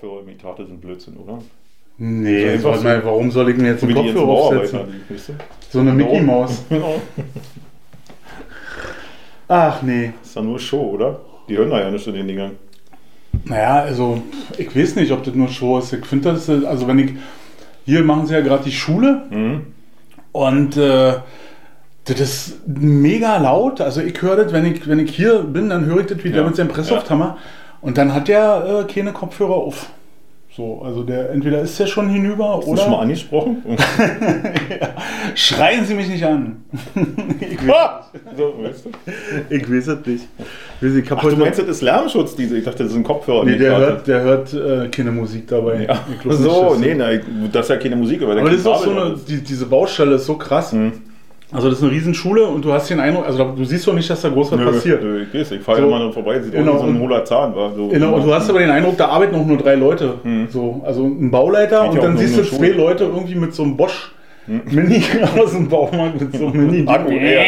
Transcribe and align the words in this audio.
Kopfhörerimitate 0.00 0.66
sind 0.66 0.80
Blödsinn, 0.80 1.16
oder? 1.16 1.38
Nee, 1.98 2.50
Also 2.50 2.68
warte 2.70 2.84
mal, 2.84 3.04
warum 3.04 3.30
soll 3.30 3.50
ich 3.50 3.56
mir 3.56 3.68
jetzt 3.72 3.82
einen 3.82 3.94
Kopfhörer 3.94 4.28
aufsetzen? 4.28 4.80
weißt 5.08 5.28
du? 5.30 5.32
So 5.70 5.80
eine 5.80 5.92
Mickey 5.92 6.18
Genau. 6.18 6.40
Maus. 6.40 6.62
Genau. 6.68 7.00
Ach 9.48 9.82
nee. 9.82 10.12
Ist 10.22 10.36
ja 10.36 10.42
nur 10.42 10.58
Show, 10.58 10.90
oder? 10.94 11.20
Die 11.48 11.56
hören 11.56 11.70
da 11.70 11.80
ja 11.80 11.90
nicht 11.90 12.06
in 12.06 12.14
den 12.14 12.28
Dingern. 12.28 12.52
Naja, 13.44 13.80
also 13.80 14.22
ich 14.58 14.74
weiß 14.76 14.96
nicht, 14.96 15.10
ob 15.10 15.24
das 15.24 15.34
nur 15.34 15.48
Show 15.48 15.78
ist. 15.78 15.92
Ich 15.92 16.04
finde 16.04 16.32
das, 16.32 16.48
also 16.48 16.86
wenn 16.86 16.98
ich, 16.98 17.12
hier 17.86 18.04
machen 18.04 18.26
sie 18.26 18.34
ja 18.34 18.40
gerade 18.40 18.64
die 18.64 18.72
Schule 18.72 19.22
Mhm. 19.30 19.66
und 20.32 20.76
äh, 20.76 21.14
das 22.04 22.20
ist 22.20 22.60
mega 22.66 23.38
laut. 23.38 23.80
Also 23.80 24.00
ich 24.02 24.20
höre 24.22 24.36
das, 24.36 24.52
wenn 24.52 24.66
ich, 24.66 24.86
wenn 24.88 24.98
ich 24.98 25.14
hier 25.14 25.40
bin, 25.40 25.70
dann 25.70 25.86
höre 25.86 26.00
ich 26.00 26.06
das 26.06 26.18
wie 26.24 26.30
der 26.30 26.42
Ja, 26.42 26.46
mit 26.46 26.56
seinem 26.56 26.68
Presslufthammer 26.68 27.38
und 27.80 27.98
dann 27.98 28.14
hat 28.14 28.28
der 28.28 28.84
äh, 28.88 28.92
keine 28.92 29.12
Kopfhörer 29.12 29.54
auf. 29.54 29.90
So, 30.56 30.82
also 30.84 31.04
der 31.04 31.30
entweder 31.30 31.60
ist 31.60 31.78
der 31.78 31.86
schon 31.86 32.08
hinüber 32.08 32.56
Hast 32.56 32.66
du 32.66 32.76
schon 32.76 32.86
mal 32.90 32.94
oder 32.94 33.02
angesprochen? 33.02 33.62
schreien 35.34 35.84
Sie 35.84 35.94
mich 35.94 36.08
nicht 36.08 36.24
an. 36.24 36.64
ich, 37.40 37.58
weiß, 37.66 37.74
Ah! 37.76 38.04
so, 38.36 38.54
weißt 38.60 38.86
du? 38.86 38.90
ich 39.54 39.70
weiß 39.70 39.86
es 39.86 40.06
nicht. 40.06 40.24
Ich, 40.80 40.86
weiß, 40.88 40.94
ich 40.96 41.10
hab 41.10 41.18
Ach, 41.24 41.28
du 41.28 41.36
meinst, 41.36 41.60
das 41.60 41.68
ist 41.68 41.82
Lärmschutz, 41.82 42.34
diese? 42.34 42.58
Ich 42.58 42.64
dachte, 42.64 42.82
das 42.84 42.92
sind 42.92 43.04
Kopfhörer. 43.04 43.44
Nee, 43.44 43.56
der 43.56 43.76
hört, 43.76 44.06
der 44.08 44.20
hört 44.22 44.52
äh, 44.54 44.88
keine 44.88 45.12
Musik 45.12 45.46
dabei. 45.46 45.84
Ja. 45.84 46.00
Ich 46.12 46.20
glaub 46.20 46.34
nicht, 46.34 46.42
So, 46.42 46.70
dass- 46.70 46.78
nee, 46.78 46.94
nein, 46.94 47.50
das 47.52 47.66
ist 47.66 47.70
ja 47.70 47.76
keine 47.76 47.96
Musik, 47.96 48.22
aber, 48.22 48.32
Aber 48.32 48.50
das 48.50 48.60
ist 48.60 48.66
auch 48.66 48.82
so 48.82 48.90
eine, 48.90 49.16
die, 49.28 49.42
diese 49.42 49.66
Baustelle 49.66 50.16
ist 50.16 50.26
so 50.26 50.36
krass. 50.36 50.72
Mhm. 50.72 50.92
Also 51.50 51.70
das 51.70 51.78
ist 51.78 51.84
eine 51.84 51.92
Riesenschule 51.92 52.44
und 52.44 52.62
du 52.62 52.72
hast 52.74 52.90
den 52.90 53.00
Eindruck, 53.00 53.24
also 53.26 53.42
du 53.56 53.64
siehst 53.64 53.86
doch 53.86 53.94
nicht, 53.94 54.08
dass 54.10 54.20
da 54.20 54.28
groß 54.28 54.52
was 54.52 54.58
Nö, 54.60 54.66
passiert. 54.66 55.02
ich 55.02 55.40
weiß, 55.40 55.52
ich 55.52 55.62
fahre 55.62 55.80
So. 55.80 55.86
immer 55.86 56.12
vorbei, 56.12 56.40
sieht 56.40 56.52
Genau, 56.52 56.72
aus 56.72 56.82
wie 56.82 56.86
so 56.88 56.92
ein 56.92 57.00
hohler 57.00 57.24
Zahn. 57.24 57.54
War 57.56 57.72
so, 57.74 57.88
Genau, 57.88 58.14
und 58.16 58.26
du 58.26 58.34
hast 58.34 58.50
aber 58.50 58.58
den 58.58 58.68
Eindruck, 58.70 58.98
da 58.98 59.08
arbeiten 59.08 59.34
auch 59.34 59.46
nur 59.46 59.56
drei 59.56 59.74
Leute. 59.74 60.14
Mhm. 60.24 60.48
So, 60.50 60.82
also 60.84 61.04
ein 61.06 61.30
Bauleiter 61.30 61.84
Geht 61.84 61.92
und 61.92 62.02
dann 62.02 62.18
siehst 62.18 62.36
du 62.36 62.40
eine 62.42 62.50
zwei 62.50 62.56
Schule. 62.56 62.72
Leute 62.72 63.04
irgendwie 63.04 63.34
mit 63.34 63.54
so 63.54 63.62
einem 63.62 63.76
Bosch 63.78 64.12
Mini 64.46 65.02
aus 65.38 65.52
dem 65.52 65.68
Baumarkt 65.68 66.20
mit 66.20 66.36
so 66.36 66.48
einem 66.48 66.66
Mini. 66.70 66.86
Akku, 66.88 67.12
ja. 67.12 67.40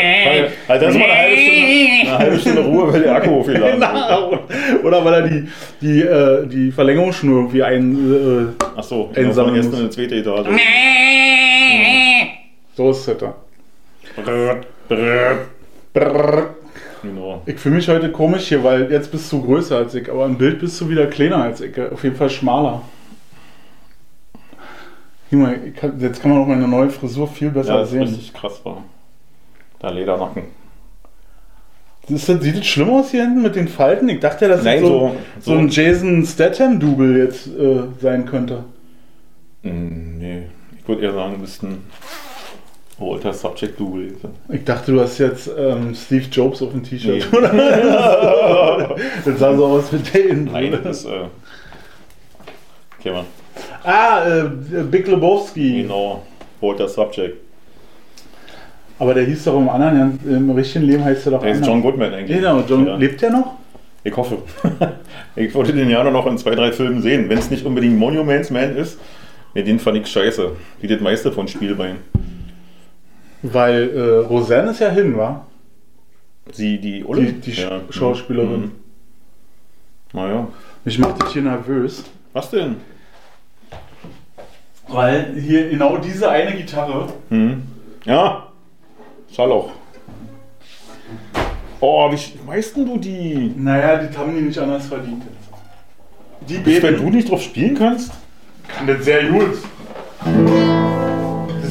Also 0.68 0.86
das 0.86 0.94
ist 0.94 0.98
mal 1.00 1.10
eine 1.10 1.18
halbe 1.18 1.36
Stunde, 1.36 2.00
eine 2.10 2.18
halbe 2.18 2.38
Stunde 2.38 2.60
Ruhe, 2.62 2.92
weil 2.92 3.02
der 3.02 3.14
Akku 3.16 3.46
wird. 3.46 3.58
Genau. 3.74 4.38
Oder 4.82 5.04
weil 5.04 5.14
er 5.14 5.22
die, 5.28 5.48
die, 5.82 6.00
äh, 6.02 6.46
die 6.46 6.70
Verlängerungsschnur 6.72 7.36
irgendwie 7.38 7.62
ein. 7.62 8.52
Äh, 8.58 8.64
Ach 8.76 8.82
so, 8.82 9.10
Einsammeln 9.14 9.54
genau, 9.54 9.56
ersten 9.56 9.70
muss. 9.72 9.80
in 9.80 9.86
die 9.88 9.94
zweite 9.94 10.14
Etage. 10.16 10.46
so 12.76 12.90
ist 12.90 13.08
es 13.08 13.18
da. 13.18 13.34
Brrrt, 14.24 14.66
brrrt. 14.88 15.38
Brrr. 15.92 16.54
Genau. 17.02 17.42
Ich 17.46 17.58
fühle 17.58 17.76
mich 17.76 17.88
heute 17.88 18.12
komisch 18.12 18.48
hier, 18.48 18.62
weil 18.62 18.90
jetzt 18.92 19.10
bist 19.10 19.30
du 19.32 19.42
größer 19.42 19.76
als 19.78 19.94
ich, 19.94 20.10
aber 20.10 20.26
im 20.26 20.36
Bild 20.36 20.60
bist 20.60 20.80
du 20.80 20.88
wieder 20.88 21.06
kleiner 21.06 21.42
als 21.42 21.60
ich. 21.60 21.78
Auf 21.80 22.04
jeden 22.04 22.16
Fall 22.16 22.28
schmaler. 22.30 22.82
Junge, 25.30 25.58
jetzt 25.98 26.20
kann 26.20 26.30
man 26.32 26.40
auch 26.42 26.46
meine 26.46 26.66
neue 26.68 26.90
Frisur 26.90 27.28
viel 27.28 27.50
besser 27.50 27.70
Ja, 27.74 27.78
das 27.78 27.88
ist 27.88 27.92
sehen. 27.92 28.02
richtig 28.02 28.32
krass 28.34 28.60
war. 28.64 28.84
Da 29.78 29.90
Ledernacken. 29.90 30.42
Ist 32.08 32.28
das, 32.28 32.40
sieht 32.42 32.58
das 32.58 32.66
schlimm 32.66 32.90
aus 32.90 33.12
hier 33.12 33.22
hinten 33.22 33.42
mit 33.42 33.54
den 33.54 33.68
Falten? 33.68 34.08
Ich 34.08 34.18
dachte 34.20 34.46
ja, 34.46 34.50
dass 34.50 34.64
Nein, 34.64 34.80
das 34.80 34.88
so, 34.88 35.16
so- 35.40 35.52
so, 35.52 35.58
ein 35.58 35.68
Jason 35.68 36.24
Statham-Double 36.26 37.16
jetzt 37.18 37.46
äh, 37.46 37.82
sein 38.00 38.26
könnte. 38.26 38.64
Hm, 39.62 40.18
nee, 40.18 40.42
ich 40.76 40.88
würde 40.88 41.02
eher 41.02 41.12
sagen, 41.12 41.34
du 41.34 41.40
bist 41.42 41.62
Walter 43.00 43.32
Subject 43.32 43.80
Double. 43.80 44.12
Ich 44.50 44.64
dachte, 44.64 44.92
du 44.92 45.00
hast 45.00 45.18
jetzt 45.18 45.50
ähm, 45.58 45.94
Steve 45.94 46.26
Jobs 46.30 46.60
auf 46.62 46.72
dem 46.72 46.82
T-Shirt. 46.82 47.26
Nee. 47.32 47.40
das 49.24 49.38
sah 49.38 49.56
so 49.56 49.66
aus 49.66 49.90
mit 49.90 50.12
den. 50.14 50.44
Nein, 50.44 50.78
das 50.84 51.04
ist. 51.04 51.06
Äh, 51.06 51.24
okay. 52.98 53.12
Ah, 53.82 54.22
äh, 54.28 54.82
Big 54.82 55.06
Lebowski. 55.06 55.82
Genau. 55.82 56.22
Walter 56.60 56.88
Subject. 56.88 57.38
Aber 58.98 59.14
der 59.14 59.24
hieß 59.24 59.44
doch 59.44 59.56
im 59.58 59.68
anderen, 59.70 60.20
im 60.28 60.50
richtigen 60.50 60.84
Leben 60.84 61.02
heißt 61.02 61.24
er 61.26 61.32
doch 61.32 61.40
Der 61.40 61.52
ist 61.52 61.56
anders. 61.56 61.68
John 61.68 61.82
Goodman 61.82 62.12
eigentlich. 62.12 62.36
Genau, 62.36 62.62
John, 62.68 62.86
Ja. 62.86 62.96
lebt 62.96 63.22
der 63.22 63.30
noch? 63.30 63.54
Ich 64.04 64.14
hoffe. 64.14 64.38
ich 65.36 65.54
wollte 65.54 65.72
den 65.72 65.88
ja 65.88 66.04
noch 66.04 66.26
in 66.26 66.36
zwei, 66.36 66.54
drei 66.54 66.70
Filmen 66.70 67.00
sehen. 67.00 67.30
Wenn 67.30 67.38
es 67.38 67.50
nicht 67.50 67.64
unbedingt 67.64 67.98
Monuments 67.98 68.50
Man 68.50 68.76
ist, 68.76 68.98
nee, 69.54 69.62
den 69.62 69.78
fand 69.78 69.96
ich 69.96 70.06
scheiße. 70.06 70.52
Wie 70.82 70.86
das 70.86 71.00
meiste 71.00 71.32
von 71.32 71.48
Spielbein. 71.48 71.96
Weil 73.42 73.90
äh, 73.96 74.26
Roseanne 74.26 74.70
ist 74.72 74.80
ja 74.80 74.90
hin, 74.90 75.16
war? 75.16 75.46
Sie, 76.52 76.78
die 76.78 77.04
Ulle? 77.04 77.22
Die, 77.24 77.32
die 77.40 77.52
Sch- 77.54 77.90
Schauspielerin. 77.92 78.60
Mhm. 78.62 78.70
Naja. 80.12 80.48
Mich 80.84 80.98
macht 80.98 81.22
das 81.22 81.32
hier 81.32 81.42
nervös. 81.42 82.04
Was 82.32 82.50
denn? 82.50 82.76
Weil 84.88 85.34
hier 85.40 85.68
genau 85.70 85.98
diese 85.98 86.28
eine 86.28 86.56
Gitarre. 86.56 87.12
Hm. 87.28 87.62
Ja. 88.04 88.48
Schallloch. 89.32 89.70
Oh, 91.80 92.10
wie 92.12 92.46
weißt 92.48 92.76
denn 92.76 92.86
du 92.86 92.98
die? 92.98 93.54
Naja, 93.56 93.96
die 93.98 94.16
haben 94.16 94.34
die 94.34 94.42
nicht 94.42 94.58
anders 94.58 94.86
verdient. 94.86 95.22
Die 96.48 96.82
Wenn 96.82 96.96
du 96.96 97.10
nicht 97.10 97.30
drauf 97.30 97.42
spielen 97.42 97.76
kannst? 97.76 98.10
kann 98.68 98.86
das 98.86 99.04
sehr 99.04 99.24
gut. 99.28 99.58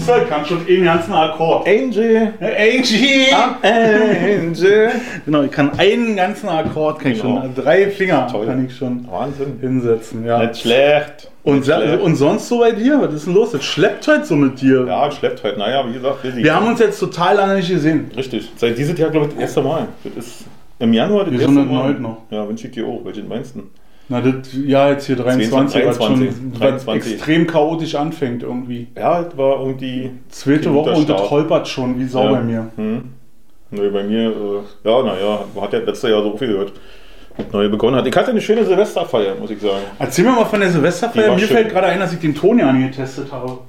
Halt, 0.09 0.29
kann 0.29 0.45
schon 0.45 0.65
einen 0.67 0.83
ganzen 0.83 1.13
Akkord. 1.13 1.67
Angel. 1.67 2.33
Angie! 2.39 3.27
Angel. 3.61 4.91
Genau, 5.25 5.43
ich 5.43 5.51
kann 5.51 5.71
einen 5.77 6.15
ganzen 6.15 6.49
Akkord, 6.49 6.99
kann 6.99 7.11
ich 7.11 7.21
Genau. 7.21 7.41
schon, 7.41 7.55
drei 7.55 7.87
Finger 7.89 8.27
Toll. 8.27 8.45
kann 8.45 8.65
ich 8.65 8.75
schon 8.75 9.07
Wahnsinn. 9.09 9.57
hinsetzen, 9.61 10.25
ja. 10.25 10.39
Nicht 10.45 10.61
schlecht. 10.61 11.31
Und, 11.43 11.65
schlecht. 11.65 12.01
und 12.01 12.15
sonst 12.15 12.47
so 12.47 12.59
bei 12.59 12.71
dir? 12.71 12.99
Was 13.01 13.13
ist 13.13 13.25
denn 13.27 13.33
los? 13.33 13.51
Das 13.51 13.63
schleppt 13.63 14.07
heute 14.07 14.25
so 14.25 14.35
mit 14.35 14.59
dir. 14.61 14.85
Ja, 14.87 15.09
schleppt 15.11 15.43
halt. 15.43 15.57
Naja, 15.57 15.83
wie 15.87 15.93
gesagt, 15.93 16.21
busy. 16.21 16.43
Wir 16.43 16.53
haben 16.55 16.67
uns 16.67 16.79
jetzt 16.79 16.99
total 16.99 17.35
lange 17.37 17.55
nicht 17.55 17.69
gesehen. 17.69 18.11
Richtig. 18.15 18.51
Seit 18.57 18.77
diesem 18.77 18.95
Jahr, 18.97 19.09
glaube 19.09 19.27
ich, 19.27 19.33
das 19.33 19.41
erste 19.41 19.61
Mal. 19.61 19.87
Das 20.03 20.25
ist 20.25 20.45
im 20.79 20.93
Januar 20.93 21.23
das 21.25 21.33
Wir 21.33 21.39
erste 21.41 21.53
sind 21.55 21.71
Mal. 21.71 21.81
erneut 21.81 21.99
noch. 22.01 22.17
Ja, 22.29 22.47
wünsche 22.47 22.67
ich 22.67 22.73
dir 22.73 22.85
auch. 22.85 23.01
Welchen 23.05 23.27
meinst 23.27 23.55
du? 23.55 23.63
Na, 24.11 24.21
das 24.21 24.49
Jahr 24.53 24.89
jetzt 24.91 25.05
hier 25.05 25.15
23, 25.15 25.85
was, 25.85 25.97
23, 25.99 26.35
schon, 26.35 26.51
was 26.53 26.59
23. 26.59 27.13
extrem 27.13 27.45
chaotisch 27.47 27.93
anfängt 27.95 28.41
irgendwie. 28.41 28.87
Ja, 28.97 29.21
das 29.21 29.37
war 29.37 29.59
irgendwie. 29.59 30.11
Zweite 30.29 30.73
Woche 30.73 30.91
und 30.91 31.07
das 31.07 31.29
holpert 31.29 31.67
schon 31.67 31.99
wie 31.99 32.05
Sau 32.05 32.25
Ja. 32.25 32.31
bei 32.31 32.41
mir. 32.41 32.67
Hm. 32.75 33.13
Nö, 33.71 33.91
bei 33.91 34.03
mir, 34.03 34.29
äh, 34.31 34.89
ja, 34.89 35.03
naja, 35.03 35.39
hat 35.61 35.73
ja 35.73 35.79
letztes 35.79 36.09
Jahr 36.09 36.23
so 36.23 36.35
viel 36.35 36.47
gehört. 36.47 36.73
Neu 37.53 37.69
begonnen 37.69 37.95
hat. 37.95 38.07
Ich 38.07 38.15
hatte 38.17 38.31
eine 38.31 38.41
schöne 38.41 38.65
Silvesterfeier, 38.65 39.35
muss 39.35 39.51
ich 39.51 39.61
sagen. 39.61 39.83
Erzähl 39.99 40.25
mir 40.25 40.31
mal 40.31 40.45
von 40.45 40.59
der 40.59 40.71
Silvesterfeier. 40.71 41.35
Mir 41.35 41.39
schön. 41.39 41.55
fällt 41.55 41.69
gerade 41.69 41.87
ein, 41.87 41.99
dass 41.99 42.11
ich 42.11 42.19
den 42.19 42.35
Toni 42.35 42.63
angetestet 42.63 43.31
habe. 43.31 43.59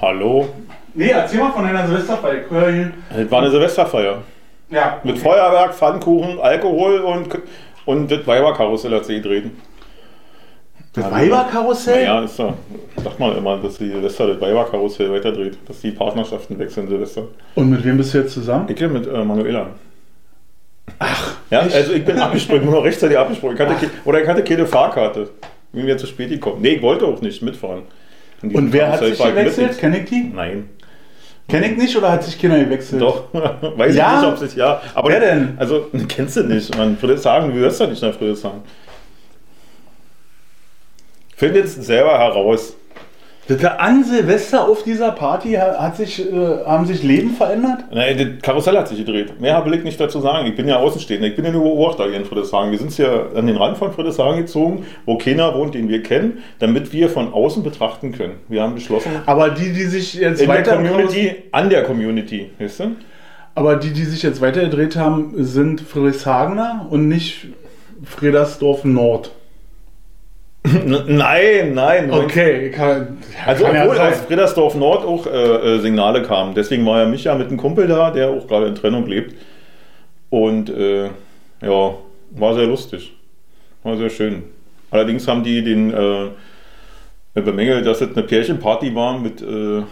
Hallo? 0.00 0.48
Nee, 0.94 1.10
erzähl 1.10 1.40
mal 1.40 1.52
von 1.52 1.62
deiner 1.64 1.86
Silvesterfeier. 1.86 2.44
Es 3.16 3.30
war 3.30 3.42
eine 3.42 3.50
Silvesterfeier. 3.50 4.22
Ja. 4.70 4.98
Mit 5.04 5.18
Feuerwerk, 5.18 5.74
Pfannkuchen, 5.74 6.40
Alkohol 6.40 6.98
und, 7.00 7.28
und 7.88 8.10
das 8.10 8.26
Weiberkarussell 8.26 8.92
hat 8.92 9.06
sie 9.06 9.14
gedreht. 9.14 9.44
Das 10.92 11.10
Weiberkarussell? 11.10 12.04
Naja, 12.04 12.22
ist 12.22 12.38
ja, 12.38 12.52
sagt 13.02 13.18
man 13.18 13.34
immer, 13.34 13.56
dass 13.56 13.78
die 13.78 13.88
Silvester 13.88 14.26
das 14.26 14.40
Weiberkarussell 14.42 15.10
weiterdreht, 15.10 15.56
dass 15.66 15.80
die 15.80 15.92
Partnerschaften 15.92 16.58
wechseln 16.58 16.86
Silvester. 16.86 17.22
Und 17.54 17.70
mit 17.70 17.82
wem 17.84 17.96
bist 17.96 18.12
du 18.12 18.18
jetzt 18.18 18.34
zusammen? 18.34 18.66
Ich 18.68 18.76
gehe 18.76 18.88
mit 18.88 19.06
äh, 19.06 19.24
Manuela. 19.24 19.68
Ach, 20.98 21.36
ja, 21.50 21.60
also 21.60 21.92
ich 21.92 22.04
bin 22.04 22.18
abgesprungen, 22.18 22.66
nur 22.66 22.74
noch 22.74 22.84
rechtzeitig 22.84 23.16
abgesprungen. 23.16 23.56
Ich 23.56 23.62
hatte 23.62 23.90
oder 24.04 24.22
ich 24.22 24.28
hatte 24.28 24.44
keine 24.44 24.66
Fahrkarte. 24.66 25.30
Bin 25.72 25.86
mir 25.86 25.96
zu 25.96 26.06
spät 26.06 26.28
gekommen. 26.28 26.60
Nee, 26.60 26.74
ich 26.74 26.82
wollte 26.82 27.06
auch 27.06 27.22
nicht 27.22 27.40
mitfahren. 27.40 27.84
Und 28.42 28.70
wer 28.70 28.92
hat 28.92 28.98
sich 29.00 29.18
gewechselt? 29.18 29.68
nicht. 29.68 29.80
Kenn 29.80 29.94
ich 29.94 30.04
die? 30.04 30.30
Nein. 30.34 30.68
Kenn 31.48 31.62
ich 31.62 31.76
nicht 31.78 31.96
oder 31.96 32.12
hat 32.12 32.22
sich 32.24 32.38
keiner 32.38 32.62
gewechselt? 32.62 33.00
Doch, 33.00 33.24
weiß 33.32 33.94
Ja? 33.96 34.16
ich 34.16 34.20
nicht, 34.20 34.32
ob 34.38 34.42
es 34.42 34.54
ja. 34.54 34.82
Aber 34.94 35.08
Wer 35.08 35.20
denn? 35.20 35.56
Also, 35.58 35.86
kennst 36.06 36.36
du 36.36 36.42
nicht. 36.44 36.76
Man, 36.76 36.96
Friedrichshagen, 36.98 37.52
du 37.52 37.58
hörst 37.58 37.80
ja 37.80 37.86
nicht 37.86 38.02
nach 38.02 38.12
Friedrichshagen. 38.14 38.60
Findet 41.36 41.64
es 41.66 41.74
selber 41.76 42.18
heraus. 42.18 42.74
Das 43.48 43.64
An 43.64 44.04
Silvester 44.04 44.68
auf 44.68 44.84
dieser 44.84 45.10
Party 45.12 45.54
ha- 45.54 45.76
hat 45.80 45.96
sich, 45.96 46.20
äh, 46.20 46.64
haben 46.66 46.84
sich 46.84 47.02
Leben 47.02 47.30
verändert? 47.30 47.84
Nein, 47.90 48.16
das 48.18 48.42
Karussell 48.42 48.76
hat 48.76 48.88
sich 48.88 48.98
gedreht. 48.98 49.40
Mehr 49.40 49.64
will 49.64 49.72
ich 49.74 49.84
nicht 49.84 49.98
dazu 49.98 50.20
sagen. 50.20 50.46
Ich 50.46 50.54
bin 50.54 50.68
ja 50.68 50.76
Außenstehender. 50.76 51.26
Ich 51.28 51.34
bin 51.34 51.46
ja 51.46 51.50
nur 51.50 51.62
Beobachter 51.62 52.04
hier 52.04 52.18
in 52.18 52.26
Friedrichshagen. 52.26 52.70
Wir 52.70 52.78
sind 52.78 52.96
ja 52.98 53.26
an 53.34 53.46
den 53.46 53.56
Rand 53.56 53.78
von 53.78 53.90
Friedrichshagen 53.92 54.40
gezogen, 54.40 54.84
wo 55.06 55.16
keiner 55.16 55.54
wohnt, 55.54 55.74
den 55.74 55.88
wir 55.88 56.02
kennen, 56.02 56.38
damit 56.58 56.92
wir 56.92 57.08
von 57.08 57.32
außen 57.32 57.62
betrachten 57.62 58.12
können. 58.12 58.34
Wir 58.48 58.62
haben 58.62 58.74
beschlossen, 58.74 59.10
Aber 59.24 59.48
die, 59.48 59.72
die 59.72 59.84
sich 59.84 60.12
jetzt 60.14 60.42
in 60.42 60.48
der 60.48 60.56
weiter 60.58 60.76
Community, 60.76 61.32
an 61.50 61.70
der 61.70 61.84
Community, 61.84 62.50
weißt 62.58 62.80
du? 62.80 62.84
aber 63.54 63.74
die, 63.76 63.90
die 63.94 64.04
sich 64.04 64.22
jetzt 64.22 64.40
weitergedreht 64.42 64.94
haben, 64.96 65.32
sind 65.38 65.80
Friedrichshagener 65.80 66.86
und 66.90 67.08
nicht 67.08 67.46
Fredersdorf 68.04 68.84
Nord. 68.84 69.32
Nein, 70.64 71.72
nein. 71.74 72.10
Okay, 72.10 72.70
kann, 72.70 73.18
Also 73.46 73.64
kann 73.64 73.74
ja 73.74 73.82
obwohl 73.84 73.96
sein. 73.96 74.12
aus 74.12 74.20
Friedersdorf 74.20 74.74
Nord 74.74 75.04
auch 75.04 75.26
äh, 75.26 75.30
äh, 75.76 75.78
Signale 75.78 76.22
kamen. 76.22 76.54
Deswegen 76.54 76.84
war 76.84 77.00
ja 77.00 77.06
Micha 77.08 77.34
mit 77.36 77.48
einem 77.48 77.56
Kumpel 77.56 77.86
da, 77.86 78.10
der 78.10 78.28
auch 78.30 78.46
gerade 78.46 78.66
in 78.66 78.74
Trennung 78.74 79.06
lebt. 79.06 79.34
Und 80.30 80.68
äh, 80.68 81.04
ja, 81.62 81.94
war 82.32 82.54
sehr 82.54 82.66
lustig. 82.66 83.14
War 83.82 83.96
sehr 83.96 84.10
schön. 84.10 84.42
Allerdings 84.90 85.26
haben 85.28 85.42
die 85.42 85.62
den 85.62 85.92
äh, 85.92 87.40
bemängelt, 87.40 87.86
dass 87.86 88.00
es 88.00 88.14
eine 88.14 88.26
Pärchenparty 88.26 88.94
war 88.94 89.18
mit, 89.18 89.40
äh, 89.40 89.82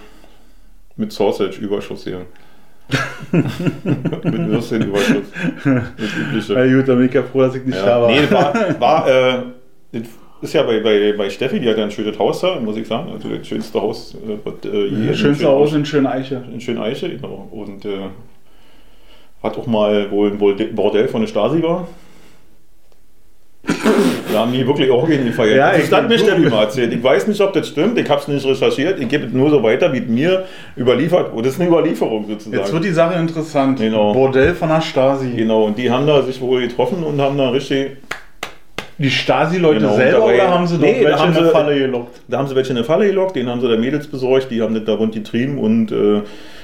mit 0.96 1.12
Sausage-Überschuss 1.12 2.04
hier. 2.04 2.22
mit 3.32 4.48
Würstchen-Überschuss. 4.48 5.24
Das 5.64 6.16
übliche. 6.16 6.52
Na 6.52 6.66
gut, 6.66 6.88
dann 6.88 6.98
bin 6.98 7.06
ich 7.08 7.14
ja 7.14 7.22
froh, 7.22 7.40
dass 7.42 7.54
ich 7.54 7.64
nicht 7.64 7.78
da 7.78 7.86
Ja. 7.86 8.02
war. 8.02 8.10
Nee, 8.10 8.30
war, 8.30 8.80
war 8.80 9.08
äh, 9.08 9.42
das 9.92 10.02
ist 10.42 10.52
ja 10.52 10.62
bei, 10.62 10.80
bei, 10.80 11.14
bei 11.16 11.30
Steffi, 11.30 11.58
die 11.60 11.68
hat 11.68 11.78
ja 11.78 11.84
ein 11.84 11.90
schönes 11.90 12.18
Haus 12.18 12.40
da, 12.40 12.58
muss 12.60 12.76
ich 12.76 12.86
sagen. 12.86 13.10
Also 13.12 13.28
das 13.28 13.46
schönste 13.46 13.80
Haus, 13.80 14.14
äh, 14.14 14.36
was 14.44 14.54
äh, 14.70 14.86
je 14.86 15.08
Das 15.08 15.18
schönste 15.18 15.46
Haus 15.48 15.72
in 15.72 15.84
Schöneiche. 15.84 16.42
in 16.52 16.60
Schöneiche, 16.60 17.08
genau. 17.08 17.48
Und 17.50 17.84
äh, 17.84 17.88
hat 19.42 19.56
auch 19.58 19.66
mal 19.66 20.10
wohl 20.10 20.30
ein 20.30 20.38
Borde- 20.38 20.66
Bordell 20.66 21.08
von 21.08 21.20
der 21.22 21.28
Stasi 21.28 21.62
war. 21.62 21.86
Da 24.32 24.40
haben 24.42 24.52
die 24.52 24.66
wirklich 24.66 24.90
Orgien 24.90 25.24
gefeiert. 25.24 25.56
Ja, 25.56 25.72
das 25.72 25.84
ich- 25.86 25.92
hat 25.92 26.08
mir 26.08 26.18
Steffi 26.18 26.42
mal 26.50 26.64
erzählt. 26.64 26.92
Ich 26.92 27.02
weiß 27.02 27.26
nicht, 27.28 27.40
ob 27.40 27.52
das 27.54 27.68
stimmt. 27.68 27.96
Ich 27.98 28.08
habe 28.10 28.20
es 28.20 28.28
nicht 28.28 28.44
recherchiert. 28.44 29.00
Ich 29.00 29.08
gebe 29.08 29.24
es 29.26 29.32
nur 29.32 29.48
so 29.48 29.62
weiter, 29.62 29.90
wie 29.94 29.98
es 29.98 30.06
mir 30.08 30.44
überliefert 30.76 31.32
wurde. 31.32 31.44
Das 31.44 31.54
ist 31.54 31.60
eine 31.60 31.70
Überlieferung 31.70 32.26
sozusagen. 32.28 32.58
Jetzt 32.58 32.72
wird 32.72 32.84
die 32.84 32.90
Sache 32.90 33.18
interessant. 33.18 33.78
Genau. 33.78 34.12
Bordell 34.12 34.54
von 34.54 34.68
der 34.68 34.82
Stasi. 34.82 35.30
genau, 35.30 35.64
und 35.64 35.78
die 35.78 35.90
haben 35.90 36.06
da 36.06 36.22
sich 36.22 36.38
wohl 36.40 36.60
getroffen 36.62 37.02
und 37.02 37.18
haben 37.20 37.38
da 37.38 37.48
richtig 37.50 37.96
Die 38.98 39.10
Stasi-Leute 39.10 39.80
Genau, 39.80 39.94
selber 39.94 40.18
dabei- 40.20 40.34
oder 40.34 40.50
haben 40.50 40.66
sie 40.66 40.76
doch 40.76 40.82
Nee, 40.82 41.04
welche 41.04 41.18
haben 41.18 41.32
in 41.32 41.38
eine 41.38 41.50
Falle 41.50 41.78
gelockt? 41.78 42.20
Da 42.28 42.38
haben 42.38 42.48
sie 42.48 42.56
welche 42.56 42.70
in 42.70 42.78
eine 42.78 42.84
Falle 42.84 43.06
gelockt, 43.06 43.36
denen 43.36 43.50
haben 43.50 43.60
sie 43.60 43.68
da 43.68 43.76
Mädels 43.76 44.06
besorgt, 44.06 44.50
die 44.50 44.62
haben 44.62 44.74
das 44.74 44.84
da 44.84 44.94
rund 44.94 45.14
getrieben 45.14 45.58
und 45.58 45.92
äh, 45.92 46.22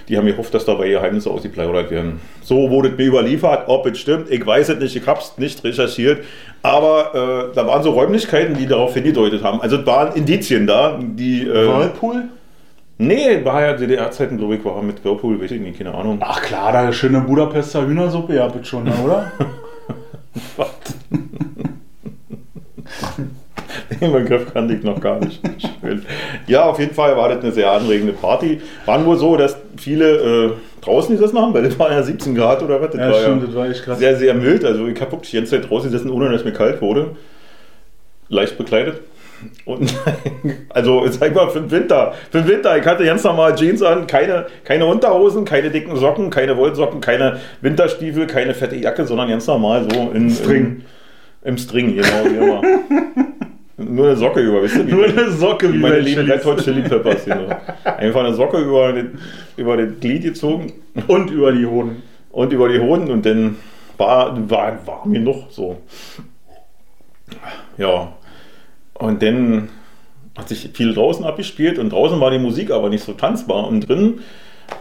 die 0.09 0.17
haben 0.17 0.27
gehofft, 0.27 0.55
dass 0.55 0.65
dabei 0.65 0.89
Geheimnisse 0.89 1.31
ausgeplaudert 1.31 1.91
werden. 1.91 2.21
So 2.43 2.71
wurde 2.71 2.89
es 2.89 2.97
mir 2.97 3.05
überliefert, 3.05 3.65
ob 3.69 3.87
es 3.87 3.99
stimmt, 3.99 4.31
ich 4.31 4.45
weiß 4.45 4.71
es 4.71 4.79
nicht, 4.79 4.97
ich 4.97 5.07
habe 5.07 5.21
es 5.21 5.37
nicht 5.37 5.63
recherchiert, 5.63 6.25
aber 6.63 7.51
äh, 7.51 7.55
da 7.55 7.67
waren 7.67 7.83
so 7.83 7.91
Räumlichkeiten, 7.91 8.57
die 8.57 8.67
darauf 8.67 8.95
hingedeutet 8.95 9.45
haben. 9.45 9.61
Also 9.61 9.77
es 9.77 9.87
waren 9.87 10.15
Indizien 10.15 10.67
da, 10.67 10.99
die... 11.01 11.43
Äh, 11.43 11.69
Whirlpool? 11.69 12.25
nee, 12.97 13.45
war 13.45 13.61
ja 13.61 13.73
DDR-Zeiten, 13.75 14.39
glaube 14.39 14.57
ich, 14.57 14.65
war 14.65 14.83
mit 14.83 15.05
Whirlpool, 15.05 15.41
weiß 15.41 15.51
ich 15.51 15.61
nicht, 15.61 15.77
keine 15.77 15.95
Ahnung. 15.95 16.19
Ach 16.21 16.41
klar, 16.41 16.73
da 16.73 16.91
schöne 16.93 17.21
Budapester 17.21 17.87
Hühnersuppe, 17.87 18.43
habt 18.43 18.57
es 18.57 18.69
schon, 18.69 18.89
oder? 18.89 19.33
Den 24.01 24.13
Begriff 24.13 24.53
kannte 24.53 24.75
ich 24.75 24.83
noch 24.83 25.01
gar 25.01 25.21
nicht. 25.21 25.41
Schön. 25.81 26.05
Ja, 26.47 26.65
auf 26.65 26.79
jeden 26.79 26.95
Fall 26.95 27.17
war 27.17 27.29
das 27.29 27.43
eine 27.43 27.53
sehr 27.53 27.71
anregende 27.71 28.13
Party. 28.13 28.61
War 28.87 28.99
nur 28.99 29.17
so, 29.17 29.37
dass 29.37 29.57
viele 29.77 30.17
äh, 30.17 30.51
draußen 30.83 31.17
gesessen 31.17 31.39
haben, 31.39 31.55
weil 31.55 31.65
es 31.65 31.79
waren 31.79 31.93
ja 31.93 32.03
17 32.03 32.35
Grad 32.35 32.63
oder 32.63 32.81
was. 32.81 32.91
Das 32.91 33.01
ja, 33.01 33.11
war 33.11 33.21
stimmt, 33.21 33.41
ja 33.43 33.47
das 33.47 33.57
war 33.57 33.71
echt 33.71 33.85
krass. 33.85 33.99
sehr, 33.99 34.17
sehr 34.17 34.35
mild. 34.35 34.65
Also 34.65 34.87
ich 34.87 35.01
habe 35.01 35.13
wirklich 35.13 35.31
die 35.31 35.37
ganze 35.37 35.53
Zeit 35.53 35.71
draußen 35.71 35.91
gesessen, 35.91 36.11
ohne 36.11 36.31
dass 36.31 36.45
mir 36.45 36.53
kalt 36.53 36.81
wurde. 36.81 37.17
Leicht 38.29 38.59
bekleidet. 38.59 39.01
Und 39.65 39.95
also 40.71 41.07
sag 41.09 41.35
mal, 41.35 41.51
für 41.51 41.61
den 41.61 41.71
Winter. 41.71 42.15
Für 42.31 42.43
den 42.43 42.49
Winter, 42.49 42.77
ich 42.77 42.85
hatte 42.85 43.05
ganz 43.05 43.25
normal 43.25 43.55
Jeans 43.55 43.83
an, 43.83 44.07
keine, 44.07 44.47
keine 44.65 44.87
Unterhosen, 44.87 45.45
keine 45.45 45.71
dicken 45.71 45.97
Socken, 45.97 46.31
keine 46.31 46.57
Wollsocken, 46.57 47.01
keine 47.01 47.41
Winterstiefel, 47.61 48.27
keine 48.27 48.55
fette 48.55 48.77
Jacke, 48.77 49.07
sondern 49.07 49.29
ganz 49.29 49.47
normal 49.47 49.87
so 49.91 50.11
in 50.13 50.31
String. 50.31 50.65
In, 50.65 50.85
Im 51.45 51.59
String, 51.59 51.97
genau, 51.97 52.25
wie 52.25 52.37
immer. 52.37 52.63
Nur 53.77 54.07
eine 54.07 54.17
Socke 54.17 54.41
über, 54.41 54.63
weißt 54.63 54.77
du? 54.77 54.87
Wie 54.87 54.93
Nur 54.93 55.07
eine 55.07 55.31
Socke, 55.31 55.69
wie 55.69 55.75
wie 55.75 55.79
meine 55.79 55.99
lieben. 55.99 56.31
Red 56.31 56.45
Hot 56.45 56.63
Chili 56.63 56.83
Peppers. 56.83 57.25
Genau. 57.25 57.49
Einfach 57.85 58.21
eine 58.21 58.35
Socke 58.35 58.59
über, 58.59 58.93
den, 58.93 59.19
über 59.57 59.77
das 59.77 59.99
Glied 60.01 60.23
gezogen 60.23 60.73
Und 61.09 61.31
über 61.31 61.53
die 61.53 61.67
Hoden. 61.67 62.03
und 62.31 62.53
über 62.53 62.69
die 62.69 62.79
Hoden 62.79 63.11
und 63.11 63.27
dann 63.27 63.57
war, 63.99 64.51
war, 64.51 64.87
war 64.87 65.07
mir 65.07 65.21
noch 65.21 65.51
so. 65.51 65.79
Ja. 67.77 68.13
Und 68.95 69.23
dann 69.23 69.69
hat 70.39 70.49
sich 70.49 70.71
viel 70.73 70.95
draußen 70.95 71.25
abgespielt 71.25 71.79
und 71.79 71.91
draußen 71.91 72.21
war 72.21 72.31
die 72.31 72.39
Musik 72.39 72.71
aber 72.71 72.89
nicht 72.89 73.05
so 73.05 73.13
tanzbar 73.13 73.67
und 73.67 73.89
drin 73.89 74.21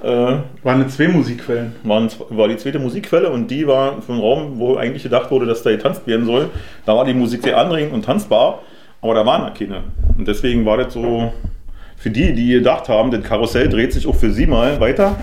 äh, 0.03 0.37
Waren 0.63 0.89
zwei 0.89 1.07
Musikquellen. 1.07 1.75
waren, 1.83 2.09
war 2.29 2.47
die 2.47 2.57
zweite 2.57 2.79
Musikquelle 2.79 3.29
und 3.29 3.49
die 3.49 3.67
war 3.67 4.01
für 4.01 4.13
einen 4.13 4.21
Raum, 4.21 4.59
wo 4.59 4.75
eigentlich 4.75 5.03
gedacht 5.03 5.31
wurde, 5.31 5.45
dass 5.45 5.63
da 5.63 5.71
getanzt 5.71 6.07
werden 6.07 6.25
soll. 6.25 6.49
Da 6.85 6.95
war 6.95 7.05
die 7.05 7.13
Musik 7.13 7.43
sehr 7.43 7.57
anregend 7.57 7.93
und 7.93 8.05
tanzbar, 8.05 8.59
aber 9.01 9.13
da 9.13 9.25
waren 9.25 9.43
da 9.43 9.49
keine. 9.51 9.83
Und 10.17 10.27
deswegen 10.27 10.65
war 10.65 10.77
das 10.77 10.93
so, 10.93 11.31
für 11.97 12.09
die, 12.09 12.33
die 12.33 12.51
gedacht 12.51 12.89
haben, 12.89 13.11
das 13.11 13.23
Karussell 13.23 13.69
dreht 13.69 13.93
sich 13.93 14.07
auch 14.07 14.15
für 14.15 14.31
sie 14.31 14.47
mal 14.47 14.79
weiter, 14.79 15.17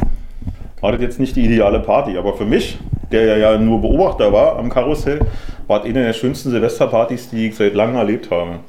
war 0.80 0.92
das 0.92 1.00
jetzt 1.00 1.18
nicht 1.18 1.34
die 1.34 1.44
ideale 1.44 1.80
Party. 1.80 2.16
Aber 2.16 2.34
für 2.34 2.44
mich, 2.44 2.78
der 3.10 3.36
ja, 3.38 3.58
nur 3.58 3.80
Beobachter 3.80 4.32
war 4.32 4.58
am 4.58 4.70
Karussell, 4.70 5.20
war 5.66 5.80
das 5.80 5.88
eine 5.88 6.04
der 6.04 6.12
schönsten 6.12 6.50
Silvesterpartys, 6.50 7.30
die 7.30 7.48
ich 7.48 7.56
seit 7.56 7.74
langem 7.74 7.96
erlebt 7.96 8.30
habe. 8.30 8.60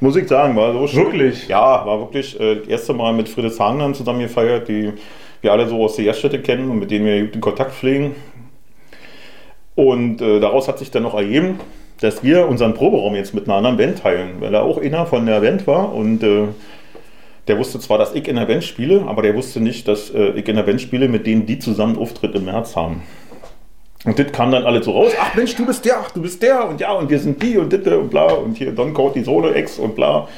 Muss 0.00 0.16
ich 0.16 0.28
sagen, 0.28 0.56
war 0.56 0.72
so 0.72 0.86
schön. 0.86 1.04
Wirklich? 1.04 1.48
Ja, 1.48 1.84
war 1.84 1.98
wirklich 1.98 2.38
äh, 2.40 2.56
das 2.56 2.68
erste 2.68 2.94
Mal 2.94 3.12
mit 3.12 3.28
Friedrichs 3.28 3.58
Hagen 3.58 3.92
zusammen 3.94 4.20
gefeiert, 4.20 4.68
die 4.68 4.92
wir 5.40 5.52
alle 5.52 5.68
so 5.68 5.84
aus 5.84 5.96
der 5.96 6.06
Gaststätte 6.06 6.40
kennen 6.40 6.70
und 6.70 6.78
mit 6.78 6.90
denen 6.90 7.06
wir 7.06 7.20
guten 7.22 7.40
Kontakt 7.40 7.72
pflegen. 7.72 8.14
Und 9.74 10.20
äh, 10.20 10.40
daraus 10.40 10.68
hat 10.68 10.78
sich 10.78 10.90
dann 10.90 11.04
noch 11.04 11.14
ergeben, 11.14 11.60
dass 12.00 12.22
wir 12.22 12.48
unseren 12.48 12.74
Proberaum 12.74 13.14
jetzt 13.14 13.34
mit 13.34 13.44
einer 13.44 13.56
anderen 13.56 13.76
Band 13.76 13.98
teilen, 13.98 14.40
weil 14.40 14.54
er 14.54 14.62
auch 14.62 14.80
einer 14.80 15.06
von 15.06 15.26
der 15.26 15.40
Band 15.40 15.66
war 15.66 15.94
und 15.94 16.22
äh, 16.22 16.48
der 17.48 17.58
wusste 17.58 17.80
zwar, 17.80 17.98
dass 17.98 18.14
ich 18.14 18.28
in 18.28 18.36
der 18.36 18.44
Band 18.44 18.62
spiele, 18.62 19.04
aber 19.06 19.22
der 19.22 19.34
wusste 19.34 19.60
nicht, 19.60 19.88
dass 19.88 20.10
äh, 20.10 20.30
ich 20.30 20.46
in 20.48 20.56
der 20.56 20.62
Band 20.64 20.80
spiele, 20.80 21.08
mit 21.08 21.26
denen 21.26 21.46
die 21.46 21.58
zusammen 21.58 21.96
Auftritt 21.96 22.34
im 22.34 22.44
März 22.44 22.76
haben. 22.76 23.02
Und 24.04 24.18
das 24.18 24.30
kam 24.32 24.52
dann 24.52 24.64
alle 24.64 24.82
so 24.82 24.92
raus. 24.92 25.12
Ach 25.20 25.34
Mensch, 25.34 25.56
du 25.56 25.66
bist 25.66 25.84
der, 25.84 25.98
ach 25.98 26.10
du 26.10 26.22
bist 26.22 26.42
der 26.42 26.68
und 26.68 26.80
ja, 26.80 26.92
und 26.92 27.10
wir 27.10 27.18
sind 27.18 27.42
die 27.42 27.58
und 27.58 27.72
ditte 27.72 27.98
und 27.98 28.10
bla 28.10 28.32
und 28.32 28.56
hier 28.56 28.72
Don 28.72 28.94
die 29.14 29.24
Solo 29.24 29.50
Ex 29.50 29.78
und 29.78 29.96
bla. 29.96 30.28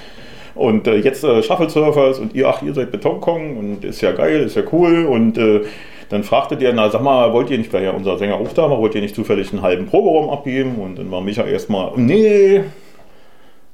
Und 0.55 0.87
äh, 0.87 0.97
jetzt 0.97 1.25
äh, 1.25 1.43
Shuffle 1.43 1.71
Surfers 1.71 2.19
und 2.19 2.35
ihr, 2.35 2.49
ach, 2.49 2.63
ihr 2.63 2.75
seid 2.75 2.91
Betonkong 2.91 3.57
und 3.57 3.85
ist 3.85 4.01
ja 4.01 4.13
geil, 4.13 4.41
ist 4.43 4.57
ja 4.57 4.63
cool. 4.73 5.05
Und 5.05 5.39
äh, 5.39 5.63
dann 6.09 6.25
fragte 6.25 6.57
der, 6.57 6.73
na 6.73 6.91
sag 6.91 7.03
mal, 7.03 7.33
wollt 7.33 7.51
ihr 7.51 7.59
nicht, 7.59 7.73
weil 7.73 7.85
ja 7.85 7.93
unser 7.93 8.19
Sänger 8.19 8.35
auch 8.35 8.53
da 8.53 8.69
war, 8.69 8.79
wollt 8.79 8.95
ihr 8.95 9.01
nicht 9.01 9.15
zufällig 9.15 9.53
einen 9.53 9.63
halben 9.63 9.87
Proberaum 9.87 10.29
abgeben? 10.29 10.77
Und 10.77 10.99
dann 10.99 11.11
war 11.11 11.21
Micha 11.21 11.45
erstmal, 11.45 11.93
nee. 11.97 12.63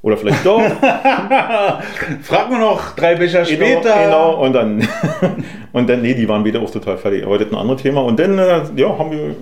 Oder 0.02 0.18
vielleicht 0.18 0.46
doch. 0.46 0.60
Frag 2.22 2.50
mal 2.50 2.60
noch 2.60 2.94
drei 2.94 3.16
Becher 3.16 3.44
später. 3.44 4.04
Genau, 4.04 4.44
und 4.44 4.52
dann, 4.52 4.86
und 5.72 5.88
dann, 5.88 6.02
nee, 6.02 6.14
die 6.14 6.28
waren 6.28 6.44
wieder 6.44 6.60
auch 6.60 6.70
total 6.70 6.98
fertig. 6.98 7.24
Aber 7.24 7.38
das 7.38 7.48
ist 7.48 7.52
ein 7.52 7.58
anderes 7.58 7.82
Thema. 7.82 8.02
Und 8.02 8.20
dann, 8.20 8.38
äh, 8.38 8.60
ja, 8.76 8.96
haben 8.98 9.10
wir 9.10 9.34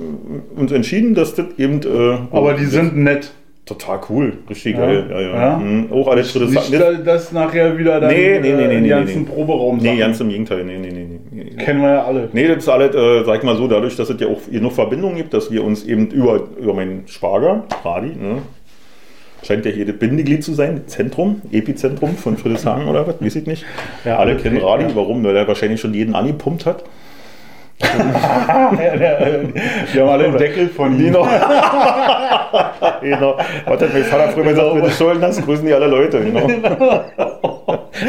uns 0.57 0.73
entschieden, 0.73 1.15
dass 1.15 1.35
das 1.35 1.47
eben. 1.59 1.83
Äh, 1.83 2.19
Aber 2.31 2.55
die 2.55 2.65
sind 2.65 2.97
nett. 2.97 3.33
Total 3.67 4.01
cool, 4.11 4.33
richtig 4.51 4.75
Ja. 4.75 4.81
geil. 4.87 5.07
Ja, 5.11 5.21
ja. 5.21 5.33
Ja. 5.35 5.57
Mhm. 5.59 5.89
Auch 5.93 6.09
alles 6.09 6.31
Schritte 6.31 6.47
Nicht, 6.47 6.65
sagen. 6.65 6.79
da- 7.05 7.13
dass 7.13 7.33
nachher 7.33 7.79
wieder 7.79 8.01
dann 8.01 8.11
Nee, 8.13 8.39
nee, 8.41 8.53
nee, 8.53 8.57
nee, 8.57 8.65
äh, 8.65 8.69
die 8.77 8.81
nee, 8.83 8.89
ganzen 8.89 9.23
nee. 9.23 9.29
Proberaum 9.31 9.79
Nee, 9.79 9.97
ganz 9.97 10.21
im 10.21 10.29
Gegenteil. 10.29 10.65
Nee, 10.65 10.77
nee, 10.79 10.91
nee, 10.91 11.19
nee. 11.31 11.45
Kennen 11.65 11.81
wir 11.81 11.89
ja 11.95 12.05
alle. 12.05 12.29
Nee, 12.33 12.47
das 12.49 12.59
ist 12.59 12.69
alles, 12.69 12.95
äh, 12.95 13.25
sag 13.25 13.39
ich 13.39 13.43
mal 13.43 13.57
so, 13.57 13.67
dadurch, 13.67 13.97
dass 13.97 14.11
es 14.11 14.21
ja 14.21 14.27
auch 14.27 14.41
genug 14.51 14.73
Verbindungen 14.73 15.17
gibt, 15.17 15.33
dass 15.33 15.51
wir 15.51 15.65
uns 15.65 15.85
eben 15.85 16.09
über, 16.09 16.43
über 16.61 16.75
meinen 16.75 17.05
Schwager, 17.07 17.65
Radi, 17.85 18.09
ne, 18.09 18.43
scheint 19.43 19.65
ja 19.67 19.71
hier 19.71 19.85
das 19.87 19.97
Bindeglied 19.97 20.43
zu 20.45 20.55
sein, 20.55 20.83
Zentrum, 20.87 21.43
Epizentrum 21.53 22.17
von 22.17 22.37
Friedrichshagen 22.37 22.89
oder 22.89 23.07
was, 23.07 23.21
weiß 23.21 23.37
ich 23.37 23.47
nicht. 23.47 23.65
Ja, 24.05 24.17
Alle 24.19 24.33
okay, 24.35 24.43
kennen 24.45 24.59
Radi, 24.59 24.85
ja. 24.85 24.91
warum? 24.95 25.23
Weil 25.25 25.37
er 25.37 25.47
wahrscheinlich 25.49 25.81
schon 25.81 25.93
jeden 25.95 26.15
angepumpt 26.15 26.65
hat. 26.67 26.85
Wir 29.93 30.03
haben 30.03 30.09
alle 30.09 30.25
einen 30.25 30.37
Deckel 30.39 30.69
von 30.69 30.93
ihm. 30.99 31.13
Genau. 31.13 31.27
genau. 33.01 33.37
Was 33.67 33.81
hat 33.83 33.93
mein 33.93 34.05
Vater 34.05 34.29
früher 34.31 34.45
gesagt, 34.45 34.75
wenn 34.75 34.83
du 34.83 34.91
Schulden 34.91 35.23
hast, 35.23 35.45
grüßen 35.45 35.67
die 35.67 35.73
alle 35.73 35.87
Leute. 35.87 36.21
Genau. 36.21 36.47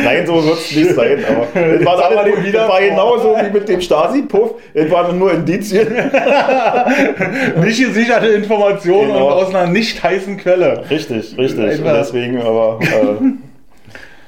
Nein, 0.04 0.26
so 0.26 0.44
wird 0.44 0.58
es 0.58 0.76
nicht 0.76 0.96
sein. 0.96 1.24
Aber 1.30 1.48
es 1.62 1.86
war, 1.86 2.04
alles, 2.04 2.36
den 2.36 2.44
wieder 2.46 2.60
das 2.62 2.70
war 2.70 2.82
genauso 2.82 3.36
wie 3.38 3.52
mit 3.54 3.70
dem 3.70 3.82
Stasi-Puff. 3.82 4.52
Es 4.74 4.92
waren 4.92 5.18
nur 5.20 5.32
Indizien. 5.34 5.88
Nicht 7.64 7.80
gesicherte 7.80 8.28
Informationen 8.28 9.08
Genau. 9.14 9.28
und 9.28 9.34
aus 9.34 9.50
einer 9.54 9.68
nicht 9.68 10.02
heißen 10.04 10.38
Quelle. 10.38 10.84
Richtig, 10.90 11.38
richtig. 11.38 11.80
Und 11.80 11.86
deswegen, 11.86 12.42
aber. 12.42 12.80
Äh, 12.82 12.86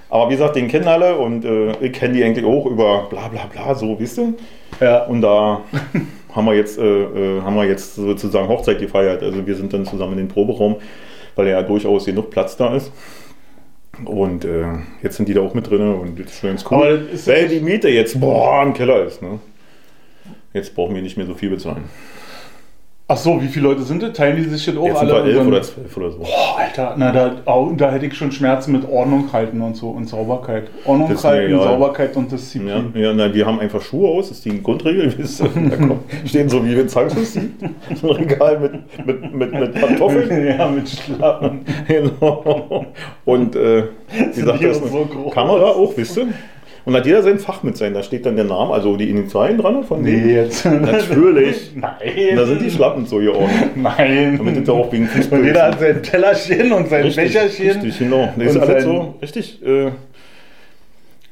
aber 0.09 0.29
wie 0.29 0.33
gesagt, 0.33 0.55
den 0.55 0.67
kennen 0.67 0.87
alle 0.87 1.17
und 1.17 1.43
äh, 1.43 1.71
ich 1.81 1.93
kenne 1.93 2.13
die 2.13 2.23
eigentlich 2.23 2.45
auch 2.45 2.65
über 2.65 3.07
bla 3.09 3.27
bla 3.27 3.45
bla, 3.45 3.75
so, 3.75 3.99
wisst 3.99 4.17
ihr? 4.17 4.33
Ja. 4.79 5.05
Und 5.05 5.21
da 5.21 5.61
haben 6.35 6.45
wir 6.45 6.55
jetzt, 6.55 6.77
äh, 6.77 6.83
äh, 6.83 7.41
haben 7.41 7.55
wir 7.55 7.65
jetzt 7.65 7.95
sozusagen 7.95 8.47
Hochzeit 8.47 8.79
gefeiert. 8.79 9.21
Also 9.23 9.45
wir 9.45 9.55
sind 9.55 9.73
dann 9.73 9.85
zusammen 9.85 10.13
in 10.13 10.19
den 10.19 10.27
Proberaum, 10.27 10.77
weil 11.35 11.47
ja 11.47 11.61
durchaus 11.61 12.05
genug 12.05 12.29
Platz 12.29 12.55
da 12.55 12.75
ist. 12.75 12.91
Und 14.05 14.45
äh, 14.45 14.65
jetzt 15.01 15.17
sind 15.17 15.27
die 15.27 15.33
da 15.33 15.41
auch 15.41 15.53
mit 15.53 15.69
drin 15.69 15.81
und 15.81 16.19
das 16.19 16.33
ist 16.33 16.41
ganz 16.43 16.65
cool. 16.69 17.07
Weil 17.25 17.47
die 17.47 17.59
Miete 17.59 17.89
jetzt 17.89 18.19
boah, 18.19 18.63
im 18.63 18.73
Keller 18.73 19.03
ist. 19.03 19.21
Ne? 19.21 19.39
Jetzt 20.53 20.75
brauchen 20.75 20.95
wir 20.95 21.01
nicht 21.01 21.17
mehr 21.17 21.25
so 21.25 21.33
viel 21.33 21.49
bezahlen. 21.49 21.85
Ach 23.09 23.15
so, 23.15 23.41
wie 23.41 23.47
viele 23.47 23.69
Leute 23.69 23.83
sind 23.83 24.03
das? 24.03 24.11
Teilen 24.11 24.35
die 24.35 24.43
sich 24.43 24.65
das 24.65 24.75
auch 24.75 24.85
Jetzt 24.85 24.99
sind 24.99 25.09
alle? 25.11 25.25
wir 25.27 25.31
elf 25.37 25.47
oder 25.47 25.61
zwölf 25.61 25.95
oder 25.95 26.11
so. 26.11 26.17
Boah, 26.17 26.57
Alter, 26.57 26.93
na, 26.97 27.13
da, 27.13 27.31
da 27.77 27.91
hätte 27.91 28.05
ich 28.05 28.13
schon 28.15 28.33
Schmerzen 28.33 28.73
mit 28.73 28.83
Ordnung 28.89 29.31
halten 29.31 29.61
und 29.61 29.77
so 29.77 29.91
und 29.91 30.09
Sauberkeit. 30.09 30.65
Ordnung 30.83 31.07
Das 31.09 31.23
halten, 31.23 31.53
egal. 31.53 31.63
Sauberkeit 31.63 32.17
und 32.17 32.25
Ja, 32.29 32.37
Disziplin. 32.37 32.91
ja 32.95 33.13
na, 33.13 33.33
wir 33.33 33.45
haben 33.45 33.61
einfach 33.61 33.81
Schuhe 33.81 34.09
aus, 34.09 34.27
das 34.27 34.39
ist 34.39 34.45
die 34.45 34.61
Grundregel. 34.61 35.13
wisst 35.17 35.39
ihr. 35.39 35.47
Da 35.69 35.77
kommt, 35.77 36.01
stehen 36.25 36.49
so 36.49 36.65
wie 36.65 36.75
wenn 36.75 36.89
Zangschuss 36.89 37.31
sieht. 37.31 37.51
So 38.01 38.09
ein 38.09 38.15
Regal 38.17 38.59
mit, 38.59 39.07
mit, 39.07 39.33
mit, 39.33 39.53
mit 39.53 39.73
Pantoffeln. 39.79 40.45
Ja, 40.57 40.67
mit 40.67 40.89
Schlappen. 40.89 41.61
Genau. 41.87 42.85
Und 43.23 43.55
äh, 43.55 43.83
wie 44.11 44.33
Sind 44.33 44.47
sagt 44.47 44.59
die 44.59 44.65
das? 44.65 44.79
so 44.79 45.05
groß? 45.05 45.33
Kamera 45.33 45.67
auch, 45.67 45.93
wisst 45.95 46.17
ihr? 46.17 46.27
Und 46.87 46.93
hat 46.95 47.05
jeder 47.05 47.21
sein 47.21 47.37
Fach 47.37 47.63
mit 47.63 47.75
sein. 47.75 47.93
Da 47.93 48.01
steht 48.01 48.25
dann 48.25 48.37
der 48.37 48.45
Name, 48.45 48.73
also 48.73 48.95
die 48.95 49.09
Initialen 49.09 49.57
dran 49.57 49.83
von 49.83 50.01
Nee, 50.03 50.21
dem. 50.21 50.29
jetzt. 50.29 50.63
Natürlich. 50.63 51.71
Nein. 51.75 52.33
Da 52.37 52.45
sind 52.45 52.61
die 52.61 52.71
Schlappen 52.71 53.05
so 53.05 53.17
geordnet. 53.17 53.75
Nein. 53.75 54.37
Damit 54.37 54.55
ist 54.55 54.69
auch 54.69 54.89
wegen 54.93 55.05
Fußball. 55.05 55.39
Und 55.39 55.45
jeder 55.47 55.63
hat 55.63 55.81
sein 55.81 56.01
Tellerchen 56.01 56.71
und 56.71 56.87
sein 56.87 57.03
Richtig, 57.03 57.25
Becherchen. 57.25 57.65
richtig, 57.71 57.99
genau. 57.99 58.29
Das 58.37 58.55
ist 58.55 58.57
alles 58.61 58.83
so, 58.85 59.15
richtig. 59.21 59.61
Äh, 59.65 59.91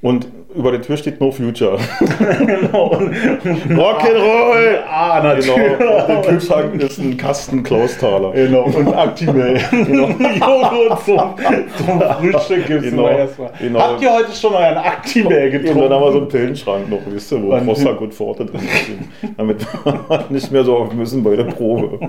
und 0.01 0.27
über 0.55 0.71
der 0.71 0.81
Tür 0.81 0.97
steht 0.97 1.19
No 1.19 1.31
Future. 1.31 1.77
Genau. 2.45 2.87
Und- 2.87 3.13
Rock'n'Roll! 3.69 4.77
Ah, 4.89 5.21
natürlich. 5.23 5.77
Genau. 5.77 5.97
Und 5.99 6.07
der 6.07 6.21
Kühlschrank 6.21 6.81
ist 6.81 6.97
ein 6.99 7.17
Kasten 7.17 7.63
Klausthaler. 7.63 8.31
Genau, 8.31 8.63
und 8.63 8.93
Actimel. 8.95 9.57
Joghurt 9.71 11.05
zum, 11.05 11.19
zum 11.85 12.01
Frühstück 12.01 12.65
gibt 12.67 12.83
es 12.85 12.91
Genau, 12.91 13.07
erstmal. 13.07 13.49
genau. 13.59 13.79
Habt 13.79 14.01
ihr 14.01 14.13
heute 14.13 14.31
schon 14.31 14.53
euren 14.53 14.77
Actimel 14.77 15.45
Und 15.45 15.51
getrunken? 15.51 15.81
dann 15.81 15.93
haben 15.93 16.01
wir 16.05 16.11
so 16.11 16.17
einen 16.19 16.27
Pillenschrank 16.29 16.89
noch, 16.89 16.99
wisst 17.07 17.31
ihr, 17.31 17.41
wo 17.43 17.57
Prostac 17.57 18.01
und 18.01 18.13
Forte 18.13 18.45
drin 18.45 18.61
sind. 18.61 19.37
Damit 19.37 19.65
wir 19.83 20.25
nicht 20.29 20.51
mehr 20.51 20.63
so 20.63 20.77
auf 20.77 20.93
müssen 20.93 21.23
bei 21.23 21.35
der 21.35 21.45
Probe. 21.45 21.99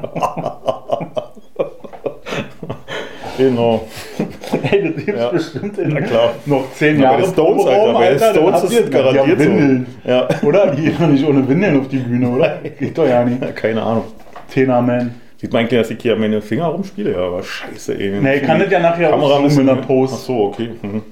Genau. 3.37 3.87
Ey, 4.71 4.93
das 4.95 5.05
gibt 5.05 5.19
Ja. 5.19 5.29
bestimmt 5.29 5.79
in 5.79 5.89
Na 5.91 6.01
klar. 6.01 6.33
noch 6.47 6.73
zehn 6.75 6.99
Ja, 7.01 7.13
bei 7.13 7.19
Jahren. 7.19 7.23
den 7.25 7.33
Stones, 7.33 7.67
Alter, 7.67 7.93
bei 7.93 8.09
den 8.11 8.19
Stones 8.19 8.63
ist 8.65 8.81
es 8.81 8.91
garantiert 8.91 9.39
Windeln. 9.39 9.87
so. 10.05 10.11
Ja. 10.11 10.29
Oder? 10.43 10.71
Die 10.75 10.83
gehen 10.83 10.97
doch 10.99 11.07
nicht 11.09 11.27
ohne 11.27 11.49
Windeln 11.49 11.81
auf 11.81 11.89
die 11.89 11.99
Bühne, 11.99 12.29
oder? 12.29 12.59
Geht 12.79 12.97
doch 12.99 13.07
ja 13.07 13.25
nicht. 13.25 13.43
ja, 13.43 13.53
keine 13.53 13.83
Ahnung. 13.83 14.05
Tena 14.53 14.81
Man. 14.81 15.15
Sieht 15.39 15.53
man 15.53 15.61
eigentlich, 15.65 15.81
dass 15.81 15.91
ich 15.91 16.01
hier 16.01 16.17
meine 16.17 16.41
Finger 16.41 16.67
rumspiele? 16.67 17.13
Ja, 17.13 17.19
aber 17.27 17.43
scheiße, 17.43 17.99
ey. 17.99 18.21
Nee, 18.21 18.37
ich 18.37 18.43
kann 18.43 18.59
das 18.59 18.71
ja 18.71 18.81
nachher 18.81 19.11
Kamera 19.11 19.35
auch 19.35 19.45
in 19.59 19.67
der 19.67 19.79
Ach 19.83 19.87
Post. 19.87 20.25
so, 20.25 20.45
okay. 20.45 20.71
Mhm. 20.81 21.03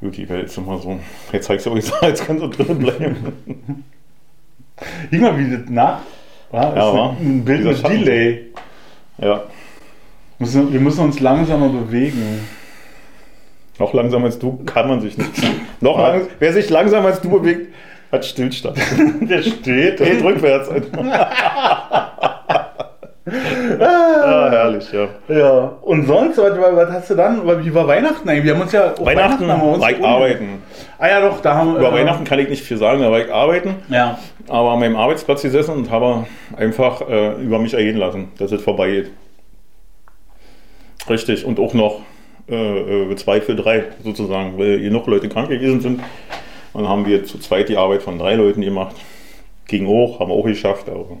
Gut, 0.00 0.18
ich 0.18 0.28
werde 0.28 0.42
jetzt 0.42 0.56
immer 0.58 0.78
so. 0.78 0.98
Jetzt 1.32 1.46
zeigst 1.46 1.64
du 1.66 1.72
euch, 1.72 1.84
jetzt 2.02 2.26
kannst 2.26 2.42
du 2.42 2.48
drinnen 2.48 2.78
bleiben. 2.78 3.16
Guck 5.10 5.20
mal, 5.20 5.38
wie 5.38 5.50
das 5.50 5.60
nach. 5.70 5.98
Ja, 6.52 6.62
Ja, 6.62 6.68
ist 6.70 6.76
wa? 6.96 7.16
ein 7.20 7.44
Bild 7.44 7.64
mit 7.64 7.78
Schatten. 7.78 8.04
Delay. 8.04 8.40
Ja. 9.18 9.42
Müssen- 10.38 10.72
Wir 10.72 10.80
müssen 10.80 11.04
uns 11.04 11.20
langsamer 11.20 11.68
bewegen. 11.68 12.46
Noch 13.78 13.92
langsamer 13.94 14.26
als 14.26 14.38
du 14.38 14.58
kann 14.64 14.88
man 14.88 15.00
sich 15.00 15.16
nicht. 15.18 15.30
Noch 15.80 15.98
lang, 15.98 16.22
wer 16.38 16.52
sich 16.52 16.68
langsamer 16.70 17.08
als 17.08 17.20
du 17.20 17.30
bewegt, 17.30 17.72
hat 18.10 18.24
Stillstand. 18.24 18.76
Der 19.20 19.42
steht. 19.42 19.98
Geht 19.98 20.24
rückwärts. 20.24 20.68
ah, 23.80 24.48
herrlich, 24.50 24.86
ja. 24.92 25.08
Ja. 25.28 25.72
Und 25.82 26.06
sonst, 26.06 26.38
was, 26.38 26.52
was 26.58 26.90
hast 26.90 27.10
du 27.10 27.14
dann? 27.14 27.42
Wie 27.64 27.74
war 27.74 27.86
Weihnachten 27.86 28.28
eigentlich? 28.28 28.44
Wir 28.44 28.54
haben 28.54 28.62
uns 28.62 28.72
ja 28.72 28.94
auch 28.94 29.04
Weihnachten 29.04 29.46
haben 29.50 29.60
wir 29.62 29.68
uns 29.74 29.80
war 29.82 29.90
ich 29.90 29.96
gefunden. 29.96 30.14
arbeiten. 30.16 30.62
Ah 30.98 31.08
ja, 31.08 31.20
doch, 31.20 31.40
da 31.40 31.54
haben 31.54 31.74
wir. 31.74 31.80
Über 31.80 31.90
äh, 31.90 32.00
Weihnachten 32.00 32.24
kann 32.24 32.38
ich 32.38 32.48
nicht 32.48 32.62
viel 32.64 32.78
sagen, 32.78 33.00
da 33.02 33.10
war 33.10 33.20
ich 33.20 33.32
arbeiten. 33.32 33.76
Ja. 33.88 34.18
aber 34.48 34.70
an 34.72 34.80
meinem 34.80 34.96
Arbeitsplatz 34.96 35.42
gesessen 35.42 35.72
und 35.74 35.90
habe 35.90 36.26
einfach 36.56 37.02
äh, 37.08 37.34
über 37.42 37.58
mich 37.58 37.74
ergehen 37.74 37.96
lassen, 37.98 38.28
dass 38.38 38.50
es 38.52 38.62
vorbeigeht. 38.62 39.10
Richtig, 41.08 41.44
und 41.44 41.58
auch 41.58 41.74
noch 41.74 42.00
äh, 42.48 43.10
äh, 43.10 43.16
zwei 43.16 43.40
für 43.40 43.54
drei 43.54 43.84
sozusagen, 44.02 44.58
weil 44.58 44.80
genug 44.80 45.06
Leute 45.06 45.28
krank 45.28 45.48
gewesen 45.48 45.80
sind. 45.80 46.00
Und 46.72 46.88
haben 46.88 47.06
wir 47.06 47.24
zu 47.24 47.38
zweit 47.38 47.68
die 47.68 47.76
Arbeit 47.76 48.02
von 48.02 48.18
drei 48.18 48.34
Leuten 48.34 48.60
gemacht. 48.60 48.94
Ging 49.66 49.86
auch, 49.86 50.20
haben 50.20 50.30
wir 50.30 50.34
auch 50.34 50.44
geschafft, 50.44 50.88
aber 50.88 51.18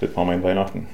das 0.00 0.16
war 0.16 0.24
mein 0.24 0.42
Weihnachten. 0.42 0.86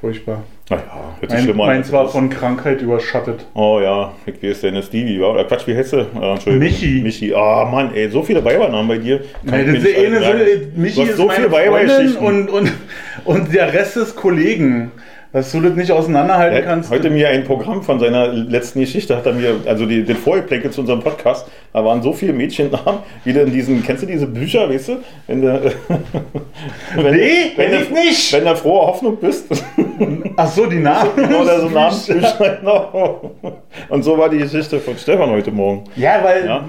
Furchtbar. 0.00 0.42
Naja, 0.68 0.82
hört 1.20 1.30
sich 1.30 1.38
Mein, 1.38 1.44
schlimmer 1.44 1.64
an. 1.64 1.68
meins 1.70 1.92
war 1.92 2.08
von 2.08 2.28
Krankheit 2.28 2.82
überschattet. 2.82 3.46
Oh 3.54 3.80
ja, 3.80 4.12
ich 4.26 4.42
weiß, 4.42 4.62
ist 4.64 4.86
Stevie, 4.88 5.20
war? 5.20 5.32
Oder 5.32 5.44
Quatsch, 5.44 5.66
wie 5.66 5.74
du? 5.92 5.98
Äh, 5.98 6.32
Entschuldigung. 6.32 6.58
Michi. 6.58 7.00
Michi. 7.02 7.34
Ah, 7.34 7.64
Mann, 7.70 7.94
ey, 7.94 8.10
so 8.10 8.22
viele 8.22 8.44
Weibernamen 8.44 8.88
bei 8.88 8.98
dir. 8.98 9.20
Ich 9.20 9.50
das 9.50 9.60
ist 9.60 9.84
nicht 9.84 9.98
eine, 9.98 10.20
so, 10.20 10.80
Michi 10.80 11.02
ist 11.02 11.16
so 11.16 11.26
meine 11.26 11.48
viele 11.48 11.50
Freundin 11.50 12.16
und, 12.16 12.50
und, 12.50 12.72
und 13.24 13.54
der 13.54 13.72
Rest 13.72 13.96
ist 13.96 14.16
Kollegen. 14.16 14.90
Dass 15.36 15.52
du 15.52 15.60
das 15.60 15.74
nicht 15.74 15.92
auseinanderhalten 15.92 16.54
Er 16.56 16.62
hat 16.62 16.68
kannst. 16.70 16.90
heute 16.90 17.10
mir 17.10 17.28
ein 17.28 17.44
Programm 17.44 17.82
von 17.82 18.00
seiner 18.00 18.28
letzten 18.28 18.80
Geschichte, 18.80 19.14
hat 19.14 19.26
er 19.26 19.34
mir, 19.34 19.56
also 19.66 19.84
die, 19.84 20.02
den 20.02 20.16
Vorgeplänkel 20.16 20.70
zu 20.70 20.80
unserem 20.80 21.00
Podcast, 21.00 21.46
da 21.74 21.84
waren 21.84 22.00
so 22.00 22.14
viele 22.14 22.32
Mädchennamen, 22.32 23.00
wieder 23.22 23.42
in 23.42 23.52
diesen, 23.52 23.82
kennst 23.84 24.02
du 24.02 24.06
diese 24.06 24.26
Bücher, 24.26 24.70
weißt 24.70 24.88
du? 24.88 24.92
Wenn 25.26 25.42
du, 25.42 25.48
wenn, 26.96 27.14
Nee, 27.14 27.52
wenn, 27.54 27.74
ich 27.82 27.88
du, 27.88 27.94
nicht. 27.94 28.32
wenn 28.32 28.46
du 28.46 28.56
frohe 28.56 28.86
Hoffnung 28.86 29.18
bist, 29.20 29.46
Ach 30.38 30.46
so, 30.48 30.64
die 30.66 30.78
Namen. 30.78 31.10
oder 31.40 31.60
so 31.60 31.68
genau. 31.68 33.30
Und 33.90 34.02
so 34.04 34.16
war 34.18 34.28
die 34.30 34.38
Geschichte 34.38 34.78
von 34.80 34.96
Stefan 34.96 35.30
heute 35.30 35.50
Morgen. 35.50 35.84
Ja, 35.96 36.20
weil, 36.22 36.46
Ja. 36.46 36.64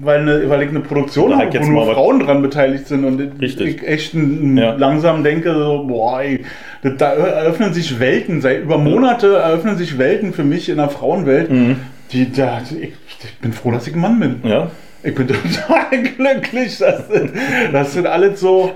Weil, 0.00 0.20
eine, 0.20 0.48
weil 0.48 0.62
ich 0.62 0.68
eine 0.68 0.80
Produktion 0.80 1.36
habe, 1.36 1.50
wo 1.60 1.64
nur 1.66 1.92
Frauen 1.92 2.20
dran 2.20 2.42
beteiligt 2.42 2.86
sind 2.86 3.04
und 3.04 3.40
Richtig. 3.40 3.82
ich 3.82 3.88
echt 3.88 4.14
Ja. 4.14 4.74
langsam 4.74 5.24
denke, 5.24 5.52
so, 5.52 5.84
boah, 5.88 6.20
ey, 6.22 6.44
da- 6.82 7.14
eröffnen 7.14 7.72
sich 7.88 8.00
Welten, 8.00 8.40
seit 8.40 8.62
über 8.62 8.78
Monate 8.78 9.36
eröffnen 9.36 9.76
sich 9.76 9.98
Welten 9.98 10.32
für 10.32 10.44
mich 10.44 10.68
in 10.68 10.76
der 10.76 10.90
Frauenwelt. 10.90 11.50
Mhm. 11.50 11.76
Die, 12.12 12.30
da, 12.32 12.60
ich, 12.62 12.92
ich 13.22 13.38
bin 13.40 13.52
froh, 13.52 13.70
dass 13.70 13.86
ich 13.86 13.94
ein 13.94 14.00
Mann 14.00 14.20
bin. 14.20 14.40
Ja? 14.44 14.70
Ich 15.02 15.14
bin 15.14 15.28
total 15.28 16.02
glücklich. 16.16 16.78
Das 16.78 17.08
sind, 17.08 17.32
das 17.72 17.92
sind 17.92 18.06
alles 18.06 18.40
so. 18.40 18.72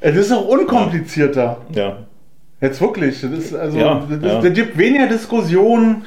Es 0.00 0.16
ist 0.16 0.32
auch 0.32 0.46
unkomplizierter. 0.46 1.58
Ja. 1.74 1.98
Jetzt 2.60 2.80
wirklich. 2.80 3.20
Das, 3.20 3.30
ist 3.30 3.54
also, 3.54 3.78
Ja, 3.78 4.02
das, 4.08 4.32
ja. 4.32 4.40
das 4.40 4.52
gibt 4.52 4.76
weniger 4.78 5.06
Diskussionen, 5.06 6.04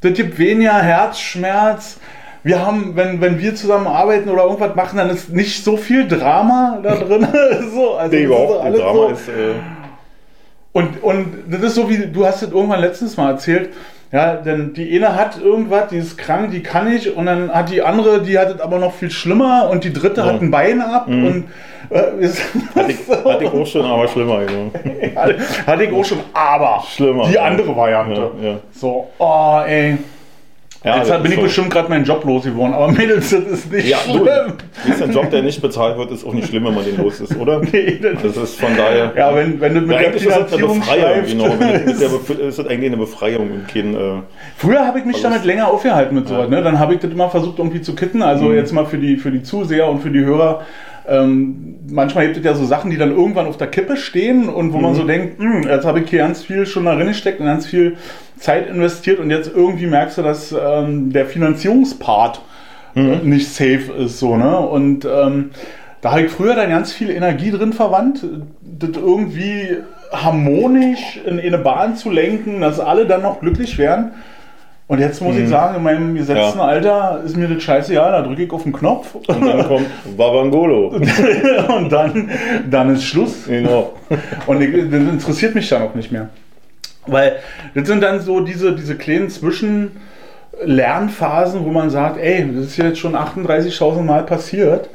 das 0.00 0.12
gibt 0.12 0.38
weniger 0.38 0.80
Herzschmerz. 0.80 1.98
Wir 2.44 2.64
haben, 2.64 2.92
wenn, 2.94 3.20
wenn 3.20 3.40
wir 3.40 3.54
zusammen 3.54 3.88
arbeiten 3.88 4.30
oder 4.30 4.44
irgendwas 4.44 4.74
machen, 4.76 4.96
dann 4.98 5.10
ist 5.10 5.30
nicht 5.30 5.64
so 5.64 5.76
viel 5.76 6.06
Drama 6.06 6.78
da 6.82 6.94
drin. 6.94 7.26
so, 7.74 7.94
also 7.96 8.14
Nee, 8.14 8.22
ist 8.22 8.26
überhaupt. 8.26 8.64
alles 8.64 8.80
Drama 8.80 8.94
so. 8.94 9.08
ist. 9.08 9.28
Äh, 9.28 9.32
Und, 10.72 11.02
und 11.02 11.44
das 11.48 11.62
ist 11.62 11.74
so 11.74 11.88
wie, 11.88 12.06
du 12.06 12.26
hast 12.26 12.42
es 12.42 12.52
irgendwann 12.52 12.80
letztens 12.80 13.16
mal 13.16 13.30
erzählt, 13.30 13.70
ja, 14.10 14.36
denn 14.36 14.72
die 14.72 14.96
eine 14.96 15.14
hat 15.16 15.38
irgendwas, 15.38 15.88
die 15.88 15.98
ist 15.98 16.16
krank, 16.16 16.50
die 16.50 16.62
kann 16.62 16.90
nicht, 16.90 17.08
und 17.14 17.26
dann 17.26 17.52
hat 17.52 17.70
die 17.70 17.82
andere, 17.82 18.22
die 18.22 18.38
hat 18.38 18.54
es 18.54 18.60
aber 18.60 18.78
noch 18.78 18.94
viel 18.94 19.10
schlimmer, 19.10 19.68
und 19.70 19.84
die 19.84 19.92
dritte 19.92 20.22
Ja. 20.22 20.28
hat 20.28 20.40
ein 20.40 20.50
Bein 20.50 20.80
ab, 20.80 21.08
und 21.08 21.44
äh, 21.90 22.18
ist, 22.20 22.42
hatte, 22.74 22.92
ich, 22.92 23.08
hatte 23.24 23.44
ich 23.44 23.50
auch 23.50 23.66
schon, 23.66 23.84
aber 23.84 24.08
schlimmer. 24.08 24.40
Genau. 24.46 24.70
hatte, 25.14 25.36
hatte 25.66 25.84
ich 25.84 25.92
auch 25.92 26.04
schon, 26.04 26.18
aber 26.32 26.82
Schlimmer. 26.88 27.26
die 27.26 27.34
ja. 27.34 27.42
andere 27.42 27.76
Variante. 27.76 28.30
Ja, 28.40 28.48
ja. 28.48 28.56
So, 28.72 29.08
oh 29.18 29.60
ey. 29.66 29.98
Ja, 30.84 30.98
Jetzt 30.98 31.22
bin 31.22 31.32
ich 31.32 31.36
so. 31.38 31.42
bestimmt 31.42 31.70
gerade 31.70 31.88
meinen 31.88 32.04
Job 32.04 32.24
losgeworden, 32.24 32.72
aber 32.72 32.92
Mädels, 32.92 33.30
das 33.30 33.40
ist 33.44 33.72
nicht 33.72 33.88
Ja, 33.88 33.98
du, 34.06 34.12
schlimm. 34.20 34.52
ist 34.88 35.02
ein 35.02 35.12
Job, 35.12 35.28
der 35.30 35.42
nicht 35.42 35.60
bezahlt 35.60 35.98
wird, 35.98 36.12
ist 36.12 36.24
auch 36.24 36.32
nicht 36.32 36.46
schlimm, 36.48 36.66
wenn 36.66 36.74
man 36.74 36.84
den 36.84 36.96
los 36.98 37.20
ist, 37.20 37.36
oder? 37.36 37.60
Nee, 37.72 37.98
das 38.00 38.22
Das 38.22 38.36
ist 38.36 38.60
von 38.60 38.76
daher. 38.76 39.12
Ja, 39.16 39.34
wenn, 39.34 39.60
wenn 39.60 39.74
du 39.74 39.80
mit 39.80 39.90
Ja, 39.90 39.98
der 39.98 40.06
eigentlich 40.08 40.22
ist 40.24 40.30
das 40.30 40.36
eine 40.36 40.46
Finanzierung 40.46 40.78
Befreiung, 40.78 41.26
genau. 41.26 41.44
Mit 41.86 42.00
der 42.00 42.08
Bef- 42.10 42.38
ist 42.38 42.58
das 42.60 42.66
eigentlich 42.68 42.86
eine 42.86 42.96
Befreiung 42.96 43.50
und 43.50 43.66
kein. 43.68 43.94
Äh, 43.94 44.22
Früher 44.56 44.86
habe 44.86 45.00
ich 45.00 45.04
mich 45.04 45.20
damit 45.20 45.44
länger 45.44 45.66
aufgehalten 45.68 46.14
mit 46.14 46.28
sowas. 46.28 46.48
Ne? 46.48 46.62
Dann 46.62 46.78
habe 46.78 46.94
ich 46.94 47.00
das 47.00 47.10
immer 47.10 47.28
versucht 47.28 47.58
irgendwie 47.58 47.80
zu 47.80 47.96
kitten. 47.96 48.22
Also 48.22 48.44
Mhm. 48.44 48.54
jetzt 48.54 48.72
mal 48.72 48.86
für 48.86 48.98
die, 48.98 49.16
für 49.16 49.32
die 49.32 49.42
Zuseher 49.42 49.88
und 49.88 49.98
für 50.00 50.10
die 50.10 50.20
Hörer. 50.24 50.62
Ähm, 51.08 51.76
manchmal 51.90 52.26
gibt 52.26 52.38
es 52.38 52.44
ja 52.44 52.54
so 52.54 52.64
Sachen, 52.66 52.90
die 52.90 52.96
dann 52.98 53.10
irgendwann 53.10 53.46
auf 53.46 53.56
der 53.56 53.68
Kippe 53.68 53.96
stehen 53.96 54.48
und 54.48 54.72
wo 54.72 54.78
man 54.78 54.92
Mhm. 54.92 54.96
so 54.96 55.04
denkt, 55.04 55.38
"Hm, 55.40 55.62
jetzt 55.62 55.86
habe 55.86 56.00
ich 56.00 56.10
hier 56.10 56.20
ganz 56.20 56.42
viel 56.42 56.66
schon 56.66 56.84
darin 56.84 57.06
gesteckt 57.08 57.40
und 57.40 57.46
ganz 57.46 57.66
viel 57.66 57.96
Zeit 58.38 58.68
investiert 58.68 59.18
und 59.18 59.30
jetzt 59.30 59.50
irgendwie 59.54 59.86
merkst 59.86 60.18
du, 60.18 60.22
dass 60.22 60.52
ähm, 60.52 61.12
der 61.12 61.26
Finanzierungspart 61.26 62.40
äh, 62.94 63.00
Mhm. 63.00 63.28
nicht 63.30 63.48
safe 63.48 63.92
ist. 63.98 64.18
So, 64.18 64.36
ne? 64.36 64.58
Und 64.58 65.04
ähm, 65.04 65.50
da 66.00 66.12
habe 66.12 66.22
ich 66.22 66.30
früher 66.30 66.54
dann 66.54 66.70
ganz 66.70 66.92
viel 66.92 67.10
Energie 67.10 67.50
drin 67.50 67.72
verwandt, 67.72 68.24
das 68.62 68.90
irgendwie 68.96 69.78
harmonisch 70.12 71.20
in 71.26 71.38
eine 71.40 71.58
Bahn 71.58 71.96
zu 71.96 72.10
lenken, 72.10 72.60
dass 72.60 72.80
alle 72.80 73.06
dann 73.06 73.22
noch 73.22 73.40
glücklich 73.40 73.78
wären. 73.78 74.12
Und 74.88 74.98
jetzt 75.00 75.20
muss 75.20 75.36
ich 75.36 75.50
sagen, 75.50 75.76
in 75.76 75.82
meinem 75.82 76.14
gesetzten 76.14 76.54
Mhm. 76.54 76.60
Ja. 76.60 76.64
Alter 76.64 77.20
ist 77.24 77.36
mir 77.36 77.46
das 77.46 77.62
scheißegal, 77.62 78.10
da 78.10 78.22
drücke 78.22 78.44
ich 78.44 78.50
auf 78.50 78.62
den 78.62 78.72
Knopf 78.72 79.14
und 79.14 79.28
dann 79.28 79.68
kommt 79.68 79.86
Wabangolo. 80.16 80.88
und 81.76 81.92
dann, 81.92 82.30
dann 82.70 82.94
ist 82.94 83.04
Schluss. 83.04 83.44
genau. 83.46 83.92
Und 84.46 84.62
ich, 84.62 84.72
das 84.90 85.00
interessiert 85.00 85.54
mich 85.54 85.68
dann 85.68 85.82
auch 85.82 85.94
nicht 85.94 86.10
mehr. 86.10 86.30
Weil 87.06 87.36
das 87.74 87.86
sind 87.86 88.02
dann 88.02 88.18
so 88.20 88.40
diese, 88.40 88.74
diese 88.74 88.96
kleinen 88.96 89.28
Zwischenlernphasen, 89.28 91.66
wo 91.66 91.70
man 91.70 91.90
sagt, 91.90 92.18
ey, 92.18 92.50
das 92.54 92.64
ist 92.68 92.78
jetzt 92.78 92.98
schon 92.98 93.14
38.000 93.14 94.00
Mal 94.02 94.22
passiert. 94.24 94.88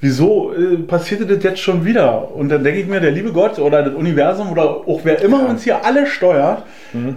Wieso 0.00 0.52
äh, 0.52 0.76
passierte 0.78 1.26
das 1.26 1.42
jetzt 1.42 1.60
schon 1.60 1.84
wieder? 1.84 2.34
Und 2.34 2.48
dann 2.48 2.64
denke 2.64 2.80
ich 2.80 2.86
mir, 2.86 3.00
der 3.00 3.10
liebe 3.10 3.32
Gott 3.32 3.58
oder 3.58 3.82
das 3.82 3.94
Universum 3.94 4.50
oder 4.50 4.64
auch 4.64 5.00
wer 5.04 5.20
immer 5.22 5.48
uns 5.48 5.64
hier 5.64 5.84
alle 5.84 6.06
steuert, 6.06 6.62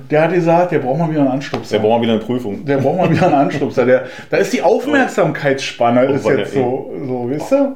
der 0.09 0.21
hat 0.21 0.33
gesagt, 0.33 0.71
der 0.71 0.79
braucht 0.79 0.99
mal 0.99 1.09
wieder 1.09 1.21
einen 1.21 1.31
Anstupser. 1.31 1.77
Der 1.77 1.79
braucht 1.79 1.97
mal 1.97 2.01
wieder 2.03 2.13
eine 2.13 2.21
Prüfung. 2.21 2.65
Der 2.65 2.77
braucht 2.77 2.97
mal 2.97 3.09
wieder 3.09 3.25
einen 3.25 3.35
Anstupser. 3.35 3.85
Der, 3.85 4.05
da 4.29 4.37
ist 4.37 4.53
die 4.53 4.61
Aufmerksamkeitsspanne 4.61 6.07
Oh, 6.09 6.13
ist 6.13 6.27
jetzt 6.27 6.53
so, 6.53 6.93
so, 7.07 7.29
wisst 7.29 7.51
ihr? 7.51 7.75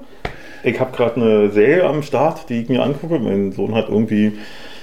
Ich 0.63 0.79
habe 0.79 0.95
gerade 0.95 1.15
eine 1.15 1.49
Serie 1.51 1.85
am 1.85 2.03
Start, 2.03 2.49
die 2.49 2.61
ich 2.61 2.69
mir 2.69 2.83
angucke. 2.83 3.19
Mein 3.19 3.51
Sohn 3.51 3.73
hat 3.73 3.89
irgendwie, 3.89 4.33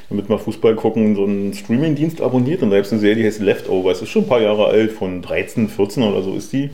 damit 0.08 0.28
wir 0.28 0.38
Fußball 0.38 0.74
gucken, 0.74 1.14
so 1.14 1.24
einen 1.24 1.52
Streamingdienst 1.52 2.22
abonniert. 2.22 2.62
Und 2.62 2.70
da 2.70 2.76
gibt 2.76 2.86
es 2.86 2.92
eine 2.92 3.00
Serie, 3.00 3.16
die 3.16 3.26
heißt 3.26 3.40
Leftovers. 3.40 4.00
Ist 4.00 4.08
schon 4.08 4.22
ein 4.22 4.28
paar 4.28 4.40
Jahre 4.40 4.66
alt, 4.66 4.92
von 4.92 5.20
13, 5.20 5.68
14 5.68 6.02
oder 6.02 6.22
so 6.22 6.34
ist 6.34 6.52
die. 6.52 6.70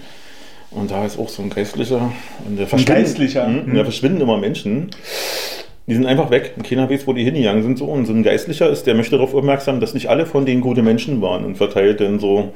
Und 0.71 0.91
da 0.91 1.05
ist 1.05 1.19
auch 1.19 1.29
so 1.29 1.43
ein 1.43 1.51
Geistlicher. 1.51 2.13
Und 2.47 2.57
der 2.59 2.67
verschwinden- 2.67 2.95
Geistlicher? 3.03 3.47
Mhm, 3.49 3.75
Da 3.75 3.83
verschwinden 3.85 4.21
immer 4.21 4.37
Menschen. 4.39 4.91
Die 5.87 5.95
sind 5.95 6.07
einfach 6.07 6.31
weg. 6.31 6.53
Und 6.57 6.63
keiner 6.65 6.89
weiß, 6.89 7.07
wo 7.07 7.13
die 7.13 7.25
hingegangen 7.25 7.63
sind. 7.63 7.79
So. 7.79 7.87
Und 7.87 8.07
so 8.07 8.13
ein 8.13 8.23
Geistlicher 8.23 8.71
ist, 8.71 8.87
der 8.87 8.95
möchte 8.95 9.17
darauf 9.17 9.35
aufmerksam, 9.35 9.81
dass 9.81 9.95
nicht 9.95 10.09
alle 10.09 10.27
von 10.27 10.47
denen 10.47 10.61
gute 10.61 10.83
Menschen 10.83 11.21
waren. 11.21 11.45
Und 11.45 11.57
verteilt 11.57 12.01
dann 12.01 12.21
so 12.21 12.53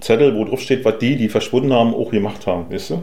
Zettel, 0.00 0.34
wo 0.34 0.44
drauf 0.44 0.60
steht, 0.60 0.84
was 0.84 0.98
die, 0.98 1.16
die 1.16 1.28
verschwunden 1.28 1.72
haben, 1.72 1.94
auch 1.94 2.10
gemacht 2.10 2.46
haben. 2.46 2.72
Weißt 2.72 2.90
du? 2.90 3.02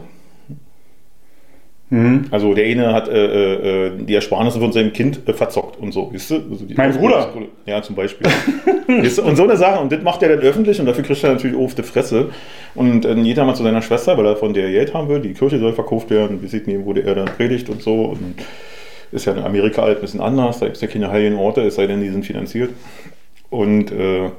Mhm. 1.90 2.26
Also 2.30 2.52
der 2.52 2.66
eine 2.66 2.92
hat 2.92 3.08
äh, 3.08 3.86
äh, 3.86 3.92
die 3.98 4.14
Ersparnisse 4.14 4.60
von 4.60 4.72
seinem 4.72 4.92
Kind 4.92 5.20
äh, 5.26 5.32
verzockt 5.32 5.80
und 5.80 5.92
so, 5.92 6.10
wisst 6.12 6.30
ihr? 6.30 6.42
Also 6.50 6.66
Mein 6.76 6.92
Bruder. 6.92 7.32
Ja, 7.64 7.80
zum 7.82 7.96
Beispiel. 7.96 8.26
Wisst 8.86 9.18
ihr? 9.18 9.24
und 9.24 9.36
so 9.36 9.44
eine 9.44 9.56
Sache. 9.56 9.80
Und 9.80 9.92
das 9.92 10.02
macht 10.02 10.22
er 10.22 10.30
dann 10.30 10.40
öffentlich 10.40 10.80
und 10.80 10.86
dafür 10.86 11.04
kriegt 11.04 11.22
er 11.22 11.32
natürlich 11.32 11.56
auf 11.56 11.74
die 11.74 11.82
Fresse. 11.82 12.30
Und 12.74 13.04
äh, 13.04 13.14
jeder 13.14 13.44
mal 13.44 13.54
zu 13.54 13.62
seiner 13.62 13.82
Schwester, 13.82 14.16
weil 14.18 14.26
er 14.26 14.36
von 14.36 14.54
der 14.54 14.70
Geld 14.70 14.94
haben 14.94 15.08
will. 15.08 15.20
Die 15.20 15.34
Kirche 15.34 15.58
soll 15.58 15.72
verkauft 15.72 16.10
werden, 16.10 16.42
wie 16.42 16.46
sieht 16.46 16.66
nie, 16.66 16.84
wurde 16.84 17.02
er 17.02 17.14
dann 17.14 17.26
predigt 17.26 17.68
und 17.70 17.82
so. 17.82 18.04
Und 18.04 18.34
ist 19.10 19.24
ja 19.24 19.32
in 19.32 19.42
Amerika 19.42 19.82
halt 19.82 19.98
ein 19.98 20.00
bisschen 20.00 20.20
anders. 20.20 20.58
Da 20.58 20.66
gibt 20.66 20.76
es 20.76 20.82
ja 20.82 20.88
keine 20.88 21.10
heiligen 21.10 21.36
Orte, 21.36 21.62
es 21.62 21.76
sei 21.76 21.86
denn, 21.86 22.00
die 22.00 22.10
sind 22.10 22.26
finanziert. 22.26 22.70
Und 23.50 23.90
äh, 23.92 24.30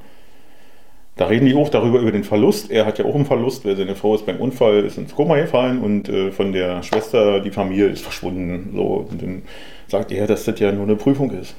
da 1.20 1.26
reden 1.26 1.48
die 1.48 1.54
auch 1.54 1.68
darüber, 1.68 2.00
über 2.00 2.14
den 2.14 2.24
Verlust. 2.24 2.72
Er 2.72 2.86
hat 2.86 2.98
ja 2.98 3.04
auch 3.04 3.14
einen 3.14 3.26
Verlust, 3.26 3.66
weil 3.66 3.76
seine 3.76 3.94
Frau 3.94 4.16
ist 4.16 4.26
beim 4.26 4.38
Unfall, 4.38 4.86
ist 4.86 4.98
ins 4.98 5.14
Koma 5.14 5.36
gefallen 5.36 5.82
und 5.82 6.08
äh, 6.08 6.32
von 6.32 6.54
der 6.54 6.82
Schwester, 6.82 7.42
die 7.42 7.52
Familie 7.52 7.88
ist 7.88 8.04
verschwunden. 8.04 8.72
So, 8.74 9.06
und 9.12 9.22
dann 9.22 9.42
sagt 9.90 10.14
er, 10.14 10.28
dass 10.28 10.46
das 10.46 10.58
ja 10.62 10.72
nur 10.72 10.84
eine 10.84 10.96
Prüfung 10.96 11.32
ist. 11.32 11.56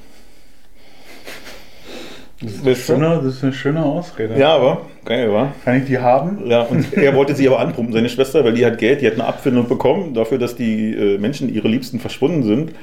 Das 2.41 2.53
ist, 2.53 2.65
eine 2.65 2.75
schöne, 2.75 3.21
das 3.23 3.35
ist 3.35 3.43
eine 3.43 3.53
schöne 3.53 3.85
Ausrede. 3.85 4.35
Ja, 4.35 4.55
aber 4.55 4.81
geil, 5.05 5.31
war. 5.31 5.53
Kann 5.63 5.77
ich 5.77 5.85
die 5.85 5.99
haben? 5.99 6.49
Ja, 6.49 6.63
und 6.63 6.91
er 6.97 7.13
wollte 7.13 7.35
sie 7.35 7.47
aber 7.47 7.59
anpumpen, 7.59 7.93
seine 7.93 8.09
Schwester, 8.09 8.43
weil 8.43 8.53
die 8.53 8.65
hat 8.65 8.79
Geld, 8.79 9.01
die 9.01 9.05
hat 9.05 9.13
eine 9.13 9.25
Abfindung 9.25 9.67
bekommen 9.67 10.15
dafür, 10.15 10.39
dass 10.39 10.55
die 10.55 10.91
äh, 10.91 11.19
Menschen, 11.19 11.53
ihre 11.53 11.67
Liebsten, 11.67 11.99
verschwunden 11.99 12.41
sind. 12.41 12.73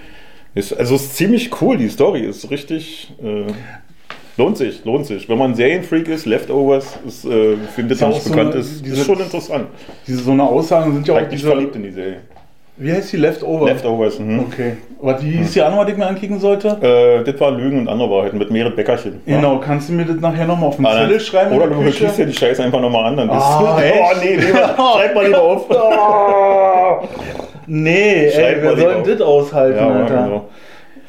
Ist, 0.55 0.79
also 0.79 0.95
ist 0.95 1.17
ziemlich 1.17 1.61
cool, 1.61 1.77
die 1.77 1.89
Story 1.89 2.21
ist 2.21 2.53
richtig. 2.53 3.13
Äh, 3.21 3.53
lohnt 4.39 4.57
sich, 4.57 4.85
lohnt 4.85 5.05
sich. 5.07 5.29
Wenn 5.29 5.37
man 5.39 5.55
Serienfreak 5.55 6.09
ist, 6.09 6.25
Leftovers, 6.25 6.99
ist, 7.07 7.25
äh, 7.27 7.57
auch 8.03 8.09
man 8.09 8.11
nicht 8.11 8.23
so 8.23 8.31
bekannt 8.31 8.53
eine- 8.53 8.61
ist, 8.61 8.85
diese- 8.87 9.01
ist 9.01 9.07
schon 9.07 9.21
interessant. 9.21 9.67
Diese 10.07 10.23
so 10.23 10.31
eine 10.31 10.45
Aussagen 10.45 10.95
sind 10.95 11.07
ja 11.09 11.15
auch 11.15 11.29
diese, 11.29 11.49
verliebt 11.49 11.77
in 11.77 11.83
die 11.83 11.91
Serie. 11.91 12.17
Wie 12.81 12.93
heißt 12.93 13.13
die 13.13 13.17
Leftover? 13.17 13.67
Leftovers, 13.67 14.21
mhm. 14.21 14.39
Okay. 14.39 14.77
Aber 15.03 15.21
wie 15.21 15.33
hieß 15.33 15.53
die 15.53 15.63
andere, 15.63 15.85
die 15.85 15.93
ich 15.93 15.99
mir 15.99 16.07
ankicken 16.07 16.39
sollte? 16.39 16.69
Äh, 16.81 17.25
das 17.29 17.41
waren 17.41 17.57
Lügen 17.59 17.81
und 17.81 17.89
andere 17.89 18.09
Wahrheiten 18.09 18.39
mit 18.39 18.53
Merit 18.53 18.77
Beckerchen. 18.77 19.21
Genau, 19.27 19.59
kannst 19.59 19.89
du 19.89 19.95
mir 19.95 20.05
das 20.05 20.21
nachher 20.21 20.47
nochmal 20.47 20.69
auf 20.69 20.77
den 20.77 20.87
Ah, 20.87 20.93
Zettel 20.95 21.19
schreiben? 21.19 21.57
Oder 21.57 21.67
der 21.67 21.77
du 21.77 21.83
kriegst 21.91 22.17
ja 22.19 22.25
die 22.25 22.33
Scheiße 22.33 22.63
einfach 22.63 22.81
nochmal 22.81 23.07
an. 23.07 23.17
Dann 23.17 23.31
Ah, 23.31 23.77
oh 23.77 24.17
nee, 24.23 24.37
lieber, 24.37 24.77
schreib 24.95 25.15
mal 25.15 25.25
lieber 25.27 25.43
auf. 25.43 25.67
Nee, 27.71 28.31
Schreib 28.31 28.45
ey, 28.45 28.57
mal 28.57 28.63
wer 28.63 28.71
lieber 28.77 28.81
soll 28.81 28.93
denn 28.93 29.01
auf. 29.03 29.09
das 29.09 29.21
aushalten, 29.21 29.79
Ja, 29.79 29.89
Alter? 29.89 30.15
genau. 30.25 30.45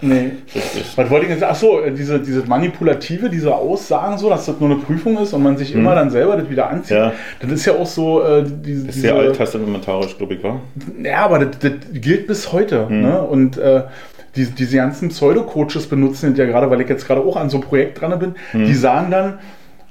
Nee. 0.02 0.32
Richtig. 0.56 0.94
Was 0.96 1.10
wollte 1.10 1.26
ich 1.26 1.32
jetzt? 1.32 1.44
Achso, 1.44 1.82
diese, 1.90 2.20
dieses 2.20 2.48
Manipulative, 2.48 3.30
diese 3.30 3.54
Aussagen 3.54 4.18
so, 4.18 4.30
dass 4.30 4.46
das 4.46 4.60
nur 4.60 4.70
eine 4.72 4.80
Prüfung 4.80 5.18
ist 5.18 5.34
und 5.34 5.44
man 5.44 5.58
sich 5.58 5.74
immer 5.76 5.94
dann 5.96 6.10
selber 6.10 6.38
das 6.38 6.50
wieder 6.50 6.70
anzieht. 6.70 6.96
Mhm. 6.98 7.04
Ja. 7.04 7.12
Das 7.42 7.52
ist 7.52 7.66
ja 7.66 7.74
auch 7.74 7.86
so, 7.86 8.24
äh, 8.24 8.44
diese, 8.46 8.88
Ist 8.88 9.02
sehr 9.02 9.16
alttestamentarisch, 9.16 10.18
glaube 10.18 10.36
ich, 10.36 10.44
war. 10.44 10.62
Ja, 11.04 11.26
aber 11.26 11.40
das, 11.40 11.60
das 11.60 11.72
gilt 11.94 12.28
bis 12.28 12.52
heute. 12.54 12.88
Mhm. 12.90 13.02
Ne? 13.02 13.22
Und 13.22 13.58
äh, 13.58 13.84
die, 14.36 14.46
diese 14.46 14.78
ganzen 14.78 15.10
Pseudo-Coaches 15.10 15.88
benutzen 15.88 16.30
das 16.32 16.40
ja 16.40 16.46
gerade, 16.46 16.70
weil 16.70 16.80
ich 16.82 16.88
jetzt 16.88 17.06
gerade 17.06 17.20
auch 17.22 17.36
an 17.36 17.50
so 17.50 17.58
einem 17.58 17.68
Projekt 17.68 18.00
dran 18.00 18.18
bin, 18.20 18.36
Mhm. 18.54 18.66
die 18.68 18.74
sagen 18.76 19.12
dann, 19.12 19.40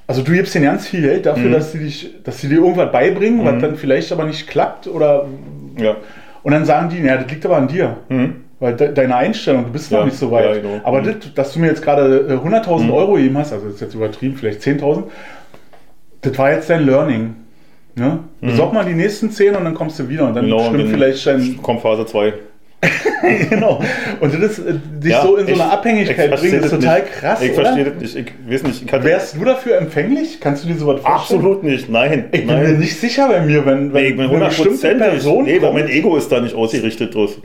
also 0.07 0.23
du 0.23 0.31
gibst 0.31 0.55
denen 0.55 0.65
ganz 0.65 0.87
viel 0.87 1.01
Geld 1.01 1.27
dafür, 1.27 1.51
dass 1.51 1.71
sie 1.71 1.79
dich, 1.79 2.15
dass 2.23 2.39
sie 2.39 2.47
dir 2.49 2.55
irgendwas 2.59 2.91
beibringen, 2.91 3.41
Mhm. 3.41 3.45
was 3.45 3.61
dann 3.61 3.75
vielleicht 3.75 4.11
aber 4.11 4.23
nicht 4.25 4.47
klappt 4.47 4.87
oder 4.87 5.25
Ja. 5.77 5.97
und 6.41 6.51
dann 6.51 6.65
sagen 6.65 6.89
die, 6.89 6.97
ja, 7.05 7.17
das 7.17 7.29
liegt 7.29 7.45
aber 7.45 7.57
an 7.57 7.67
dir. 7.67 7.97
Weil 8.61 8.75
de 8.75 8.93
deine 8.93 9.15
Einstellung, 9.15 9.65
du 9.65 9.71
bist 9.71 9.89
Mhm. 9.89 9.95
Ja, 9.95 9.99
noch 10.01 10.05
nicht 10.07 10.17
so 10.19 10.31
weit. 10.31 10.45
ja, 10.45 10.61
genau. 10.61 10.81
Aber 10.83 11.01
Mhm. 11.01 11.05
das, 11.05 11.33
dass 11.33 11.53
du 11.53 11.59
mir 11.59 11.67
jetzt 11.67 11.81
gerade 11.81 12.25
äh, 12.29 12.33
100.000 12.33 12.91
Euro 12.93 13.13
gegeben 13.13 13.37
hast, 13.37 13.53
also 13.53 13.65
das 13.67 13.75
ist 13.75 13.81
jetzt 13.81 13.93
übertrieben, 13.95 14.35
vielleicht 14.37 14.61
10.000, 14.61 15.03
das 16.21 16.37
war 16.37 16.51
jetzt 16.51 16.69
dein 16.69 16.85
Learning. 16.85 17.35
Ne? 17.95 18.19
Besorg 18.41 18.73
mal 18.73 18.85
die 18.85 18.93
nächsten 18.93 19.31
10 19.31 19.55
und 19.55 19.63
dann 19.65 19.73
kommst 19.73 19.97
du 19.99 20.07
wieder 20.09 20.27
und 20.27 20.35
dann 20.35 20.45
Mhm. 20.45 20.51
Genau, 20.51 20.69
stimmt 20.69 20.89
vielleicht 20.89 21.25
dein, 21.25 21.59
kommt 21.61 21.81
Phase 21.81 22.05
2. 22.05 22.33
genau. 23.49 23.81
Und 24.21 24.33
das 24.33 24.57
ist, 24.57 24.59
äh, 24.59 24.73
dich 25.03 25.11
Ja, 25.11 25.21
so 25.21 25.35
in 25.35 25.47
so 25.47 25.51
ich- 25.53 25.61
eine 25.61 25.71
Abhängigkeit 25.71 26.33
ich 26.33 26.39
bringen, 26.39 26.63
ist 26.63 26.69
total 26.69 27.01
nicht. 27.01 27.11
krass, 27.13 27.41
Ich 27.41 27.51
oder? 27.53 27.63
verstehe 27.63 27.85
das 27.85 28.01
nicht. 28.01 28.15
Ich 28.17 28.53
weiß 28.53 28.63
nicht. 28.63 28.83
Ich 28.85 29.03
Wärst 29.03 29.35
du 29.35 29.43
dafür 29.43 29.77
empfänglich? 29.77 30.39
Kannst 30.39 30.63
du 30.63 30.67
dir 30.69 30.75
sowas 30.75 31.01
vorstellen? 31.01 31.39
absolut 31.41 31.63
nicht. 31.63 31.89
Nein. 31.89 32.25
Ich 32.31 32.45
bin 32.45 32.55
mir 32.57 32.63
nein. 32.69 32.79
nicht 32.79 32.97
sicher 32.99 33.27
bei 33.27 33.41
mir, 33.41 33.65
wenn, 33.65 33.93
wenn 33.93 34.01
Nee, 34.03 34.09
ich 34.09 34.17
bin 34.17 34.29
eine 34.29 34.45
bestimmte 34.45 34.87
100% 34.95 34.97
Person 34.97 35.43
Nee, 35.45 35.59
mein 35.59 35.89
Ego 35.89 36.15
ist 36.15 36.31
da 36.31 36.39
nicht 36.39 36.55
ausgerichtet 36.55 37.13
draus. 37.13 37.37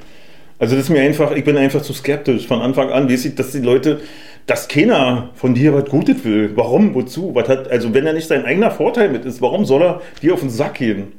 Also 0.58 0.76
das 0.76 0.84
ist 0.84 0.90
mir 0.90 1.00
einfach, 1.02 1.32
ich 1.32 1.44
bin 1.44 1.56
einfach 1.56 1.82
zu 1.82 1.92
skeptisch. 1.92 2.46
Von 2.46 2.62
Anfang 2.62 2.90
an 2.90 3.10
weiß 3.10 3.24
ich, 3.24 3.34
dass 3.34 3.52
die 3.52 3.60
Leute, 3.60 4.00
dass 4.46 4.68
keiner 4.68 5.30
von 5.34 5.54
dir 5.54 5.74
was 5.74 5.86
Gutes 5.86 6.24
will. 6.24 6.52
Warum? 6.54 6.94
Wozu? 6.94 7.34
Was 7.34 7.48
hat, 7.48 7.70
also 7.70 7.92
wenn 7.92 8.06
er 8.06 8.12
nicht 8.12 8.28
sein 8.28 8.44
eigener 8.44 8.70
Vorteil 8.70 9.08
mit 9.08 9.24
ist, 9.24 9.42
warum 9.42 9.64
soll 9.64 9.82
er 9.82 10.00
dir 10.22 10.34
auf 10.34 10.40
den 10.40 10.50
Sack 10.50 10.74
gehen? 10.74 11.12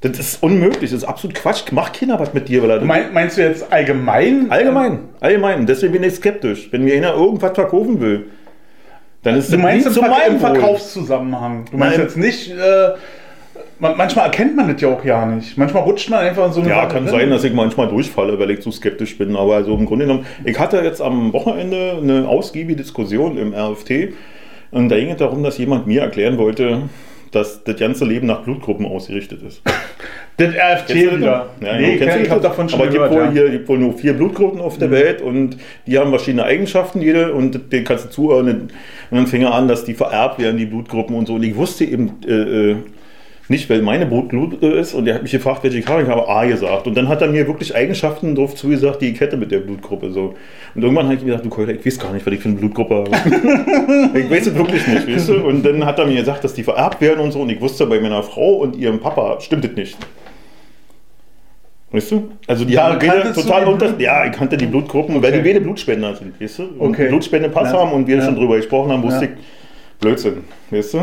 Das 0.00 0.18
ist 0.18 0.42
unmöglich, 0.42 0.90
das 0.90 1.02
ist 1.02 1.04
absolut 1.04 1.36
Quatsch. 1.36 1.70
Macht 1.70 2.00
keiner 2.00 2.18
was 2.18 2.34
mit 2.34 2.48
dir, 2.48 2.60
weil 2.62 2.70
er 2.70 2.80
mein, 2.80 3.12
meinst 3.12 3.38
du 3.38 3.42
jetzt 3.42 3.72
allgemein? 3.72 4.50
Allgemein, 4.50 4.98
allgemein. 5.20 5.64
Deswegen 5.64 5.92
bin 5.92 6.02
ich 6.02 6.14
skeptisch. 6.14 6.72
Wenn 6.72 6.82
mir 6.82 6.96
einer 6.96 7.14
irgendwas 7.14 7.52
verkaufen 7.54 8.00
will, 8.00 8.26
dann 9.22 9.36
ist 9.36 9.52
Du 9.52 9.56
das 9.56 9.62
meinst 9.62 9.86
nie 9.86 9.90
im, 9.90 9.94
zu 9.94 10.00
Ver 10.00 10.10
meinem 10.10 10.34
im. 10.34 10.40
Verkaufszusammenhang. 10.40 11.66
Du 11.70 11.76
meinst 11.76 11.98
Nein. 11.98 12.06
jetzt 12.06 12.16
nicht, 12.16 12.50
äh, 12.50 12.90
man, 13.82 13.96
manchmal 13.96 14.26
erkennt 14.26 14.56
man 14.56 14.72
das 14.72 14.80
ja 14.80 14.88
auch 14.88 15.04
ja 15.04 15.26
nicht. 15.26 15.58
Manchmal 15.58 15.82
rutscht 15.82 16.08
man 16.08 16.20
einfach 16.20 16.46
in 16.46 16.52
so 16.52 16.60
eine 16.60 16.70
Ja, 16.70 16.76
Sache 16.82 16.94
kann 16.94 17.04
drin. 17.06 17.12
sein, 17.20 17.30
dass 17.30 17.44
ich 17.44 17.52
manchmal 17.52 17.88
durchfalle, 17.88 18.38
weil 18.38 18.50
ich 18.52 18.60
zu 18.60 18.70
skeptisch 18.70 19.18
bin. 19.18 19.36
Aber 19.36 19.56
also 19.56 19.74
im 19.74 19.84
Grunde 19.84 20.06
genommen, 20.06 20.24
ich 20.44 20.58
hatte 20.58 20.78
jetzt 20.78 21.02
am 21.02 21.32
Wochenende 21.32 21.98
eine 22.00 22.26
ausgiebige 22.28 22.76
Diskussion 22.76 23.36
im 23.36 23.52
RFT. 23.52 24.14
Und 24.70 24.88
da 24.88 24.96
ging 24.96 25.10
es 25.10 25.18
darum, 25.18 25.42
dass 25.42 25.58
jemand 25.58 25.86
mir 25.86 26.00
erklären 26.00 26.38
wollte, 26.38 26.82
dass 27.32 27.64
das 27.64 27.76
ganze 27.76 28.04
Leben 28.04 28.26
nach 28.26 28.42
Blutgruppen 28.42 28.86
ausgerichtet 28.86 29.42
ist. 29.42 29.62
Das 30.36 30.54
RFT 30.54 30.94
wieder. 30.94 31.48
Ja, 31.60 31.78
nee, 31.78 31.96
genau. 31.96 32.16
Ich 32.16 32.30
habe 32.30 32.40
davon 32.40 32.68
schon 32.68 32.80
Aber 32.80 32.88
es 32.88 32.94
gibt 32.94 33.04
gehört. 33.10 33.12
wohl, 33.12 33.24
ja. 33.24 33.30
Mhm. 33.30 33.32
hier, 33.34 33.50
gibt 33.50 33.68
wohl 33.68 33.78
nur 33.78 33.92
vier 33.94 34.12
Blutgruppen 34.14 34.60
auf 34.60 34.78
der 34.78 34.90
Welt 34.90 35.20
und 35.22 35.56
die 35.86 35.98
haben 35.98 36.10
verschiedene 36.10 36.44
Eigenschaften, 36.44 37.00
jede, 37.02 37.32
und 37.34 37.72
den 37.72 37.84
kannst 37.84 38.04
du 38.06 38.10
zuordnen. 38.10 38.68
Und 39.10 39.16
dann 39.16 39.26
fing 39.26 39.42
er 39.42 39.52
an, 39.54 39.66
dass 39.68 39.84
die 39.84 39.94
vererbt 39.94 40.38
werden, 40.40 40.56
die 40.56 40.66
Blutgruppen 40.66 41.16
und 41.16 41.26
so. 41.26 41.34
Und 41.34 41.42
ich 41.42 41.56
wusste 41.56 41.84
eben 41.84 42.12
äh, 42.26 42.32
äh, 42.32 42.76
nicht, 43.48 43.68
weil 43.68 43.82
meine 43.82 44.06
Blut 44.06 44.28
Blut 44.28 44.62
äh, 44.62 44.80
ist. 44.80 44.94
Und 44.94 45.06
er 45.06 45.14
hat 45.16 45.22
mich 45.22 45.32
gefragt, 45.32 45.62
welche 45.64 45.82
Karte 45.82 46.04
ich 46.04 46.08
habe 46.08 46.28
A 46.28 46.44
gesagt. 46.44 46.86
Und 46.86 46.96
dann 46.96 47.08
hat 47.08 47.20
er 47.22 47.28
mir 47.28 47.46
wirklich 47.46 47.74
Eigenschaften 47.74 48.34
drauf 48.34 48.54
zugesagt, 48.54 49.02
die 49.02 49.08
ich 49.10 49.20
hätte 49.20 49.36
mit 49.36 49.50
der 49.50 49.58
Blutgruppe. 49.58 50.10
So. 50.12 50.34
Und 50.74 50.82
irgendwann 50.82 51.06
habe 51.06 51.14
ich 51.16 51.20
mir 51.20 51.26
gedacht, 51.32 51.44
du 51.44 51.50
Keuler, 51.50 51.72
ich 51.74 51.84
weiß 51.84 51.98
gar 51.98 52.12
nicht, 52.12 52.24
was 52.24 52.32
ich 52.32 52.40
für 52.40 52.48
eine 52.48 52.58
Blutgruppe 52.58 52.94
habe. 52.94 53.10
ich 54.18 54.30
weiß 54.30 54.46
es 54.46 54.54
wirklich 54.54 54.86
nicht, 54.86 55.08
weißt 55.08 55.28
du? 55.28 55.44
Und 55.44 55.64
dann 55.64 55.84
hat 55.84 55.98
er 55.98 56.06
mir 56.06 56.16
gesagt, 56.16 56.44
dass 56.44 56.54
die 56.54 56.62
vererbt 56.62 57.00
werden 57.00 57.20
und 57.20 57.32
so. 57.32 57.40
Und 57.40 57.50
ich 57.50 57.60
wusste, 57.60 57.86
bei 57.86 58.00
meiner 58.00 58.22
Frau 58.22 58.54
und 58.56 58.76
ihrem 58.76 59.00
Papa 59.00 59.40
stimmt 59.40 59.64
es 59.64 59.72
nicht. 59.76 59.98
Weißt 61.90 62.10
du? 62.12 62.30
Also 62.46 62.64
die 62.64 62.74
kanntest 62.74 63.36
du 63.36 63.42
total 63.42 63.64
unter. 63.66 64.00
Ja, 64.00 64.24
ich 64.24 64.32
kannte 64.32 64.56
die 64.56 64.64
Blutgruppen, 64.66 65.22
weil 65.22 65.32
die 65.32 65.40
beide 65.40 65.60
Blutspender 65.60 66.14
sind, 66.16 66.40
weißt 66.40 66.60
du? 66.60 66.62
Und 66.78 66.92
Okay. 66.92 67.08
Blutspende-Pass 67.08 67.72
Ja. 67.72 67.80
haben 67.80 67.92
und 67.92 68.06
wir 68.06 68.16
Ja. 68.16 68.24
schon 68.24 68.34
drüber 68.34 68.56
gesprochen 68.56 68.92
haben, 68.92 69.02
wusste 69.02 69.26
Ja. 69.26 69.30
ich, 69.32 70.00
Blödsinn, 70.00 70.44
weißt 70.70 70.94
du? 70.94 70.98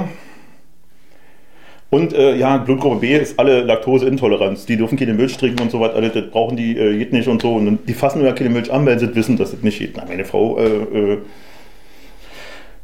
Und 1.92 2.14
äh, 2.14 2.36
ja, 2.36 2.58
Blutgruppe 2.58 2.98
B 2.98 3.18
ist 3.18 3.40
alle 3.40 3.62
Laktoseintoleranz. 3.62 4.66
Die 4.68 4.78
dürfen 4.78 4.98
keine 4.98 5.14
Milch 5.14 5.38
trinken 5.38 5.62
und 5.62 5.72
so 5.72 5.80
was, 5.80 5.94
alles, 5.96 6.14
das 6.14 6.30
brauchen 6.30 6.56
die 6.56 6.78
äh, 6.78 6.98
geht 7.00 7.14
nicht 7.14 7.28
und 7.28 7.42
so. 7.42 7.56
Und 7.56 7.80
die 7.88 7.94
fassen 7.94 8.24
ja 8.24 8.32
keine 8.32 8.52
Milch 8.52 8.72
an, 8.72 8.86
weil 8.86 9.00
sie 9.00 9.14
wissen, 9.16 9.38
dass 9.38 9.52
das 9.52 9.64
nicht 9.64 9.80
geht. 9.80 9.94
Na, 9.98 10.06
meine 10.08 10.24
Frau, 10.24 10.60
äh, 10.60 11.14
äh, 11.14 11.18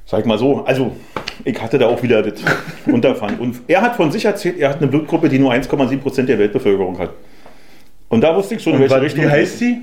sag 0.06 0.26
mal 0.26 0.40
so, 0.40 0.66
also 0.66 0.96
ich 1.44 1.62
hatte 1.62 1.78
da 1.78 1.88
auch 1.88 2.02
wieder 2.02 2.24
das 2.24 2.42
Unterpfand. 2.88 3.40
Und 3.40 3.62
er 3.68 3.82
hat 3.82 3.96
von 3.96 4.12
sich 4.12 4.26
erzählt, 4.26 4.58
er 4.58 4.70
hat 4.70 4.78
eine 4.78 4.88
Blutgruppe, 4.88 5.30
die 5.30 5.38
nur 5.38 5.52
1,7 5.54 5.98
Prozent 6.00 6.30
der 6.30 6.40
Weltbevölkerung 6.40 6.98
hat. 6.98 7.12
Und 8.10 8.22
da 8.22 8.36
wusste 8.36 8.56
ich 8.56 8.64
schon, 8.64 8.74
in 8.74 8.80
welche 8.80 9.02
Richtung. 9.02 9.26
wie 9.26 9.30
heißt 9.30 9.62
die? 9.62 9.82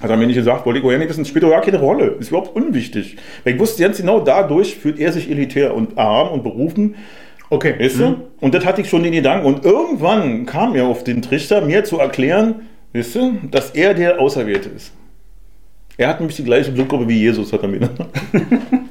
Hat 0.00 0.10
er 0.10 0.16
mir 0.16 0.26
nicht 0.26 0.36
gesagt, 0.36 0.64
wollte 0.64 0.78
ich 0.78 0.84
auch 0.84 0.92
ja 0.92 0.98
nicht 0.98 1.08
wissen, 1.08 1.24
spielt 1.24 1.42
doch 1.42 1.50
gar 1.50 1.60
keine 1.60 1.78
Rolle. 1.78 2.16
Ist 2.20 2.28
überhaupt 2.28 2.54
unwichtig. 2.54 3.16
Weil 3.42 3.54
ich 3.54 3.60
wusste 3.60 3.82
ganz 3.82 3.98
genau, 3.98 4.20
dadurch 4.20 4.76
fühlt 4.76 4.98
er 4.98 5.12
sich 5.12 5.28
elitär 5.28 5.74
und 5.74 5.98
arm 5.98 6.28
und 6.28 6.44
berufen. 6.44 6.94
Okay. 7.50 7.74
Weißt 7.78 7.98
du? 7.98 8.28
Und 8.40 8.54
das 8.54 8.64
hatte 8.64 8.82
ich 8.82 8.88
schon 8.88 9.02
den 9.02 9.12
Gedanken. 9.12 9.46
Und 9.46 9.64
irgendwann 9.64 10.46
kam 10.46 10.72
mir 10.72 10.86
auf 10.86 11.04
den 11.04 11.22
Trichter, 11.22 11.60
mir 11.62 11.84
zu 11.84 11.98
erklären, 11.98 12.62
Weißt 12.92 13.14
du, 13.16 13.32
dass 13.50 13.70
er 13.70 13.94
der 13.94 14.20
Auserwählte 14.20 14.70
ist. 14.70 14.92
Er 15.98 16.08
hat 16.08 16.20
nämlich 16.20 16.36
die 16.36 16.44
gleiche 16.44 16.72
Blutgruppe 16.72 17.08
wie 17.08 17.18
Jesus, 17.18 17.52
hat 17.52 17.62
er 17.62 17.68
mir. 17.68 17.90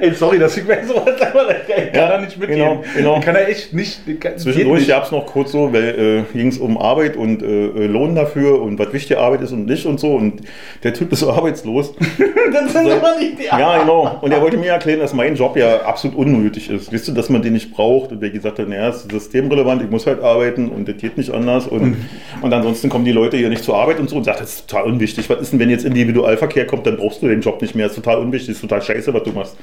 Ey, 0.00 0.12
sorry, 0.14 0.38
dass 0.38 0.56
ich 0.56 0.64
mir 0.66 0.78
so 0.86 0.94
was 0.94 1.20
aber 1.20 1.48
ich 1.50 1.66
kann 1.66 1.94
Ja, 1.94 2.08
da 2.08 2.20
nicht 2.20 2.38
mitgehen. 2.38 2.58
genau, 2.58 2.84
genau. 2.96 3.20
Kann 3.20 3.34
er 3.36 3.48
echt 3.48 3.72
nicht. 3.72 4.00
Kann, 4.20 4.38
Zwischendurch 4.38 4.86
gab 4.88 5.04
es 5.04 5.10
noch 5.10 5.26
kurz 5.26 5.52
so, 5.52 5.72
weil 5.72 6.24
äh, 6.32 6.36
ging 6.36 6.48
es 6.48 6.58
um 6.58 6.78
Arbeit 6.78 7.16
und 7.16 7.42
äh, 7.42 7.86
Lohn 7.86 8.14
dafür 8.14 8.60
und 8.62 8.78
was 8.78 8.92
wichtige 8.92 9.18
Arbeit 9.20 9.42
ist 9.42 9.52
und 9.52 9.66
nicht 9.66 9.86
und 9.86 9.98
so. 10.00 10.14
Und 10.14 10.42
der 10.82 10.94
Typ 10.94 11.12
ist 11.12 11.20
so 11.20 11.30
arbeitslos. 11.32 11.94
das 12.52 12.72
sind 12.72 12.90
aber 12.90 13.18
nicht 13.18 13.38
die 13.38 13.44
Ja, 13.44 13.78
genau. 13.78 14.18
Und 14.20 14.32
er 14.32 14.40
wollte 14.40 14.56
mir 14.56 14.70
erklären, 14.72 15.00
dass 15.00 15.12
mein 15.14 15.34
Job 15.36 15.56
ja 15.56 15.82
absolut 15.82 16.16
unnötig 16.16 16.70
ist. 16.70 16.92
Wisst 16.92 17.08
du, 17.08 17.12
dass 17.12 17.28
man 17.28 17.42
den 17.42 17.52
nicht 17.54 17.72
braucht? 17.72 18.12
Und 18.12 18.20
der 18.22 18.30
gesagt 18.30 18.58
hat, 18.58 18.68
naja, 18.68 18.88
es 18.88 18.96
ist 19.04 19.10
systemrelevant, 19.10 19.82
ich 19.82 19.90
muss 19.90 20.06
halt 20.06 20.22
arbeiten 20.22 20.68
und 20.68 20.88
das 20.88 20.96
geht 20.96 21.16
nicht 21.16 21.30
anders. 21.30 21.66
Und, 21.66 21.96
und 22.42 22.52
ansonsten 22.52 22.88
kommen 22.88 23.04
die 23.04 23.12
Leute 23.12 23.36
hier 23.36 23.48
nicht 23.48 23.64
zur 23.64 23.76
Arbeit 23.76 23.98
und 23.98 24.08
so 24.10 24.16
und 24.16 24.24
sagt, 24.24 24.40
das 24.40 24.54
ist 24.54 24.68
total 24.68 24.84
unwichtig. 24.90 25.28
Was 25.30 25.40
ist 25.40 25.52
denn, 25.52 25.60
wenn 25.60 25.70
jetzt 25.70 25.84
Individualverkehr 25.84 26.66
kommt, 26.66 26.86
dann 26.86 26.96
brauchst 26.96 27.22
du 27.22 27.28
den 27.28 27.40
Job 27.40 27.60
nicht 27.62 27.74
mehr. 27.74 27.86
Das 27.86 27.96
ist 27.96 28.04
total 28.04 28.20
unwichtig, 28.20 28.48
das 28.48 28.56
ist 28.56 28.60
total 28.62 28.82
scheiße, 28.82 29.12
was 29.14 29.22
du 29.22 29.30
machst. 29.32 29.56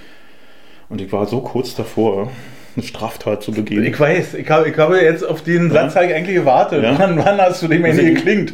Und 0.89 1.01
ich 1.01 1.11
war 1.13 1.27
so 1.27 1.41
kurz 1.41 1.75
davor, 1.75 2.31
eine 2.75 2.85
Straftat 2.85 3.43
zu 3.43 3.51
begehen. 3.51 3.83
Ich 3.85 3.99
weiß, 3.99 4.33
ich 4.33 4.49
habe, 4.49 4.69
ich 4.69 4.77
habe 4.77 4.99
jetzt 4.99 5.23
auf 5.23 5.43
den 5.43 5.69
Satz 5.69 5.93
ich 5.93 6.13
eigentlich 6.13 6.35
gewartet. 6.35 6.83
Ja. 6.83 6.97
Wann, 6.97 7.17
wann 7.23 7.39
hast 7.39 7.61
du 7.61 7.67
dem 7.67 7.85
Also 7.85 8.01
geklingt? 8.01 8.53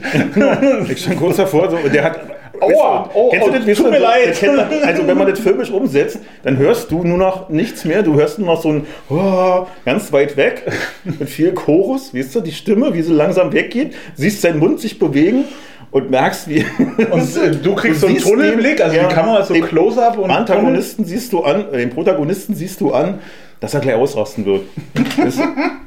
Ich 0.89 1.01
stand 1.01 1.17
kurz 1.19 1.37
davor, 1.37 1.69
so, 1.69 1.77
und 1.77 1.93
der 1.93 2.03
hat. 2.03 2.19
Aua, 2.61 3.09
oh, 3.13 3.31
kennst 3.31 3.47
du 3.47 3.51
oh, 3.51 3.53
das? 3.53 3.67
Weißt 3.67 3.77
tut 3.77 3.87
du, 3.87 3.91
mir 3.91 3.99
leid. 3.99 4.41
das- 4.41 4.83
Also, 4.83 5.07
wenn 5.07 5.17
man 5.17 5.27
das 5.27 5.39
filmisch 5.39 5.71
umsetzt, 5.71 6.19
dann 6.43 6.57
hörst 6.57 6.89
du 6.89 7.03
nur 7.03 7.17
noch 7.17 7.49
nichts 7.49 7.83
mehr. 7.83 8.01
Du 8.01 8.15
hörst 8.15 8.39
nur 8.39 8.47
noch 8.47 8.61
so 8.61 8.69
ein 8.69 8.87
oh, 9.09 9.67
ganz 9.83 10.13
weit 10.13 10.37
weg 10.37 10.63
mit 11.03 11.29
viel 11.29 11.51
Chorus, 11.53 12.13
weißt 12.13 12.33
du, 12.35 12.39
die 12.41 12.53
Stimme, 12.53 12.93
wie 12.93 13.01
sie 13.01 13.11
langsam 13.13 13.51
weggeht, 13.51 13.93
siehst 14.15 14.41
seinen 14.41 14.59
Mund 14.59 14.79
sich 14.79 14.99
bewegen 14.99 15.43
und 15.95 16.11
merkst, 16.11 16.49
wie. 16.49 16.65
Und 17.09 17.23
du 17.65 17.73
kriegst 17.73 18.01
so 18.01 18.07
einen 18.07 18.17
Tunnelblick, 18.17 18.81
also 18.83 18.95
den- 18.97 19.07
die 19.07 19.13
Kamera 19.15 19.39
ist 19.39 19.47
so 19.47 19.53
close-up 19.53 20.17
und 20.17 20.29
Antagonisten 20.29 21.05
siehst 21.05 21.31
du 21.31 21.41
an, 21.43 21.65
äh, 21.71 21.77
den 21.77 21.89
Protagonisten 21.89 22.53
siehst 22.53 22.81
du 22.81 22.91
an, 22.93 23.19
dass 23.61 23.73
er 23.73 23.79
gleich 23.79 23.95
ausrasten 23.95 24.45
wird. 24.45 24.63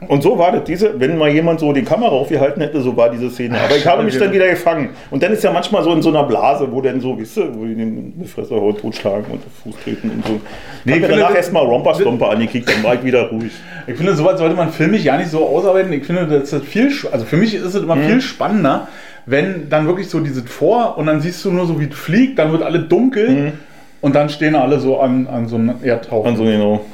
Und 0.08 0.22
so 0.22 0.38
war 0.38 0.52
das 0.52 0.64
diese, 0.64 0.98
wenn 0.98 1.18
mal 1.18 1.28
jemand 1.28 1.60
so 1.60 1.70
die 1.74 1.82
Kamera 1.82 2.10
aufgehalten 2.10 2.62
hätte, 2.62 2.80
so 2.80 2.96
war 2.96 3.10
diese 3.10 3.28
Szene. 3.30 3.58
Aber 3.60 3.76
ich 3.76 3.86
habe 3.86 4.02
mich 4.02 4.16
dann 4.18 4.32
wieder 4.32 4.48
gefangen. 4.48 4.88
Und 5.10 5.22
dann 5.22 5.32
ist 5.32 5.44
ja 5.44 5.52
manchmal 5.52 5.84
so 5.84 5.92
in 5.92 6.00
so 6.00 6.08
einer 6.08 6.24
Blase, 6.24 6.66
wo 6.72 6.80
dann 6.80 7.00
so, 7.02 7.18
weißt 7.20 7.36
du, 7.36 7.54
wo 7.54 7.64
die 7.66 7.74
den 7.74 8.14
die 8.18 8.26
Fresse 8.26 8.54
haut, 8.54 8.80
totschlagen 8.80 9.26
und 9.30 9.42
Fuß 9.62 9.74
treten 9.84 10.10
und 10.10 10.26
so. 10.26 10.40
Nee, 10.86 10.92
ich 10.94 11.00
finde, 11.00 11.16
danach 11.18 11.34
erstmal 11.34 11.64
Romper 11.66 11.94
Stomper 11.94 12.30
angekickt, 12.30 12.70
dann 12.70 12.82
war 12.82 12.94
ich 12.94 13.04
wieder 13.04 13.28
ruhig. 13.28 13.52
Ich 13.86 13.96
finde, 13.96 14.14
sowas 14.14 14.38
sollte 14.38 14.56
man 14.56 14.72
filmisch 14.72 15.04
ja 15.04 15.18
nicht 15.18 15.30
so 15.30 15.46
ausarbeiten. 15.46 15.92
Ich 15.92 16.04
finde, 16.06 16.26
das 16.26 16.50
ist 16.52 16.64
viel, 16.64 16.90
also 17.12 17.26
für 17.26 17.36
mich 17.36 17.54
ist 17.54 17.64
es 17.64 17.74
immer 17.74 17.96
Mhm. 17.96 18.04
viel 18.06 18.20
spannender, 18.22 18.88
wenn 19.30 19.68
dann 19.68 19.86
wirklich 19.86 20.08
so 20.08 20.20
dieses 20.20 20.44
Vor 20.50 20.96
und 20.98 21.06
dann 21.06 21.20
siehst 21.20 21.44
du 21.44 21.50
nur 21.50 21.66
so, 21.66 21.78
wie 21.80 21.84
es 21.86 21.94
fliegt, 21.96 22.38
dann 22.38 22.52
wird 22.52 22.62
alle 22.62 22.80
dunkel 22.80 23.52
und 24.00 24.14
dann 24.14 24.28
stehen 24.28 24.54
alle 24.54 24.78
so 24.80 25.00
an, 25.00 25.26
an 25.26 25.48
so 25.48 25.56
einem 25.56 25.74
Erdhaufen. 25.82 26.30
Also 26.30 26.44
genau. 26.44 26.84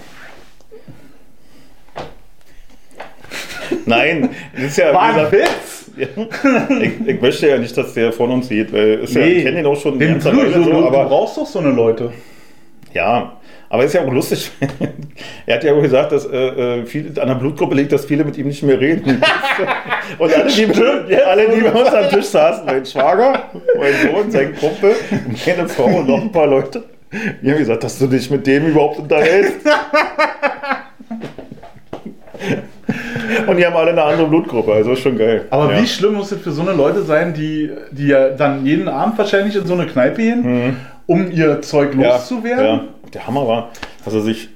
Nein, 3.87 4.31
das 4.55 4.65
ist 4.65 4.77
ja. 4.79 4.93
War 4.93 5.15
ein 5.15 5.33
Witz! 5.33 5.91
Ja. 5.97 6.09
Ich, 6.81 7.07
ich 7.07 7.21
möchte 7.21 7.49
ja 7.49 7.57
nicht, 7.59 7.77
dass 7.77 7.95
der 7.95 8.13
von 8.13 8.31
uns 8.31 8.49
sieht, 8.49 8.73
weil 8.73 9.01
ist 9.05 9.15
ja, 9.15 9.21
Nee. 9.21 9.33
ich 9.35 9.45
kenne 9.45 9.61
ihn 9.61 9.67
auch 9.67 9.81
schon 9.81 9.97
Den, 9.99 10.15
du, 10.15 10.21
so, 10.21 10.31
du, 10.31 10.65
du 10.65 10.87
aber 10.87 11.05
brauchst 11.05 11.37
doch 11.37 11.47
so 11.47 11.61
eine 11.61 11.71
Leute. 11.71 12.13
ja, 12.93 13.37
aber 13.69 13.85
ist 13.85 13.95
ja 13.95 14.05
auch 14.05 14.13
lustig. 14.13 14.51
er 15.47 15.57
hat 15.57 15.65
ja 15.65 15.73
auch 15.73 15.83
gesagt, 15.83 16.13
dass 16.13 16.27
äh, 16.27 16.37
äh, 16.37 16.87
viel, 16.87 17.13
an 17.19 17.29
der 17.29 17.35
Blutgruppe 17.35 17.75
liegt, 17.75 17.93
dass 17.93 18.05
viele 18.05 18.25
mit 18.25 18.37
ihm 18.37 18.47
nicht 18.49 18.63
mehr 18.63 18.81
reden. 18.81 19.23
Und 20.19 20.35
alle, 20.35 20.51
die, 20.51 21.17
alle, 21.17 21.49
die 21.49 21.61
bei 21.61 21.73
uns 21.73 21.89
am 21.89 22.09
Tisch 22.11 22.27
saßen, 22.27 22.67
mein 22.67 22.85
Schwager, 22.85 23.45
mein 23.79 23.93
Sohn, 24.03 24.31
sein 24.31 24.55
Kumpel, 24.55 24.95
meine 25.47 25.69
Frau 25.69 25.87
und 25.87 26.09
noch 26.09 26.21
ein 26.21 26.33
paar 26.33 26.47
Leute, 26.47 26.85
die 27.43 27.51
haben 27.51 27.59
gesagt, 27.59 27.85
dass 27.85 27.99
du 27.99 28.07
dich 28.07 28.31
mit 28.31 28.47
dem 28.47 28.67
überhaupt 28.67 28.99
unterhältst. 28.99 29.67
Und 33.47 33.57
die 33.57 33.67
haben 33.67 33.77
alle 33.77 33.93
eine 33.93 34.03
andere 34.03 34.29
Blutgruppe, 34.29 34.73
also 34.73 34.93
ist 34.93 35.01
schon 35.01 35.17
geil. 35.17 35.47
Aber 35.51 35.73
ja. 35.73 35.81
wie 35.81 35.87
schlimm 35.87 36.15
muss 36.15 36.31
es 36.33 36.41
für 36.41 36.53
so 36.53 36.63
eine 36.63 36.73
Leute 36.73 37.03
sein, 37.03 37.33
die, 37.33 37.71
die 37.91 38.09
ja 38.09 38.31
dann 38.31 38.65
jeden 38.67 38.89
Abend 38.89 39.17
wahrscheinlich 39.19 39.57
in 39.57 39.67
so 39.67 39.75
eine 39.75 39.87
Kneipe 39.87 40.21
gehen, 40.21 40.77
um 41.07 41.31
ihr 41.31 41.63
Zeug 41.63 41.95
loszuwerden? 41.95 42.65
Mhm. 42.65 42.83
Ja, 42.83 42.94
der 43.15 43.27
Hammer 43.27 43.47
war, 43.49 43.71
dass 44.05 44.15
er 44.15 44.21
sich 44.21 44.49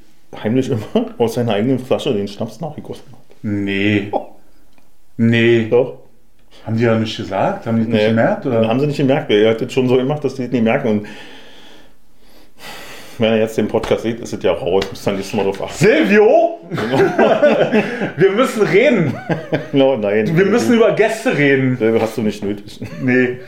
heimlich 0.43 0.71
immer 0.71 0.83
aus 1.19 1.35
seiner 1.35 1.55
eigenen 1.55 1.79
Flasche 1.79 2.13
den 2.13 2.29
Schnaps 2.29 2.61
nachgegossen 2.61 3.05
hat. 3.13 3.19
Nee. 3.43 4.11
Nee. 5.17 5.67
Doch. 5.71 5.99
Haben 6.67 6.77
die 6.77 6.85
ja 6.85 6.95
nicht 6.99 7.17
gesagt? 7.17 7.67
Haben 7.67 7.77
die 7.77 7.83
es 7.83 7.89
nicht 7.89 8.01
Nee. 8.03 8.09
gemerkt? 8.09 8.45
Oder? 8.47 8.67
Haben 8.69 8.81
sie 8.81 8.87
nicht 8.87 8.97
gemerkt, 8.97 9.31
er 9.31 9.51
hat 9.51 9.61
das 9.61 9.73
schon 9.73 9.89
so 9.89 9.97
gemacht, 9.97 10.23
dass 10.25 10.35
die 10.35 10.43
es 10.43 10.51
nicht 10.51 10.63
merken. 10.63 10.89
Und 10.89 11.07
wenn 13.19 13.33
er 13.33 13.39
jetzt 13.39 13.59
den 13.59 13.67
Podcast 13.67 14.03
sieht, 14.03 14.21
ist 14.21 14.33
es 14.33 14.43
ja 14.45 14.53
raus. 14.53 14.85
Muss 14.91 15.03
dann 15.03 15.17
nächstes 15.17 15.37
Mal 15.37 15.43
drauf 15.45 15.61
achten. 15.63 15.75
Silvio! 15.75 16.61
wir 18.17 18.31
müssen 18.33 18.63
reden. 18.63 19.15
No, 19.73 19.97
nein. 19.97 20.35
Wir 20.37 20.47
müssen 20.47 20.75
über 20.77 20.93
Gäste 20.93 21.37
reden. 21.37 21.77
Selber 21.77 22.01
hast 22.01 22.17
du 22.17 22.23
nicht 22.23 22.43
nötig. 22.43 22.81
Nee. 23.03 23.39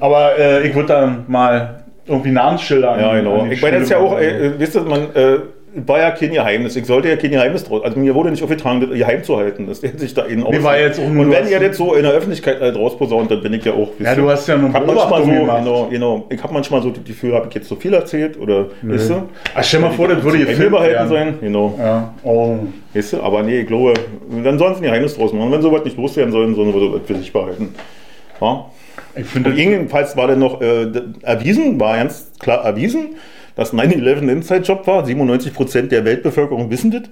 Aber 0.00 0.38
äh, 0.38 0.66
ich 0.66 0.74
würde 0.74 0.88
dann 0.88 1.24
mal 1.28 1.79
irgendwie 2.10 2.30
Namensschilder 2.32 3.00
Ja, 3.00 3.14
genau. 3.14 3.44
die 3.44 3.52
Ich 3.52 3.62
meine, 3.62 3.76
das 3.76 3.84
ist 3.84 3.90
ja 3.90 3.98
auch, 3.98 4.18
äh, 4.18 4.58
wisst 4.58 4.74
ihr, 4.74 4.82
man 4.82 5.14
äh, 5.14 5.38
war 5.74 6.00
ja 6.00 6.10
kein 6.10 6.32
Geheimnis. 6.32 6.74
Ich 6.74 6.86
sollte 6.86 7.08
ja 7.08 7.16
kein 7.16 7.30
Geheimnis 7.30 7.64
draus. 7.64 7.84
Also 7.84 7.98
mir 7.98 8.14
wurde 8.14 8.30
nicht 8.30 8.42
aufgetragen, 8.42 8.80
das 8.80 8.90
geheim 8.90 9.22
zu 9.22 9.36
halten. 9.36 9.66
Das 9.66 9.80
der 9.80 9.96
sich 9.96 10.14
da 10.14 10.22
innen 10.22 10.44
Nee, 10.50 10.62
war 10.62 10.78
jetzt 10.78 10.98
auch 10.98 11.08
nur 11.08 11.26
Und 11.26 11.30
wenn 11.30 11.48
ihr 11.48 11.60
das 11.60 11.76
so 11.76 11.94
in 11.94 12.02
der 12.02 12.12
Öffentlichkeit 12.12 12.60
halt 12.60 12.76
rausposaunt, 12.76 13.30
dann 13.30 13.42
bin 13.42 13.52
ich 13.52 13.64
ja 13.64 13.72
auch. 13.72 13.90
Ja, 13.98 14.14
du 14.14 14.28
hast 14.28 14.48
ja 14.48 14.56
ich 14.56 14.74
hab 14.74 14.86
manchmal 14.86 15.24
so, 15.24 15.30
gemacht. 15.30 15.58
genau, 15.64 15.86
genau. 15.86 16.26
Ich 16.30 16.42
habe 16.42 16.52
manchmal 16.52 16.82
so 16.82 16.90
das 16.90 17.04
Gefühl, 17.04 17.34
habe 17.34 17.46
ich 17.48 17.54
jetzt 17.54 17.68
so 17.68 17.76
viel 17.76 17.94
erzählt 17.94 18.38
oder, 18.38 18.66
weißt 18.82 19.10
du? 19.10 19.28
Ach, 19.54 19.62
stell 19.62 19.80
mal 19.80 19.90
vor, 19.90 20.08
das 20.08 20.22
würde 20.22 20.38
gefilmt 20.38 20.72
behalten 20.72 21.08
sein, 21.08 21.34
genau. 21.40 21.78
Ja. 21.78 22.14
Oh. 22.24 22.58
Weißt 22.92 23.12
du? 23.12 23.22
Aber 23.22 23.42
nee, 23.42 23.60
ich 23.60 23.66
glaube, 23.66 23.94
dann 24.42 24.58
sollen 24.58 24.74
sie 24.74 24.80
ein 24.80 24.84
Geheimnis 24.84 25.16
draus 25.16 25.32
machen. 25.32 25.52
Wenn 25.52 25.62
sowas 25.62 25.84
nicht 25.84 25.96
loswerden 25.96 26.32
sollen, 26.32 26.54
sollen 26.54 26.72
sie 26.72 26.80
sowas 26.80 27.00
für 27.06 27.14
sich 27.14 27.32
behalten. 27.32 27.74
Ja? 28.40 28.64
Ich 29.16 29.26
finde, 29.26 29.50
jedenfalls 29.50 30.16
war 30.16 30.28
dann 30.28 30.38
noch 30.38 30.60
äh, 30.60 30.86
erwiesen, 31.22 31.80
war 31.80 31.96
ganz 31.96 32.30
klar 32.38 32.64
erwiesen, 32.64 33.16
dass 33.56 33.72
9-11 33.74 34.18
ein 34.18 34.28
Inside-Job 34.28 34.86
war. 34.86 35.04
97% 35.04 35.88
der 35.88 36.04
Weltbevölkerung 36.04 36.70
wissen 36.70 36.90
das. 36.90 37.02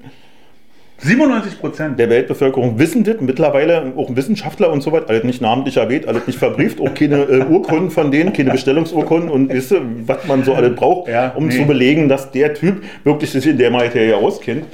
97 1.00 1.61
Prozent. 1.61 1.98
Der 1.98 2.11
Weltbevölkerung 2.11 2.78
wissen 2.78 3.04
das. 3.04 3.20
Mittlerweile 3.20 3.92
auch 3.96 4.14
Wissenschaftler 4.16 4.70
und 4.72 4.82
so 4.82 4.90
weiter, 4.90 5.11
alles 5.11 5.22
nicht 5.24 5.40
namentlich 5.40 5.76
erwähnt, 5.76 6.08
alles 6.08 6.26
nicht 6.26 6.38
verbrieft, 6.38 6.80
auch 6.80 6.92
keine 6.92 7.22
äh, 7.22 7.44
Urkunden 7.44 7.90
von 7.90 8.11
denen, 8.11 8.32
keine 8.32 8.50
Bestellungsurkunden 8.50 9.30
und 9.30 9.52
wisst 9.52 9.72
ihr, 9.72 9.82
was 10.06 10.26
man 10.26 10.42
so 10.42 10.54
alles 10.54 10.74
braucht, 10.74 11.08
Ja, 11.08 11.32
um 11.37 11.46
nee. 11.46 11.56
zu 11.56 11.66
belegen, 11.66 12.08
dass 12.08 12.32
der 12.32 12.54
Typ 12.54 12.82
wirklich 13.04 13.30
sich 13.30 13.46
in 13.46 13.58
der 13.58 13.70
Materie 13.70 14.16
auskennt. 14.16 14.64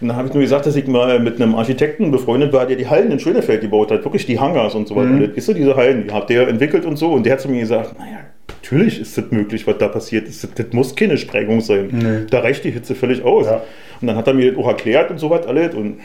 Und 0.00 0.08
dann 0.08 0.16
habe 0.16 0.28
ich 0.28 0.34
nur 0.34 0.42
gesagt, 0.42 0.66
dass 0.66 0.76
ich 0.76 0.86
mal 0.86 1.18
mit 1.20 1.40
einem 1.40 1.54
Architekten 1.54 2.10
befreundet 2.10 2.52
war, 2.52 2.66
der 2.66 2.76
die 2.76 2.88
Hallen 2.88 3.10
in 3.10 3.18
Schönefeld 3.18 3.60
gebaut 3.60 3.90
hat, 3.90 4.04
wirklich 4.04 4.26
die 4.26 4.38
Hangars 4.38 4.74
und 4.74 4.88
so 4.88 4.96
weiter. 4.96 5.08
Mhm. 5.08 5.32
Ist 5.34 5.46
so 5.46 5.54
diese 5.54 5.76
Hallen, 5.76 6.04
die 6.06 6.12
hat 6.12 6.28
der 6.28 6.48
entwickelt 6.48 6.84
und 6.84 6.96
so. 6.96 7.12
Und 7.12 7.24
der 7.24 7.34
hat 7.34 7.40
zu 7.40 7.48
mir 7.48 7.60
gesagt, 7.60 7.98
naja, 7.98 8.18
natürlich 8.48 9.00
ist 9.00 9.16
das 9.16 9.30
möglich, 9.30 9.66
was 9.66 9.78
da 9.78 9.88
passiert 9.88 10.28
ist. 10.28 10.44
Das, 10.44 10.50
das 10.54 10.66
muss 10.72 10.94
keine 10.94 11.16
Sprengung 11.16 11.60
sein. 11.60 11.88
Nee. 11.92 12.26
Da 12.30 12.40
reicht 12.40 12.64
die 12.64 12.70
Hitze 12.70 12.94
völlig 12.94 13.24
aus. 13.24 13.46
Ja. 13.46 13.62
Und 14.00 14.08
dann 14.08 14.16
hat 14.16 14.26
er 14.26 14.34
mir 14.34 14.50
das 14.50 14.58
auch 14.62 14.68
erklärt 14.68 15.10
und 15.10 15.18
so 15.18 15.30
was 15.30 15.46
alles. 15.46 15.74
Und 15.74 16.00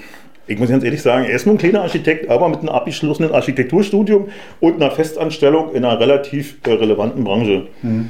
ich 0.48 0.58
muss 0.58 0.70
ganz 0.70 0.84
ehrlich 0.84 1.02
sagen, 1.02 1.26
er 1.26 1.36
ist 1.36 1.46
nur 1.46 1.56
ein 1.56 1.58
kleiner 1.58 1.82
Architekt, 1.82 2.30
aber 2.30 2.50
mit 2.50 2.60
einem 2.60 2.70
abgeschlossenen 2.70 3.32
Architekturstudium 3.32 4.30
und 4.60 4.76
einer 4.76 4.92
Festanstellung 4.92 5.74
in 5.74 5.86
einer 5.86 6.00
relativ 6.00 6.58
äh, 6.66 6.72
relevanten 6.72 7.24
Branche. 7.24 7.68
Mhm. 7.82 8.10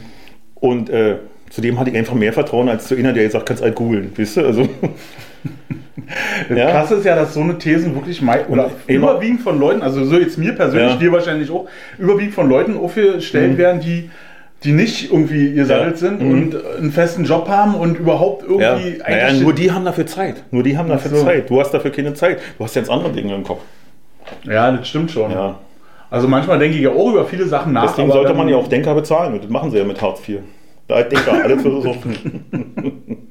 Und 0.55 0.89
äh, 0.89 1.17
zudem 1.49 1.79
hatte 1.79 1.89
ich 1.89 1.97
einfach 1.97 2.13
mehr 2.13 2.33
Vertrauen 2.33 2.69
als 2.69 2.87
zu 2.87 2.95
einer, 2.95 3.13
der 3.13 3.23
gesagt 3.23 3.45
kannst 3.47 3.63
halt 3.63 3.75
googeln. 3.75 4.11
Weißt 4.15 4.37
du? 4.37 4.45
Also, 4.45 4.69
Das 6.49 6.57
Ja. 6.57 6.71
Krasse 6.71 6.95
ist 6.95 7.05
ja, 7.05 7.15
dass 7.15 7.33
so 7.33 7.41
eine 7.41 7.57
Thesen 7.57 7.95
wirklich 7.95 8.21
mei 8.21 8.45
oder 8.47 8.69
immer- 8.87 9.11
überwiegend 9.13 9.41
von 9.41 9.59
Leuten, 9.59 9.81
also 9.81 10.03
so 10.03 10.15
jetzt 10.17 10.37
mir 10.37 10.53
persönlich, 10.53 10.91
Ja. 10.93 10.97
dir 10.97 11.11
wahrscheinlich 11.11 11.49
auch, 11.51 11.67
überwiegend 11.97 12.33
von 12.33 12.49
Leuten 12.49 12.77
aufgestellt 12.77 13.57
werden, 13.57 13.79
die, 13.81 14.09
die 14.63 14.71
nicht 14.73 15.11
irgendwie 15.11 15.53
gesattelt 15.53 15.93
Ja. 15.93 15.97
sind 15.97 16.21
Mhm. 16.21 16.31
und 16.31 16.55
einen 16.79 16.91
festen 16.91 17.23
Job 17.23 17.47
haben 17.47 17.75
und 17.75 17.97
überhaupt 17.99 18.43
ja. 18.43 18.77
irgendwie 18.77 18.97
Naja, 18.99 19.33
nur 19.33 19.53
die 19.53 19.71
haben 19.71 19.85
dafür 19.85 20.05
Zeit. 20.05 20.43
Nur 20.51 20.63
die 20.63 20.77
haben 20.77 20.89
dafür 20.89 21.11
so. 21.17 21.23
Zeit. 21.23 21.49
Du 21.49 21.59
hast 21.59 21.71
dafür 21.71 21.91
keine 21.91 22.13
Zeit. 22.13 22.39
Du 22.57 22.63
hast 22.63 22.75
ganz 22.75 22.89
andere 22.89 23.11
Dinge 23.11 23.33
im 23.33 23.43
Kopf. 23.43 23.61
Ja, 24.43 24.71
das 24.71 24.87
stimmt 24.89 25.11
schon. 25.11 25.31
Ja. 25.31 25.59
Also 26.09 26.27
manchmal 26.27 26.59
denke 26.59 26.75
ich 26.77 26.83
ja 26.83 26.89
auch 26.91 27.09
über 27.11 27.25
viele 27.25 27.45
Sachen 27.45 27.71
nach. 27.73 27.87
Deswegen 27.87 28.11
sollte 28.11 28.33
man 28.33 28.49
ja 28.49 28.57
auch 28.57 28.67
Denker 28.67 28.93
bezahlen. 28.95 29.39
Das 29.41 29.49
machen 29.49 29.71
sie 29.71 29.77
ja 29.77 29.85
mit 29.85 30.01
Hartz 30.01 30.27
IV. 30.27 30.39
Da 30.87 30.97
hat 30.97 31.11
Denker 31.11 31.41
alle 31.43 31.57
Philosophen. 31.57 32.45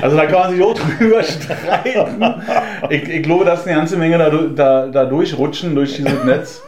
Also 0.00 0.16
da 0.16 0.26
kann 0.26 0.40
man 0.40 0.50
sich 0.52 0.62
auch 0.62 0.74
drüber 0.98 1.22
streiten. 1.22 2.24
Ich, 2.90 3.08
ich 3.08 3.22
glaube, 3.22 3.44
dass 3.44 3.66
eine 3.66 3.76
ganze 3.76 3.96
Menge 3.96 4.18
da, 4.18 4.30
da, 4.30 4.86
da 4.88 5.04
durchrutschen 5.04 5.74
durch 5.74 5.96
dieses 5.96 6.24
Netz. 6.24 6.62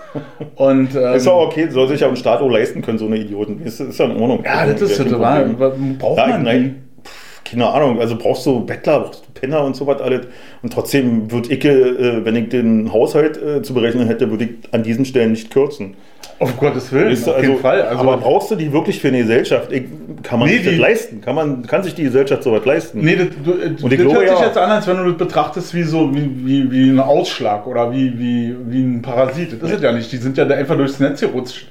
Und, 0.56 0.94
ähm, 0.94 1.14
Ist 1.14 1.28
auch 1.28 1.46
okay, 1.46 1.68
soll 1.70 1.88
sich 1.88 2.00
ja 2.00 2.08
ein 2.08 2.16
Staat 2.16 2.40
auch 2.40 2.50
leisten 2.50 2.82
können, 2.82 2.98
so 2.98 3.06
eine 3.06 3.16
Idioten. 3.16 3.60
Ist, 3.62 3.80
ist 3.80 3.98
ja 3.98 4.06
in 4.06 4.12
Ordnung. 4.12 4.42
ja, 4.44 4.66
das 4.66 4.82
ist 4.82 4.98
Problem. 4.98 5.98
braucht 5.98 6.16
man 6.16 6.42
nein, 6.42 6.89
keine 7.50 7.66
Ahnung, 7.68 8.00
also 8.00 8.16
brauchst 8.16 8.46
du 8.46 8.60
Bettler, 8.64 9.00
brauchst 9.00 9.24
du 9.26 9.32
Penner 9.40 9.62
und 9.64 9.74
so 9.76 9.86
was 9.86 10.00
alles. 10.00 10.26
Und 10.62 10.72
trotzdem 10.72 11.30
würde 11.30 11.52
ich, 11.52 11.64
äh, 11.64 12.24
wenn 12.24 12.36
ich 12.36 12.48
den 12.50 12.92
Haushalt 12.92 13.36
äh, 13.42 13.62
zu 13.62 13.74
berechnen 13.74 14.06
hätte, 14.06 14.30
würde 14.30 14.44
ich 14.44 14.50
an 14.72 14.82
diesen 14.82 15.04
Stellen 15.04 15.32
nicht 15.32 15.50
kürzen. 15.50 15.94
Auf 16.38 16.56
Gottes 16.58 16.90
Willen, 16.90 17.10
Weißt 17.10 17.26
du, 17.26 17.30
auf 17.32 17.36
also, 17.36 17.48
jeden 17.50 17.60
Fall. 17.60 17.82
Also, 17.82 18.00
aber 18.00 18.16
brauchst 18.16 18.50
du 18.50 18.56
die 18.56 18.72
wirklich 18.72 18.98
für 18.98 19.08
eine 19.08 19.18
Gesellschaft? 19.18 19.70
Ich, 19.72 19.82
kann 20.22 20.38
man 20.38 20.48
Nee, 20.48 20.56
sich 20.56 20.66
das 20.66 20.76
leisten? 20.78 21.20
Kann, 21.20 21.34
man, 21.34 21.66
kann 21.66 21.82
sich 21.82 21.94
die 21.94 22.04
Gesellschaft 22.04 22.42
sowas 22.42 22.64
leisten? 22.64 23.00
Nee, 23.02 23.16
das, 23.16 23.26
du, 23.44 23.52
äh, 23.52 23.70
das 23.70 23.78
glaube, 23.78 24.14
hört 24.14 24.28
sich 24.30 24.38
ja. 24.40 24.46
jetzt 24.46 24.56
an, 24.56 24.70
als 24.70 24.86
wenn 24.86 24.96
du 24.96 25.04
das 25.04 25.16
betrachtest 25.18 25.74
wie 25.74 25.82
so 25.82 26.14
wie, 26.14 26.30
wie, 26.46 26.70
wie 26.70 26.90
ein 26.90 27.00
Ausschlag 27.00 27.66
oder 27.66 27.92
wie, 27.92 28.18
wie, 28.18 28.54
wie 28.68 28.82
ein 28.82 29.02
Parasit. 29.02 29.52
Das 29.62 29.70
ist 29.70 29.76
es 29.76 29.82
ja 29.82 29.92
nicht. 29.92 30.10
Die 30.12 30.16
sind 30.16 30.38
ja 30.38 30.46
da 30.46 30.54
einfach 30.54 30.76
durchs 30.76 30.98
Netz 30.98 31.20
gerutscht. 31.20 31.66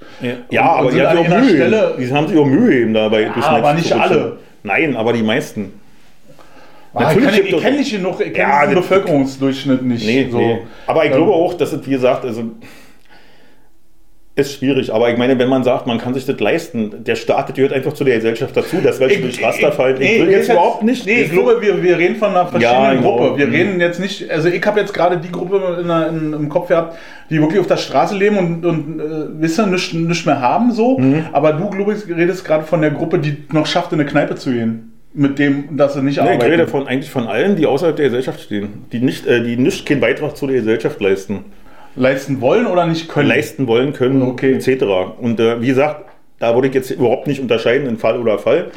Ja, 0.51 0.73
Und- 0.73 0.77
aber 0.79 0.85
und 0.87 0.93
die 0.93 0.97
sind 0.99 1.07
haben 1.07 1.17
an 1.17 1.23
sich 1.23 1.27
auch 1.27 1.31
einer 1.33 1.41
Mühe. 1.45 1.55
Stelle- 1.55 1.93
die 1.99 2.13
haben 2.13 2.27
sich 2.27 2.37
auch 2.37 2.45
Mühe 2.45 2.79
eben 2.79 2.93
dabei. 2.93 3.23
durchs 3.23 3.47
aber 3.47 3.73
nicht 3.73 3.93
alle. 3.93 4.37
Nein, 4.63 4.95
aber 4.95 5.13
die 5.13 5.23
meisten. 5.23 5.73
Ah, 6.93 7.11
ich 7.11 7.17
Natürlich 7.17 7.39
ich 7.49 7.53
es- 7.53 7.61
kenne 7.61 7.77
nicht 7.77 7.91
genug, 7.91 8.19
ich 8.19 8.33
kenne 8.33 8.37
Ja, 8.37 8.65
das- 8.65 8.73
Bevölkerungsdurchschnitt 8.75 9.83
nicht. 9.83 10.05
Nee, 10.05 10.27
so. 10.31 10.37
nee. 10.39 10.59
Aber 10.87 11.05
ich 11.05 11.11
Ähm, 11.11 11.17
glaube 11.17 11.31
auch, 11.33 11.53
dass 11.53 11.71
es, 11.71 11.85
wie 11.85 11.91
gesagt, 11.91 12.25
also 12.25 12.43
ist 14.39 14.53
schwierig. 14.53 14.93
Aber 14.93 15.09
ich 15.09 15.17
meine, 15.17 15.37
wenn 15.39 15.49
man 15.49 15.63
sagt, 15.63 15.87
man 15.87 15.97
kann 15.97 16.13
sich 16.13 16.25
das 16.25 16.39
leisten, 16.39 17.03
der 17.03 17.15
Staat, 17.15 17.53
gehört 17.55 17.73
einfach 17.73 17.93
zu 17.93 18.03
der 18.03 18.15
Gesellschaft 18.15 18.55
dazu, 18.55 18.77
dass 18.83 18.99
welche 18.99 19.21
durch 19.21 19.43
Raster 19.43 19.71
fallen. 19.71 20.01
Ich 20.01 20.09
nee, 20.09 20.21
will 20.21 20.31
jetzt 20.31 20.49
überhaupt 20.49 20.83
nicht. 20.83 21.05
Nee, 21.05 21.21
ich 21.23 21.31
glaube, 21.31 21.57
wir, 21.61 21.81
wir 21.83 21.97
reden 21.97 22.15
von 22.15 22.29
einer 22.29 22.45
verschiedenen 22.47 22.81
Ja, 22.83 22.93
genau. 22.93 23.17
Gruppe. 23.17 23.37
Wir 23.37 23.47
Mhm. 23.47 23.53
reden 23.53 23.79
jetzt 23.81 23.99
nicht, 23.99 24.29
also 24.29 24.47
ich 24.49 24.65
habe 24.65 24.79
jetzt 24.79 24.93
gerade 24.93 25.17
die 25.17 25.31
Gruppe 25.31 25.79
in, 25.81 25.89
in, 25.89 26.33
im 26.33 26.49
Kopf 26.49 26.67
gehabt, 26.69 26.97
die 27.29 27.39
wirklich 27.41 27.59
auf 27.59 27.67
der 27.67 27.77
Straße 27.77 28.15
leben 28.15 28.37
und, 28.37 28.65
und 28.65 28.99
äh, 28.99 29.41
wissen, 29.41 29.69
nichts 29.71 29.93
nicht 29.93 30.25
mehr 30.25 30.39
haben, 30.41 30.71
so. 30.71 30.97
Mhm. 30.97 31.25
Aber 31.31 31.53
du, 31.53 31.69
glaube 31.69 31.93
ich, 31.93 32.07
redest 32.15 32.43
gerade 32.45 32.63
von 32.63 32.81
der 32.81 32.91
Gruppe, 32.91 33.19
die 33.19 33.37
noch 33.51 33.65
schafft, 33.67 33.91
in 33.93 33.99
eine 33.99 34.09
Kneipe 34.09 34.35
zu 34.35 34.51
gehen. 34.51 34.93
Mit 35.11 35.39
dem, 35.39 35.75
dass 35.75 35.95
sie 35.95 36.03
nicht 36.03 36.17
Nee, 36.17 36.23
ich 36.23 36.33
arbeiten. 36.35 36.51
rede 36.51 36.67
von, 36.67 36.87
eigentlich 36.87 37.09
von 37.09 37.25
allen, 37.27 37.55
die 37.55 37.65
außerhalb 37.65 37.95
der 37.95 38.05
Gesellschaft 38.05 38.41
stehen, 38.41 38.85
die 38.91 38.99
nicht, 38.99 39.25
äh, 39.25 39.43
die 39.43 39.57
nicht 39.57 39.87
keinen 39.87 40.01
Beitrag 40.01 40.37
zu 40.37 40.45
der 40.45 40.57
Gesellschaft 40.57 41.01
leisten. 41.01 41.45
Leisten 41.99 42.41
wollen 42.41 42.65
oder 42.65 42.85
nicht 42.87 43.09
können. 43.09 43.27
leisten 43.27 43.67
wollen 43.67 43.93
können, 43.93 44.21
Okay. 44.21 44.53
etc. 44.53 44.83
Und 45.19 45.39
äh, 45.39 45.61
wie 45.61 45.67
gesagt, 45.67 46.05
da 46.39 46.55
würde 46.55 46.69
ich 46.69 46.73
jetzt 46.73 46.89
überhaupt 46.91 47.27
nicht 47.27 47.41
unterscheiden 47.41 47.87
in 47.87 47.97
Fall 47.97 48.19
oder 48.19 48.39
Fall, 48.39 48.67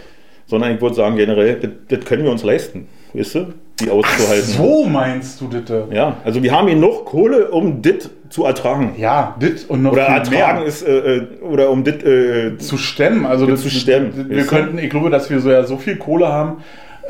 sondern 0.46 0.74
ich 0.74 0.80
würde 0.80 0.94
sagen, 0.96 1.16
generell, 1.16 1.54
das, 1.56 1.70
das 1.88 2.04
können 2.04 2.24
wir 2.24 2.30
uns 2.32 2.42
leisten, 2.42 2.88
weißt 3.14 3.34
du, 3.36 3.46
die 3.80 3.88
auszuhalten. 3.90 4.42
So 4.48 4.84
meinst 4.84 5.40
du 5.40 5.46
das? 5.48 5.84
Ja, 5.92 6.16
also 6.24 6.42
wir 6.42 6.52
haben 6.52 6.66
genug 6.66 7.04
Kohle, 7.06 7.50
um 7.50 7.80
das 7.80 8.10
zu 8.28 8.44
ertragen. 8.44 8.94
Ja, 8.98 9.36
dit 9.40 9.66
und 9.68 9.82
noch 9.82 9.92
Oder 9.92 10.06
viel 10.06 10.14
ertragen 10.16 10.58
mehr. 10.60 10.66
ist, 10.68 10.82
äh, 10.82 11.16
äh, 11.16 11.22
oder 11.42 11.70
um 11.70 11.84
das 11.84 12.02
äh, 12.02 12.58
zu 12.58 12.76
stemmen. 12.76 13.24
Also 13.24 13.46
Zu 13.54 13.70
stemmen, 13.70 14.26
Wir 14.28 14.38
weißt 14.38 14.50
du? 14.50 14.54
könnten, 14.56 14.78
ich 14.78 14.90
glaube, 14.90 15.10
dass 15.10 15.30
wir 15.30 15.38
so 15.40 15.50
ja 15.50 15.62
so 15.64 15.76
viel 15.76 15.96
Kohle 15.96 16.26
haben, 16.28 16.56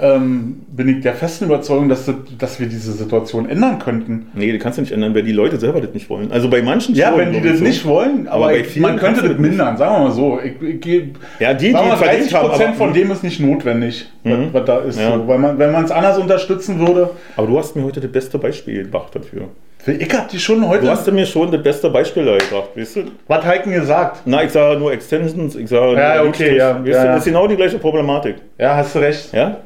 ähm, 0.01 0.63
bin 0.69 0.89
ich 0.89 1.01
der 1.03 1.15
festen 1.15 1.45
Überzeugung, 1.45 1.89
dass, 1.89 2.07
das, 2.07 2.15
dass 2.39 2.59
wir 2.61 2.67
diese 2.67 2.93
Situation 2.93 3.49
ändern 3.49 3.79
könnten. 3.79 4.29
Nee, 4.35 4.53
das 4.53 4.63
kannst 4.63 4.79
du 4.79 4.83
nicht 4.83 4.93
ändern, 4.93 5.15
weil 5.15 5.23
die 5.23 5.33
Leute 5.33 5.59
selber 5.59 5.81
das 5.81 5.93
nicht 5.95 6.09
wollen. 6.11 6.33
Also 6.33 6.49
bei 6.49 6.63
manchen 6.63 6.95
Ja, 6.95 7.11
schon, 7.11 7.19
wenn 7.19 7.33
die 7.33 7.39
ich 7.39 7.45
das 7.45 7.59
so. 7.59 7.65
nicht 7.65 7.85
wollen, 7.87 8.27
aber, 8.29 8.45
Aber 8.47 8.57
ich, 8.57 8.77
man 8.77 8.97
könnte 8.97 9.29
das 9.29 9.39
mindern, 9.39 9.77
sagen 9.77 9.95
wir 9.95 10.09
mal 10.09 10.15
so. 10.15 10.41
Ich, 10.43 10.61
ich, 10.67 10.81
geh- 10.81 11.09
Ja, 11.39 11.53
die, 11.55 11.67
die 11.67 11.73
sagen 11.73 11.89
mal, 11.89 11.97
verdient 11.97 12.23
30 12.23 12.35
haben, 12.35 12.49
Prozent 12.49 12.77
von 12.77 12.93
dem 12.93 13.11
ist 13.11 13.23
nicht 13.23 13.41
notwendig, 13.41 14.07
was, 14.25 14.39
Mhm. 14.39 14.49
was 14.53 14.65
da 14.65 14.79
ist. 14.79 14.99
Ja. 14.99 15.15
So. 15.17 15.29
Weil 15.29 15.39
man, 15.39 15.59
wenn 15.59 15.73
man 15.73 15.85
es 15.85 15.91
anders 15.91 16.19
unterstützen 16.19 16.79
würde, 16.81 17.11
Aber 17.37 17.47
du 17.47 17.59
hast 17.59 17.77
mir 17.77 17.85
heute 17.85 18.01
das 18.01 18.11
beste 18.11 18.39
Beispiel 18.39 18.85
gebracht 18.85 19.15
dafür. 19.15 19.43
ich 19.87 20.15
hab 20.15 20.29
die 20.29 20.39
schon 20.39 20.67
heute. 20.69 20.85
Du 20.85 20.91
hast 20.91 21.11
mir 21.13 21.27
schon 21.27 21.51
das 21.51 21.63
beste 21.63 21.91
Beispiel 21.91 22.25
da 22.25 22.39
gebracht, 22.39 22.71
weißt 22.77 22.97
du? 22.97 23.01
was 23.29 23.45
Heiken 23.45 23.73
gesagt? 23.73 24.23
Na, 24.25 24.43
ich 24.43 24.51
sage 24.51 24.79
nur 24.79 24.93
Extensions, 24.93 25.55
ich 25.57 25.69
sage 25.69 25.95
Ja, 25.97 26.19
nur 26.23 26.29
okay, 26.29 26.45
Liedstrich. 26.51 26.59
ja, 26.59 26.69
Weißt 26.79 26.87
ja, 26.87 26.93
du, 27.03 27.07
ja. 27.07 27.13
Das 27.15 27.19
ist 27.19 27.25
genau 27.27 27.47
die 27.47 27.57
gleiche 27.57 27.79
Problematik. 27.79 28.37
Ja, 28.59 28.77
hast 28.77 28.95
du 28.95 29.01
recht. 29.01 29.33
Ja? 29.33 29.59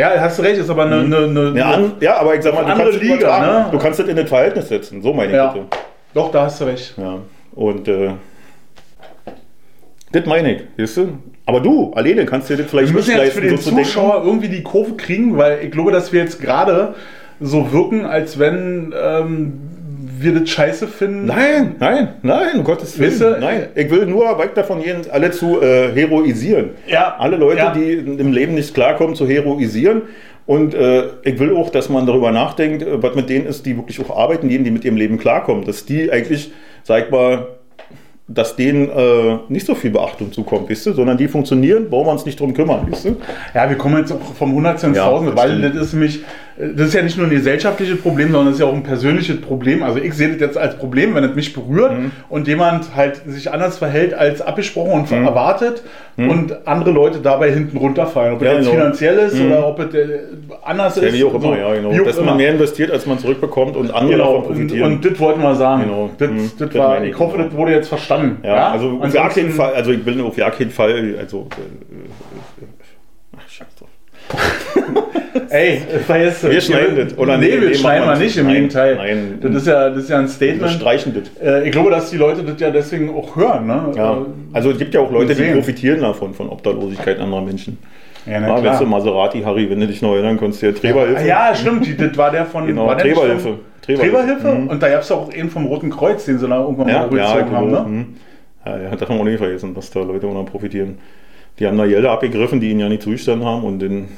Ja, 0.00 0.18
hast 0.18 0.38
du 0.38 0.42
recht, 0.42 0.58
ist 0.58 0.70
aber 0.70 0.86
eine. 0.86 1.00
eine, 1.00 1.16
eine 1.18 1.58
Ja, 1.58 1.70
an, 1.72 1.92
ja 2.00 2.16
aber 2.18 2.34
ich 2.34 2.42
sag 2.42 2.54
mal, 2.54 2.64
du 2.64 2.70
Andere 2.72 2.90
kannst, 2.90 3.02
Liga, 3.02 3.40
ne? 3.40 3.66
du 3.70 3.78
kannst 3.78 3.98
das 4.00 4.08
in 4.08 4.16
das 4.16 4.28
Verhältnis 4.30 4.68
setzen, 4.68 5.02
so 5.02 5.12
meine 5.12 5.28
ich 5.32 5.36
Ja. 5.36 5.48
bitte. 5.48 5.66
Doch, 6.14 6.30
da 6.32 6.44
hast 6.44 6.58
du 6.58 6.64
recht. 6.64 6.94
Ja. 6.96 7.18
Und 7.54 7.86
äh, 7.86 8.12
das 10.12 10.24
meine 10.24 10.54
ich, 10.54 10.62
weißt 10.78 10.96
du? 10.96 11.08
Aber 11.44 11.60
du, 11.60 11.92
alleine 11.92 12.24
kannst 12.24 12.48
dir 12.48 12.56
das 12.56 12.66
vielleicht 12.70 12.88
Wir 12.88 12.94
müssen 12.96 13.14
nicht 13.14 13.24
jetzt 13.24 13.34
für 13.34 13.40
leisten, 13.46 13.56
den 13.74 13.76
so. 13.76 13.82
Zuschauer 13.82 14.22
irgendwie 14.24 14.48
die 14.48 14.62
Kurve 14.62 14.94
kriegen, 14.96 15.36
weil 15.36 15.58
ich 15.64 15.70
glaube, 15.70 15.92
dass 15.92 16.12
wir 16.14 16.20
jetzt 16.22 16.40
gerade 16.40 16.94
so 17.38 17.70
wirken, 17.70 18.06
als 18.06 18.38
wenn 18.38 18.94
ähm, 18.98 19.60
wir 20.22 20.34
das 20.38 20.48
scheiße 20.50 20.88
finden. 20.88 21.26
Nein, 21.26 21.76
nein, 21.78 22.14
nein, 22.22 22.58
um 22.58 22.64
Gottes 22.64 22.98
Willen. 22.98 23.10
Weißt 23.10 23.20
du, 23.20 23.40
nein, 23.40 23.68
ich 23.74 23.90
will 23.90 24.06
nur 24.06 24.38
weit 24.38 24.56
davon 24.56 24.82
gehen, 24.82 25.02
alle 25.10 25.30
zu 25.30 25.60
äh, 25.60 25.92
heroisieren. 25.92 26.70
Ja, 26.86 27.16
Alle 27.18 27.36
Leute, 27.36 27.58
ja. 27.58 27.72
die 27.72 27.92
im 27.92 28.32
Leben 28.32 28.54
nicht 28.54 28.74
klarkommen, 28.74 29.14
zu 29.14 29.26
heroisieren. 29.26 30.02
Und 30.46 30.74
äh, 30.74 31.04
ich 31.22 31.38
will 31.38 31.54
auch, 31.56 31.70
dass 31.70 31.88
man 31.88 32.06
darüber 32.06 32.32
nachdenkt, 32.32 32.82
äh, 32.82 33.02
was 33.02 33.14
mit 33.14 33.28
denen 33.28 33.46
ist, 33.46 33.64
die 33.66 33.76
wirklich 33.76 34.00
auch 34.00 34.16
arbeiten 34.16 34.48
gehen, 34.48 34.64
die 34.64 34.70
mit 34.70 34.84
ihrem 34.84 34.96
Leben 34.96 35.18
klarkommen. 35.18 35.64
Dass 35.64 35.84
die 35.84 36.10
eigentlich, 36.10 36.50
sag 36.82 37.04
ich 37.04 37.10
mal, 37.10 37.46
dass 38.26 38.54
denen 38.54 38.88
äh, 38.88 39.38
nicht 39.48 39.66
so 39.66 39.74
viel 39.74 39.90
Beachtung 39.90 40.32
zukommt, 40.32 40.70
weißt 40.70 40.86
du? 40.86 40.92
sondern 40.92 41.18
die 41.18 41.26
funktionieren, 41.26 41.90
brauchen 41.90 42.06
wir 42.06 42.12
uns 42.12 42.24
nicht 42.24 42.38
drum 42.38 42.54
kümmern, 42.54 42.86
weißt 42.90 43.06
du? 43.06 43.16
Ja, 43.54 43.68
wir 43.68 43.76
kommen 43.76 43.98
jetzt 43.98 44.14
vom 44.38 44.52
Hundertsten 44.54 44.90
ins 44.90 44.98
Ja, 44.98 45.04
Tausende, 45.06 45.36
weil 45.36 45.60
das 45.60 45.86
ist 45.86 45.92
nämlich, 45.94 46.20
das 46.76 46.88
ist 46.88 46.94
ja 46.94 47.02
nicht 47.02 47.16
nur 47.16 47.26
ein 47.26 47.30
gesellschaftliches 47.30 48.00
Problem, 48.00 48.28
sondern 48.32 48.46
das 48.46 48.54
ist 48.56 48.60
ja 48.60 48.66
auch 48.66 48.74
ein 48.74 48.82
persönliches 48.82 49.40
Problem. 49.40 49.82
Also 49.82 49.98
ich 49.98 50.12
sehe 50.14 50.28
das 50.30 50.40
jetzt 50.40 50.58
als 50.58 50.76
Problem, 50.76 51.14
wenn 51.14 51.24
es 51.24 51.34
mich 51.34 51.52
berührt 51.52 51.92
Mhm. 51.98 52.10
und 52.28 52.46
jemand 52.48 52.94
halt 52.94 53.22
sich 53.26 53.50
anders 53.52 53.78
verhält 53.78 54.14
als 54.14 54.40
abgesprochen 54.42 54.92
und 54.92 55.10
erwartet 55.12 55.82
und 56.16 56.66
andere 56.68 56.90
Leute 56.90 57.20
dabei 57.20 57.50
hinten 57.50 57.78
runterfallen. 57.78 58.34
Ob 58.34 58.40
Mhm. 58.40 58.46
Ja, 58.46 58.52
es 58.52 58.58
jetzt 58.58 58.66
genau. 58.70 58.80
finanziell 58.82 59.18
ist 59.20 59.40
oder 59.40 59.66
ob 59.66 59.78
es 59.78 59.94
äh, 59.94 60.18
anders 60.62 60.96
Ja, 60.96 61.02
ist. 61.04 61.14
wie 61.14 61.24
auch 61.24 61.30
immer, 61.34 61.40
so, 61.42 61.54
ja, 61.54 61.74
genau. 61.74 62.04
Dass 62.04 62.16
man 62.16 62.24
immer. 62.26 62.36
mehr 62.36 62.50
investiert, 62.52 62.90
als 62.90 63.06
man 63.06 63.18
zurückbekommt 63.18 63.76
und 63.76 63.90
andere 63.94 64.12
Genau, 64.12 64.24
davon 64.24 64.38
und, 64.40 64.46
profitieren. 64.48 64.92
und 64.92 65.04
das 65.04 65.18
wollten 65.18 65.40
wir 65.40 65.54
sagen. 65.54 65.84
Genau. 65.84 66.10
Das, 66.18 66.30
Mhm, 66.30 66.50
das 66.58 66.68
das 66.68 66.74
war, 66.78 67.02
ich, 67.02 67.18
hoffe, 67.18 67.36
genau. 67.38 67.48
das 67.48 67.56
wurde 67.56 67.72
jetzt 67.72 67.88
verstanden. 67.88 68.38
ja, 68.44 68.70
also 68.72 68.98
auf 69.02 69.12
gar 69.12 69.30
keinen 69.30 69.50
Fall, 69.50 69.72
also 69.72 69.92
ich 69.92 70.04
will 70.04 70.20
auf 70.20 70.36
gar 70.36 70.50
keinen 70.50 70.70
Fall, 70.70 71.14
also 71.18 71.48
äh, 71.56 72.64
äh, 72.64 72.66
ach, 73.38 73.48
scheiß 73.48 73.66
drauf. 73.78 73.88
Ey, 75.50 75.80
vergiss 76.06 76.42
Wir 76.44 76.60
schneiden 76.60 76.96
das, 76.96 77.18
oder? 77.18 77.36
Nee, 77.38 77.46
Nee, 77.46 77.60
wir 77.60 77.68
nee, 77.70 77.74
schneiden 77.74 78.06
wir 78.08 78.14
wir 78.18 78.24
nicht, 78.24 78.36
im 78.36 78.46
Nein, 78.46 78.54
Gegenteil. 78.54 78.96
nein. 78.96 79.38
Das 79.40 79.54
ist 79.54 79.66
ja, 79.66 79.88
das 79.90 79.98
ist 80.04 80.10
ja 80.10 80.16
ein 80.18 80.24
Wir 80.24 80.28
Statement. 80.28 80.70
streichen 80.72 81.14
das. 81.14 81.42
Äh, 81.44 81.66
ich 81.66 81.72
glaube, 81.72 81.90
dass 81.90 82.10
die 82.10 82.16
Leute 82.16 82.42
das 82.42 82.60
ja 82.60 82.70
deswegen 82.70 83.10
auch 83.14 83.34
hören. 83.36 83.66
Ne? 83.66 83.92
Ja. 83.96 84.12
Äh, 84.14 84.16
Also 84.52 84.70
es 84.70 84.78
gibt 84.78 84.94
ja 84.94 85.00
auch 85.00 85.10
Leute, 85.10 85.34
die 85.34 85.42
profitieren 85.52 86.00
davon, 86.00 86.34
von 86.34 86.48
Obdachlosigkeit 86.48 87.18
anderer 87.18 87.42
Menschen. 87.42 87.78
ja, 88.26 88.38
na 88.40 88.48
Ja, 88.48 88.56
wenn 88.56 88.62
du 88.64 88.70
klar. 88.70 88.84
Maserati, 88.86 89.42
Harry, 89.42 89.68
wenn 89.70 89.80
du 89.80 89.86
dich 89.86 90.02
noch 90.02 90.14
erinnern 90.14 90.38
kannst, 90.38 90.62
der 90.62 90.74
Träberhilfe. 90.74 91.20
Ah, 91.22 91.26
ja, 91.26 91.54
stimmt. 91.54 91.86
Die, 91.86 91.96
das 91.96 92.16
war 92.16 92.30
der 92.30 92.46
von. 92.46 92.66
Genau, 92.66 92.86
war 92.86 92.96
Träberhilfe. 92.98 93.54
Träberhilfe? 93.82 94.48
Mhm. 94.54 94.68
Und 94.68 94.82
da 94.82 94.88
gab 94.88 95.00
es 95.02 95.10
auch 95.10 95.32
einen 95.32 95.50
vom 95.50 95.66
Roten 95.66 95.90
Kreuz, 95.90 96.24
den 96.26 96.38
sie 96.38 96.46
da 96.46 96.60
irgendwann 96.60 96.88
Ja, 96.88 97.06
mal 97.06 97.16
ja, 97.18 97.32
gezogen 97.34 97.56
haben. 97.56 97.66
genau. 97.66 97.82
Ne? 97.82 97.88
Mhm. 97.88 98.06
Ja, 98.64 98.78
ja, 98.78 98.90
das 98.94 99.08
haben 99.08 99.16
wir 99.16 99.20
auch 99.22 99.24
nicht 99.24 99.38
vergessen, 99.38 99.74
dass 99.74 99.90
da 99.90 100.00
Leute 100.02 100.26
noch 100.26 100.44
profitieren. 100.44 100.98
Die 101.58 101.66
haben 101.66 101.76
da 101.78 101.86
Gelder 101.86 102.12
abgegriffen, 102.12 102.60
die 102.60 102.70
ihnen 102.70 102.80
ja 102.80 102.88
nicht 102.88 103.02
zugestanden 103.02 103.46
haben 103.48 103.64
und 103.64 103.80
dann 103.82 104.08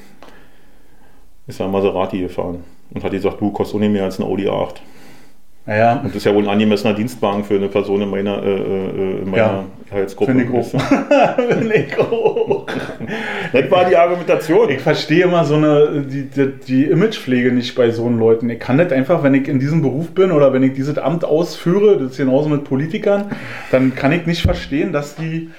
ist 1.53 1.61
er 1.61 1.69
Maserati 1.69 2.19
gefahren 2.21 2.65
und 2.95 3.05
hat 3.05 3.13
gesagt, 3.13 3.41
du 3.41 3.51
kostet 3.51 3.77
auch 3.77 3.81
nicht 3.81 3.93
mehr 3.93 4.05
als 4.05 4.19
ein 4.19 4.25
Audi 4.25 4.49
A8. 4.49 4.77
Ja, 5.65 5.99
Und 6.01 6.07
das 6.07 6.17
ist 6.17 6.25
ja 6.25 6.35
wohl 6.35 6.43
ein 6.43 6.49
angemessener 6.49 6.93
Dienstwagen 6.93 7.45
für 7.45 7.55
eine 7.55 7.69
Person 7.69 8.03
in 8.03 8.11
meiner, 8.11 8.43
äh, 8.43 8.51
äh, 8.51 9.23
in 9.23 9.31
meiner 9.31 9.37
Ja. 9.37 9.65
Gehaltsgruppe. 9.89 10.33
finde 10.33 10.45
ich 10.45 10.51
auch. 10.51 10.81
Finde 11.49 11.75
ich 11.77 11.99
auch. 11.99 12.67
Das 13.53 13.71
war 13.71 13.85
die 13.85 13.97
Argumentation. 13.97 14.71
Ich 14.71 14.81
verstehe 14.81 15.23
immer 15.23 15.45
so 15.45 15.55
eine, 15.55 16.05
die, 16.05 16.25
die, 16.25 16.53
die 16.67 16.85
Imagepflege 16.87 17.53
nicht 17.53 17.77
bei 17.77 17.91
so 17.91 18.09
Leuten. 18.09 18.51
Ich 18.51 18.59
kann 18.59 18.77
das 18.77 18.91
einfach, 18.91 19.23
wenn 19.23 19.35
ich 19.35 19.47
in 19.47 19.61
diesem 19.61 19.83
Beruf 19.83 20.11
bin 20.11 20.33
oder 20.33 20.53
wenn 20.53 20.65
ich 20.65 20.73
dieses 20.73 20.99
Amt 20.99 21.25
ausführe, 21.25 21.97
das 21.97 22.13
ist 22.13 22.17
genauso 22.17 22.49
mit 22.49 22.65
Politikern, 22.65 23.27
dann 23.71 23.95
kann 23.95 24.11
ich 24.11 24.27
nicht 24.27 24.43
verstehen, 24.43 24.93
dass 24.93 25.15
die, 25.15 25.51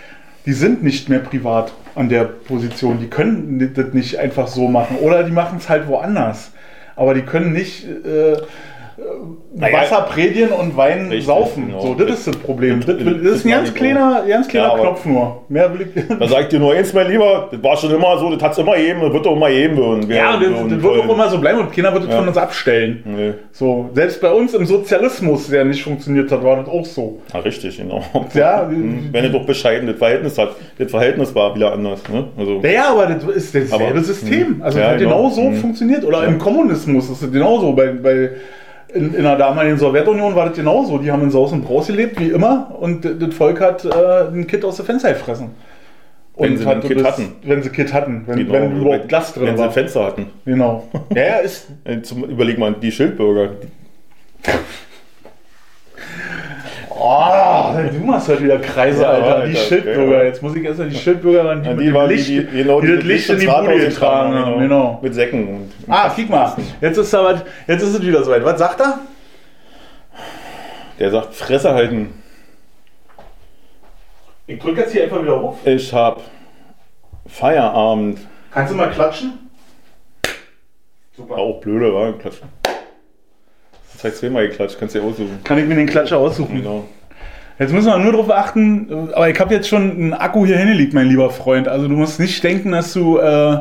die 0.46 0.54
sind 0.54 0.84
nicht 0.84 1.10
mehr 1.10 1.20
privat 1.20 1.74
an 1.96 2.10
der 2.10 2.26
Position. 2.26 3.00
Die 3.00 3.08
können 3.08 3.72
das 3.74 3.94
nicht 3.94 4.18
einfach 4.18 4.48
so 4.48 4.68
machen. 4.68 4.98
Oder 4.98 5.24
die 5.24 5.32
machen 5.32 5.58
es 5.60 5.70
halt 5.70 5.88
woanders. 5.88 6.52
Aber 6.96 7.14
die 7.14 7.22
können 7.22 7.54
nicht 7.54 7.86
äh, 7.86 8.38
Naja, 9.56 9.78
Wasser 9.82 10.02
predigen 10.10 10.50
und 10.52 10.76
Wein 10.78 11.08
Richtig, 11.08 11.26
saufen. 11.26 11.68
genau. 11.68 11.82
So, 11.82 11.94
das 11.96 12.20
ist 12.20 12.28
das 12.28 12.36
Problem. 12.38 12.80
Das, 12.86 12.96
Das- 12.98 12.98
das 12.98 13.06
ist 13.06 13.16
ein 13.18 13.24
das 13.24 13.44
ganz 13.44 13.74
kleiner, 13.74 14.24
ganz 14.28 14.48
kleiner 14.48 14.68
Ja, 14.76 14.80
Knopf 14.80 15.06
nur. 15.06 15.42
Mehr 15.50 15.74
will 15.74 15.88
ich. 15.96 16.04
Da 16.20 16.28
sag 16.28 16.42
ich 16.42 16.48
dir 16.50 16.60
nur 16.60 16.74
eins, 16.74 16.94
mein 16.94 17.10
Lieber, 17.10 17.50
das 17.52 17.64
war 17.64 17.78
schon 17.78 17.92
immer 17.94 18.18
so, 18.18 18.30
das 18.34 18.42
hat 18.44 18.52
es 18.54 18.58
immer 18.60 18.76
gegeben, 18.76 19.02
das 19.02 19.14
wird 19.14 19.28
auch 19.28 19.36
immer. 19.36 19.46
Und 19.48 20.10
wir- 20.10 20.16
Ja, 20.16 20.34
das, 20.38 20.50
das 20.70 20.82
wird 20.84 20.86
auch 21.02 21.14
immer 21.14 21.30
so 21.30 21.38
bleiben 21.40 21.60
und 21.60 21.72
keiner 21.72 21.94
wird 21.94 22.04
es 22.06 22.10
Ja. 22.10 22.18
von 22.18 22.28
uns 22.28 22.38
abstellen. 22.38 23.04
Nee. 23.06 23.34
So, 23.52 23.90
selbst 23.94 24.22
bei 24.22 24.32
uns 24.32 24.54
im 24.54 24.66
Sozialismus, 24.66 25.48
der 25.50 25.66
nicht 25.66 25.84
funktioniert 25.84 26.32
hat, 26.32 26.44
war 26.44 26.58
das 26.58 26.68
auch 26.68 26.86
so. 26.86 27.20
Ja, 27.34 27.40
richtig, 27.40 27.78
genau. 27.78 28.02
Ja, 28.34 28.64
Mhm. 28.72 29.10
Wenn 29.12 29.24
er 29.24 29.30
doch 29.30 29.46
bescheiden 29.46 29.88
das 29.88 29.98
Verhältnis 29.98 30.38
hat. 30.38 30.56
Das 30.78 30.90
Verhältnis 30.90 31.34
war 31.36 31.54
wieder 31.56 31.74
anders. 31.74 32.02
Ne? 32.12 32.26
Also, 32.38 32.62
ja, 32.64 32.92
aber 32.92 33.06
das 33.08 33.24
ist 33.36 33.56
dasselbe 33.56 33.86
Aber- 33.86 34.02
System. 34.04 34.62
Also 34.64 34.80
Ja, 34.80 34.86
es 34.86 34.92
hat 34.94 34.98
genau. 35.00 35.18
genau 35.18 35.30
so 35.30 35.42
Mhm. 35.44 35.56
funktioniert. 35.56 36.04
Oder 36.06 36.26
im 36.26 36.38
Kommunismus 36.40 37.10
ist 37.10 37.22
es 37.22 37.32
genauso. 37.32 37.74
Bei, 37.74 37.88
bei, 37.88 38.30
in, 38.94 39.14
in 39.14 39.24
der 39.24 39.36
damaligen 39.38 39.78
Sowjetunion 39.78 40.36
war 40.36 40.48
das 40.48 40.56
genauso. 40.56 40.98
Die 40.98 41.12
haben 41.12 41.24
in 41.24 41.32
Saus 41.32 41.52
und 41.52 41.64
Braus 41.66 41.88
gelebt, 41.88 42.20
wie 42.20 42.30
immer. 42.30 42.76
Und 42.80 43.04
das 43.06 43.34
Volk 43.34 43.60
hat 43.62 43.86
äh, 43.86 44.28
ein 44.32 44.48
Kind 44.48 44.64
aus 44.66 44.78
der 44.78 44.86
Fenster 44.86 45.14
gefressen. 45.14 45.52
Wenn 46.36 46.58
sie 46.58 46.66
ein 46.66 46.82
Kit 46.82 47.04
hatten. 47.04 47.34
Wenn 47.44 47.62
sie 47.62 47.70
Kit 47.70 47.94
hatten, 47.94 48.24
wenn, 48.26 48.38
Genau, 48.38 48.54
wenn 48.54 48.78
überhaupt 48.82 49.08
Glas 49.08 49.34
drin 49.34 49.46
Wenn 49.46 49.56
sie 49.56 49.60
war. 49.60 49.68
ein 49.68 49.74
Fenster 49.74 50.06
hatten. 50.06 50.28
Genau. 50.46 50.88
Ja, 51.16 51.24
ja, 51.24 51.36
ist. 51.38 51.68
Äh, 51.84 52.02
Zum, 52.02 52.24
überleg 52.24 52.58
mal, 52.58 52.74
die 52.74 52.92
Schildbürger. 52.92 53.50
Oh, 56.90 57.20
du 57.82 58.00
machst 58.06 58.28
heute 58.28 58.44
wieder 58.44 58.60
Kreise, 58.60 59.02
Ja, 59.02 59.10
Alter. 59.10 59.36
Alter, 59.36 59.48
Die 59.48 59.56
Schildbürger. 59.56 60.18
ja. 60.20 60.24
Jetzt 60.24 60.42
muss 60.42 60.56
ich 60.56 60.64
erstmal 60.64 60.90
die 60.90 60.96
Schildbürger 60.96 61.46
ran, 61.50 61.64
die, 61.64 61.70
Ja, 61.70 61.76
mit 61.76 61.86
dem 61.88 61.94
waren 61.94 62.10
Licht, 62.10 62.28
die, 62.28 62.46
die, 62.46 62.58
genau, 62.64 62.82
die 62.82 62.96
das 62.96 63.04
Licht 63.04 63.30
in 63.30 63.40
die 63.40 63.46
Bude 63.48 63.80
getragen 63.80 64.34
haben. 64.34 64.60
Genau. 64.60 65.00
Mit 65.02 65.14
Säcken. 65.14 65.48
Und, 65.48 65.72
Ah, 65.88 66.12
guck 66.16 66.30
mal. 66.30 66.56
Jetzt 66.82 66.98
ist, 66.98 67.14
aber, 67.16 67.42
jetzt 67.68 67.82
ist 67.84 67.96
es 67.96 68.02
wieder 68.02 68.24
soweit. 68.24 68.44
Was 68.46 68.60
sagt 68.60 68.80
er? 68.82 69.00
Der 71.00 71.12
sagt, 71.12 71.34
Fresse 71.34 71.74
halten. 71.74 72.22
Ich 74.46 74.60
drücke 74.60 74.82
jetzt 74.82 74.92
hier 74.92 75.04
einfach 75.04 75.22
wieder 75.22 75.34
auf. 75.34 75.66
Ich 75.66 75.94
hab 75.94 76.22
Feierabend. 77.28 78.20
Kannst 78.52 78.74
du 78.74 78.78
mal 78.78 78.92
klatschen? 78.92 79.34
Super. 81.16 81.36
Auch 81.38 81.60
blöde, 81.62 81.94
war 81.94 82.12
klatschen. 82.14 82.48
Das 83.94 84.04
heißt 84.04 84.18
zweimal 84.18 84.48
geklatscht, 84.50 84.78
kannst 84.80 84.96
du 84.96 85.00
dir 85.00 85.06
aussuchen. 85.06 85.40
Kann 85.44 85.58
ich 85.60 85.66
mir 85.66 85.76
den 85.76 85.88
Klatscher 85.88 86.18
aussuchen? 86.18 86.58
Genau. 86.58 86.86
Jetzt 87.60 87.72
müssen 87.72 87.88
wir 87.88 87.98
nur 88.00 88.12
darauf 88.14 88.32
achten, 88.32 88.88
aber 89.14 89.30
ich 89.30 89.40
habe 89.40 89.54
jetzt 89.54 89.68
schon 89.68 89.92
einen 89.92 90.14
Akku 90.14 90.46
hier 90.46 90.58
hingelegt, 90.58 90.94
mein 90.94 91.08
lieber 91.08 91.30
Freund. 91.30 91.68
Also 91.68 91.88
du 91.88 91.96
musst 91.96 92.20
nicht 92.20 92.44
denken, 92.44 92.72
dass 92.72 92.94
du, 92.94 93.20
äh, 93.20 93.58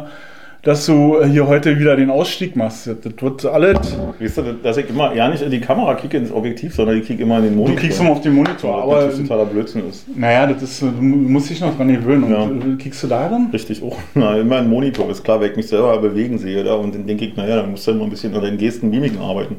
dass 0.62 0.86
du 0.86 1.22
hier 1.24 1.46
heute 1.46 1.78
wieder 1.78 1.94
den 1.96 2.08
Ausstieg 2.08 2.56
machst. 2.56 2.86
Das 2.86 2.96
wird 3.20 3.44
alles. 3.44 3.96
Weißt 4.18 4.38
du, 4.38 4.42
dass 4.62 4.76
ich 4.78 4.88
immer 4.88 5.12
ja 5.14 5.28
nicht 5.28 5.42
in 5.42 5.50
die 5.50 5.60
Kamera 5.60 5.94
kicke, 5.94 6.16
ins 6.16 6.32
Objektiv, 6.32 6.74
sondern 6.74 6.96
ich 6.98 7.06
kicke 7.06 7.22
immer 7.22 7.38
in 7.38 7.44
den 7.44 7.52
Du 7.54 7.58
Monitor. 7.60 7.80
kriegst 7.80 8.00
immer 8.00 8.10
auf 8.12 8.20
den 8.22 8.32
Monitor, 8.34 8.76
Was 8.78 8.82
aber 8.84 8.94
natürlich 9.06 9.28
totaler 9.28 9.44
Blödsinn 9.46 9.82
ist. 9.90 10.06
naja, 10.16 10.46
das 10.46 10.62
ist, 10.62 10.82
du 10.82 10.86
musst 10.86 11.50
dich 11.50 11.60
noch 11.60 11.76
dran 11.76 11.88
gewöhnen. 11.88 12.30
Ja. 12.30 12.42
Und 12.42 12.78
kriegst 12.78 13.02
du 13.02 13.08
da 13.08 13.28
dann? 13.28 13.50
Richtig, 13.52 13.82
auch. 13.82 13.98
Na, 14.14 14.38
immer 14.38 14.56
ein 14.56 14.70
Monitor, 14.70 15.10
ist 15.10 15.22
klar, 15.22 15.40
wenn 15.40 15.50
ich 15.50 15.56
mich 15.56 15.68
selber 15.68 15.98
bewegen 15.98 16.38
sehe. 16.38 16.64
Da, 16.64 16.74
und 16.76 16.94
dann 16.94 17.06
denke 17.06 17.26
ich, 17.26 17.36
naja, 17.36 17.56
dann 17.56 17.72
musst 17.72 17.86
du 17.86 17.92
mal 17.94 18.04
ein 18.04 18.10
bisschen 18.10 18.34
an 18.34 18.40
deinen 18.42 18.56
Gesten, 18.58 18.88
Mimiken 18.88 19.20
arbeiten. 19.20 19.56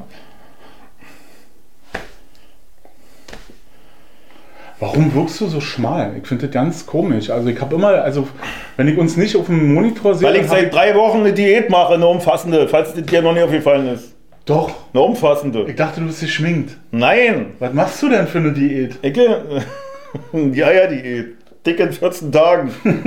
Warum 4.80 5.14
wirkst 5.14 5.40
du 5.40 5.46
so 5.46 5.60
schmal? 5.60 6.14
Ich 6.20 6.26
finde 6.26 6.46
das 6.46 6.52
ganz 6.54 6.84
komisch. 6.84 7.30
Also 7.30 7.48
ich 7.48 7.60
habe 7.60 7.76
immer, 7.76 8.02
also 8.02 8.26
wenn 8.76 8.88
ich 8.88 8.98
uns 8.98 9.16
nicht 9.16 9.36
auf 9.36 9.46
dem 9.46 9.72
Monitor 9.74 10.14
sehe, 10.14 10.28
Weil 10.28 10.36
ich 10.36 10.48
seit 10.48 10.74
drei 10.74 10.94
Wochen 10.94 11.20
eine 11.20 11.32
Diät 11.32 11.70
mache, 11.70 11.94
eine 11.94 12.06
umfassende, 12.06 12.68
falls 12.68 12.92
das 12.92 13.04
dir 13.06 13.22
noch 13.22 13.32
nicht 13.32 13.44
aufgefallen 13.44 13.86
ist. 13.88 14.14
doch. 14.46 14.70
Eine 14.92 15.02
umfassende. 15.02 15.64
Ich 15.68 15.76
dachte, 15.76 16.00
du 16.00 16.06
bist 16.06 16.20
geschminkt. 16.20 16.76
Nein! 16.90 17.52
Was 17.60 17.72
machst 17.72 18.02
du 18.02 18.08
denn 18.08 18.26
für 18.26 18.38
eine 18.38 18.52
Diät? 18.52 18.96
Ecke, 19.02 19.62
die 20.32 20.64
Eierdiät. 20.64 21.36
Dick 21.66 21.80
in 21.80 21.92
14 21.92 22.30
Tagen. 22.30 22.74
Nein, 22.84 23.00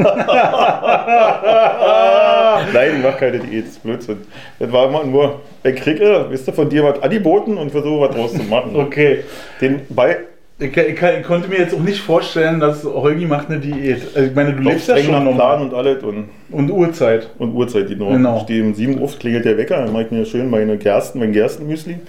ich 2.97 3.03
mache 3.03 3.17
keine 3.19 3.39
Diät, 3.39 3.65
das 3.65 3.71
ist 3.73 3.83
Blödsinn. 3.83 4.17
Das 4.59 4.71
war 4.71 4.87
immer 4.87 5.03
nur, 5.03 5.41
ich 5.63 5.75
kriege, 5.75 6.25
wisst 6.29 6.47
ihr, 6.47 6.53
von 6.53 6.69
dir 6.69 6.83
was 6.83 7.01
angeboten 7.03 7.57
und 7.57 7.71
versuche 7.71 8.07
was 8.07 8.15
draus 8.15 8.33
zu 8.33 8.43
machen. 8.43 8.75
Okay. 8.75 9.23
Den 9.61 9.81
Ball, 9.89 10.17
Ich, 10.59 10.75
ich, 10.75 11.01
ich 11.01 11.23
konnte 11.23 11.47
mir 11.49 11.59
jetzt 11.59 11.75
auch 11.75 11.79
nicht 11.79 12.01
vorstellen, 12.01 12.59
dass 12.59 12.83
Holgi 12.83 13.25
macht 13.27 13.49
eine 13.49 13.59
Diät. 13.59 14.01
Also 14.15 14.27
Ich 14.27 14.35
meine, 14.35 14.53
du 14.53 14.63
lebst 14.63 14.87
ja 14.87 14.97
schon 14.97 15.23
nach 15.23 15.35
Plan 15.35 15.61
und 15.61 15.73
alles 15.73 16.03
und, 16.03 16.29
Und 16.49 16.71
Uhrzeit. 16.71 17.29
und 17.37 17.53
Uhrzeit, 17.53 17.87
genau. 17.89 18.09
Genau. 18.09 18.37
Ich 18.37 18.43
stehe 18.43 18.63
um 18.63 18.73
7 18.73 18.99
Uhr, 18.99 19.07
klingelt 19.19 19.45
der 19.45 19.55
Wecker, 19.55 19.77
dann 19.83 19.93
mache 19.93 20.03
ich 20.03 20.11
mir 20.11 20.25
schön 20.25 20.49
meine 20.49 20.77
Gersten, 20.77 21.19
mein 21.19 21.31
Gerstenmüsli. 21.31 21.99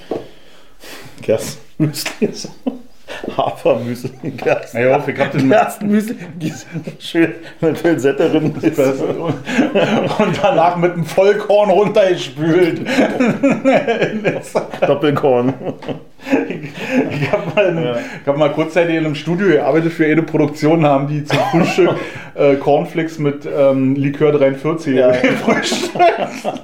Gerstenmüsli 1.20 2.10
ist 2.26 2.48
Hafermüsli, 3.36 4.10
Gersten. 4.36 4.78
Ja, 4.78 5.04
ich 5.06 5.18
hab 5.18 5.32
den 5.32 5.50
Gerstenmüsli, 5.50 6.16
schön 6.98 7.34
mit 7.60 7.82
Pilsette 7.82 8.30
drin. 8.30 8.54
und 8.54 10.38
danach 10.42 10.76
mit 10.76 10.92
einem 10.92 11.04
Vollkorn 11.04 11.70
runtergespült. 11.70 12.80
Doppelkorn. 14.86 15.52
Ich 16.20 17.32
habe 17.32 17.42
mal, 17.54 17.84
Ja. 17.84 17.96
hab 18.26 18.36
mal 18.36 18.50
kurzzeitig 18.52 18.96
in 18.96 19.04
einem 19.04 19.14
Studio 19.14 19.48
gearbeitet 19.48 19.92
für 19.92 20.04
eine 20.06 20.22
Produktion, 20.22 20.84
haben 20.84 21.06
die 21.08 21.24
zum 21.24 21.38
Frühstück 21.52 21.90
äh, 22.34 22.56
Cornflakes 22.56 23.18
mit 23.18 23.46
ähm, 23.46 23.94
Likör 23.94 24.32
43 24.32 24.96
Ja. 24.96 25.10
gefrühstückt. 25.12 25.94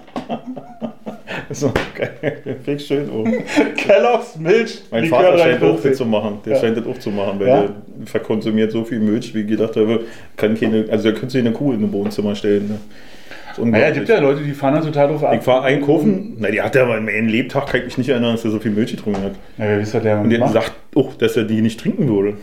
So, 1.50 1.72
geil. 1.94 2.58
Fick 2.64 2.80
schön. 2.80 3.08
Oh. 3.10 3.24
Kellogg's 3.76 4.36
Milch, 4.38 4.82
Mein 4.90 5.04
Likör 5.04 5.18
Vater 5.20 5.38
scheint 5.38 5.56
auch 5.56 5.60
43. 5.80 5.90
das 5.90 5.98
zu 5.98 6.04
machen. 6.06 6.38
Der 6.44 6.52
Ja. 6.54 6.60
scheint 6.60 6.76
das 6.76 6.86
auch 6.86 6.98
zu 6.98 7.10
machen, 7.10 7.38
weil 7.40 7.48
Ja? 7.48 7.60
der 7.62 7.70
verkonsumiert 8.06 8.72
so 8.72 8.84
viel 8.84 8.98
Milch, 9.00 9.34
wie 9.34 9.40
ich 9.40 9.46
gedacht 9.48 9.76
habe, 9.76 10.00
kann 10.36 10.58
keine, 10.58 10.86
also 10.90 11.04
der 11.04 11.12
könnte 11.14 11.30
sich 11.30 11.40
eine 11.40 11.52
Kuh 11.52 11.72
in 11.72 11.82
ein 11.84 11.92
Wohnzimmer 11.92 12.34
stellen. 12.34 12.68
Ne? 12.68 12.78
Naja, 13.58 13.64
unglaublich. 13.88 13.94
gibt 13.94 14.08
ja 14.08 14.18
Leute, 14.20 14.42
die 14.42 14.52
fahren 14.52 14.74
da 14.74 14.80
total 14.80 15.08
drauf 15.08 15.24
ab. 15.24 15.36
ich 15.40 15.46
war 15.46 15.62
einkaufen, 15.64 16.36
na, 16.38 16.50
die 16.50 16.60
hat 16.60 16.74
ja 16.74 16.82
aber 16.82 16.98
in 16.98 17.04
meinem 17.04 17.28
Lebtag, 17.28 17.66
kann 17.66 17.80
ich 17.80 17.86
mich 17.86 17.98
nicht 17.98 18.08
erinnern, 18.08 18.32
dass 18.34 18.44
er 18.44 18.50
so 18.50 18.58
viel 18.58 18.70
Milch 18.72 18.90
getrunken 18.90 19.22
hat. 19.22 19.32
Ja, 19.58 19.64
wer 19.66 19.80
ja, 19.82 20.00
der 20.00 20.20
Und 20.20 20.30
der 20.30 20.38
macht? 20.40 20.52
sagt 20.52 20.72
auch, 20.94 21.14
dass 21.14 21.36
er 21.36 21.44
die 21.44 21.60
nicht 21.60 21.80
trinken 21.80 22.08
würde. 22.08 22.34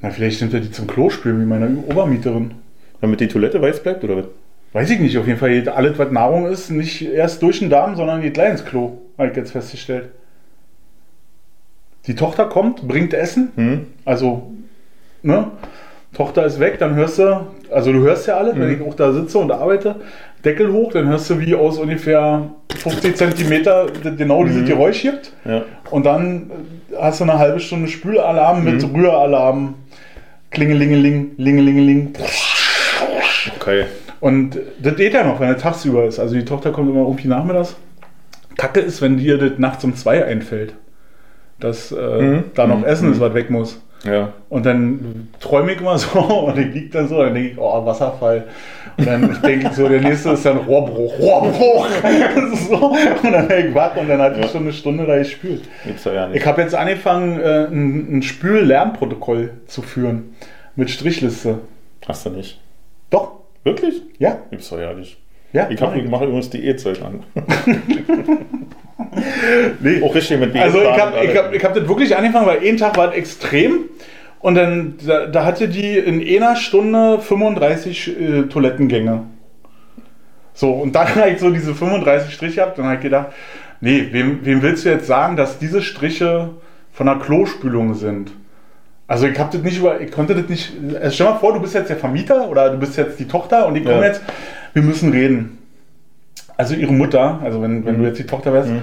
Na, 0.00 0.10
vielleicht 0.10 0.40
nimmt 0.40 0.54
er 0.54 0.60
die 0.60 0.70
zum 0.70 0.86
Klo 0.86 1.10
spülen, 1.10 1.40
wie 1.40 1.46
meine 1.46 1.68
Obermieterin. 1.88 2.52
Damit 3.00 3.20
die 3.20 3.28
Toilette 3.28 3.60
weiß 3.60 3.82
bleibt, 3.82 4.02
oder 4.04 4.16
was? 4.18 4.24
Weiß 4.72 4.90
ich 4.90 4.98
nicht, 5.00 5.16
auf 5.18 5.26
jeden 5.26 5.38
Fall 5.38 5.50
geht 5.50 5.68
alles, 5.68 5.98
was 5.98 6.10
Nahrung 6.10 6.46
ist, 6.46 6.70
nicht 6.70 7.02
erst 7.02 7.42
durch 7.42 7.60
den 7.60 7.70
Darm, 7.70 7.96
sondern 7.96 8.20
geht 8.20 8.34
gleich 8.34 8.50
ins 8.50 8.64
Klo, 8.64 8.98
habe 9.16 9.30
ich 9.30 9.36
jetzt 9.36 9.52
festgestellt. 9.52 10.10
Die 12.06 12.14
Tochter 12.14 12.44
kommt, 12.46 12.86
bringt 12.86 13.14
Essen, 13.14 13.50
Hm? 13.56 13.86
also, 14.04 14.50
ne? 15.22 15.50
Tochter 16.14 16.46
ist 16.46 16.60
weg, 16.60 16.78
dann 16.78 16.94
hörst 16.94 17.18
du, 17.18 17.46
also 17.70 17.92
du 17.92 18.00
hörst 18.00 18.26
ja 18.26 18.36
alle, 18.38 18.58
wenn 18.58 18.72
ich 18.72 18.80
auch 18.80 18.94
da 18.94 19.12
sitze 19.12 19.38
und 19.38 19.50
arbeite, 19.50 19.96
Deckel 20.46 20.72
hoch, 20.72 20.92
dann 20.92 21.08
hörst 21.08 21.28
du, 21.28 21.38
wie 21.40 21.54
aus 21.54 21.78
ungefähr 21.78 22.50
50 22.78 23.16
Zentimeter 23.16 23.86
genau 24.16 24.44
dieses 24.44 24.66
Geräusch 24.66 25.02
gibt. 25.02 25.32
Ja. 25.44 25.62
Und 25.90 26.06
dann 26.06 26.50
äh, 26.92 26.96
hast 27.00 27.20
du 27.20 27.24
eine 27.24 27.38
halbe 27.38 27.60
Stunde 27.60 27.88
Spülalarm 27.88 28.64
mit 28.64 28.82
Rühralarm, 28.94 29.74
Klingelingeling, 30.50 31.32
Lingelingeling. 31.36 32.12
Okay. 33.60 33.84
Und 34.20 34.58
das 34.82 34.96
geht 34.96 35.12
ja 35.12 35.24
noch, 35.24 35.40
wenn 35.40 35.48
er 35.48 35.58
tagsüber 35.58 36.04
ist. 36.06 36.18
Also 36.18 36.34
die 36.34 36.44
Tochter 36.44 36.70
kommt 36.72 36.88
immer 36.90 37.00
irgendwie 37.02 37.28
nachmittags. 37.28 37.76
Kacke 38.56 38.80
ist, 38.80 39.02
wenn 39.02 39.18
dir 39.18 39.36
das 39.38 39.58
nachts 39.58 39.84
um 39.84 39.94
zwei 39.94 40.24
einfällt. 40.24 40.74
Dass 41.60 41.92
äh, 41.92 41.96
Mhm. 42.22 42.44
da 42.54 42.66
noch 42.66 42.78
Mhm. 42.78 42.84
Essen 42.84 43.12
ist, 43.12 43.20
was 43.20 43.34
weg 43.34 43.50
muss. 43.50 43.82
Ja. 44.06 44.32
Und 44.48 44.64
dann 44.66 45.28
träume 45.40 45.72
ich 45.72 45.80
immer 45.80 45.98
so 45.98 46.18
und 46.46 46.58
ich 46.58 46.72
liege 46.72 46.88
dann 46.90 47.08
so, 47.08 47.22
dann 47.22 47.34
denke 47.34 47.50
ich, 47.50 47.58
oh, 47.58 47.84
Wasserfall. 47.84 48.44
Und 48.96 49.06
dann 49.06 49.38
denke 49.42 49.68
ich 49.68 49.72
so, 49.74 49.88
der 49.88 50.00
nächste 50.00 50.30
ist 50.30 50.46
dann 50.46 50.58
Rohrbruch, 50.58 51.18
Rohrbruch. 51.18 51.88
so. 52.68 52.86
Und 53.22 53.32
dann 53.32 53.48
bin 53.48 53.68
ich 53.68 53.74
wach 53.74 53.96
und 53.96 54.08
dann 54.08 54.20
hatte 54.20 54.36
ich 54.40 54.46
Ja. 54.46 54.52
schon 54.52 54.62
eine 54.62 54.72
Stunde 54.72 55.04
da 55.06 55.16
gespült. 55.18 55.62
Ja. 56.04 56.30
Ich 56.32 56.46
habe 56.46 56.62
jetzt 56.62 56.74
angefangen, 56.74 57.38
äh, 57.40 57.66
ein, 57.66 58.18
ein 58.18 58.22
Spül-Lernprotokoll 58.22 59.50
zu 59.66 59.82
führen. 59.82 60.34
Mit 60.76 60.90
Strichliste. 60.90 61.58
Hast 62.06 62.24
du 62.26 62.30
nicht. 62.30 62.60
Doch, 63.10 63.32
Wirklich? 63.64 64.02
ja. 64.18 64.38
Gibt's 64.50 64.68
doch 64.70 64.78
ja 64.78 64.92
nicht. 64.92 65.18
ja 65.52 65.68
Ich, 65.70 65.80
ich 65.80 66.08
mache 66.08 66.24
übrigens 66.26 66.50
Diätzeit 66.50 67.00
an. 67.02 67.22
nee. 69.80 70.02
Auch 70.02 70.14
richtig 70.14 70.40
mit 70.40 70.56
Also 70.56 70.80
ich 70.80 70.98
habe 70.98 71.24
ich 71.24 71.36
hab, 71.36 71.54
ich 71.54 71.64
hab 71.64 71.74
das 71.74 71.86
wirklich 71.86 72.16
angefangen, 72.16 72.46
weil 72.46 72.66
ein 72.66 72.76
Tag 72.76 72.96
war 72.96 73.10
es 73.10 73.16
extrem. 73.16 73.84
Und 74.40 74.54
dann, 74.54 74.94
da, 75.04 75.26
da 75.26 75.44
hatte 75.44 75.68
die 75.68 75.98
in 75.98 76.22
einer 76.22 76.56
Stunde 76.56 77.18
35 77.20 78.20
äh, 78.20 78.42
Toilettengänge. 78.44 79.24
So, 80.54 80.70
und 80.70 80.94
dann 80.94 81.08
habe 81.14 81.30
ich 81.30 81.38
so 81.38 81.50
diese 81.50 81.74
35 81.74 82.32
Striche 82.32 82.56
gehabt. 82.56 82.78
Dann 82.78 82.86
habe 82.86 82.96
ich 82.96 83.02
gedacht, 83.02 83.28
nee, 83.80 84.08
wem, 84.12 84.44
wem 84.44 84.62
willst 84.62 84.84
du 84.84 84.90
jetzt 84.90 85.06
sagen, 85.06 85.36
dass 85.36 85.58
diese 85.58 85.82
Striche 85.82 86.50
von 86.92 87.06
der 87.06 87.16
Klospülung 87.16 87.94
sind? 87.94 88.32
Also 89.08 89.26
ich 89.28 89.38
habe 89.38 89.52
das 89.52 89.62
nicht 89.62 89.78
über, 89.78 90.00
ich 90.00 90.10
konnte 90.10 90.34
das 90.34 90.48
nicht. 90.48 90.72
Also 91.00 91.10
stell 91.14 91.26
mal 91.26 91.38
vor, 91.38 91.52
du 91.52 91.60
bist 91.60 91.74
jetzt 91.74 91.90
der 91.90 91.96
Vermieter 91.96 92.48
oder 92.48 92.70
du 92.70 92.78
bist 92.78 92.96
jetzt 92.96 93.20
die 93.20 93.28
Tochter 93.28 93.66
und 93.66 93.76
ich 93.76 93.84
komme 93.84 93.98
Ja. 93.98 94.06
jetzt, 94.06 94.22
wir 94.72 94.82
müssen 94.82 95.12
reden. 95.12 95.55
Also 96.56 96.74
ihre 96.74 96.92
Mutter, 96.92 97.38
also 97.42 97.60
wenn, 97.62 97.84
wenn 97.84 97.96
Mhm. 97.96 98.00
du 98.02 98.06
jetzt 98.08 98.18
die 98.18 98.26
Tochter 98.26 98.52
wärst, 98.52 98.70
Mhm. 98.70 98.82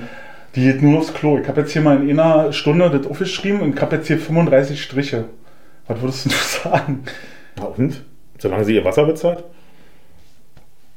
die 0.56 0.62
geht 0.64 0.82
nur 0.82 1.00
aufs 1.00 1.14
Klo. 1.14 1.40
Ich 1.40 1.48
habe 1.48 1.62
jetzt 1.62 1.72
hier 1.74 1.82
mal 1.82 2.08
in 2.08 2.20
einer 2.20 2.54
Stunde 2.54 2.90
das 2.90 3.08
aufgeschrieben 3.10 3.62
und 3.62 3.76
ich 3.76 3.82
habe 3.82 3.96
jetzt 3.96 4.08
hier 4.08 4.18
35 4.20 4.82
Striche. 4.82 5.26
Was 5.88 6.02
würdest 6.02 6.26
du 6.26 6.30
sagen? 6.70 7.04
Und? 7.78 8.02
Solange 8.38 8.64
sie 8.66 8.76
ihr 8.76 8.86
Wasser 8.86 9.06
bezahlt? 9.06 9.44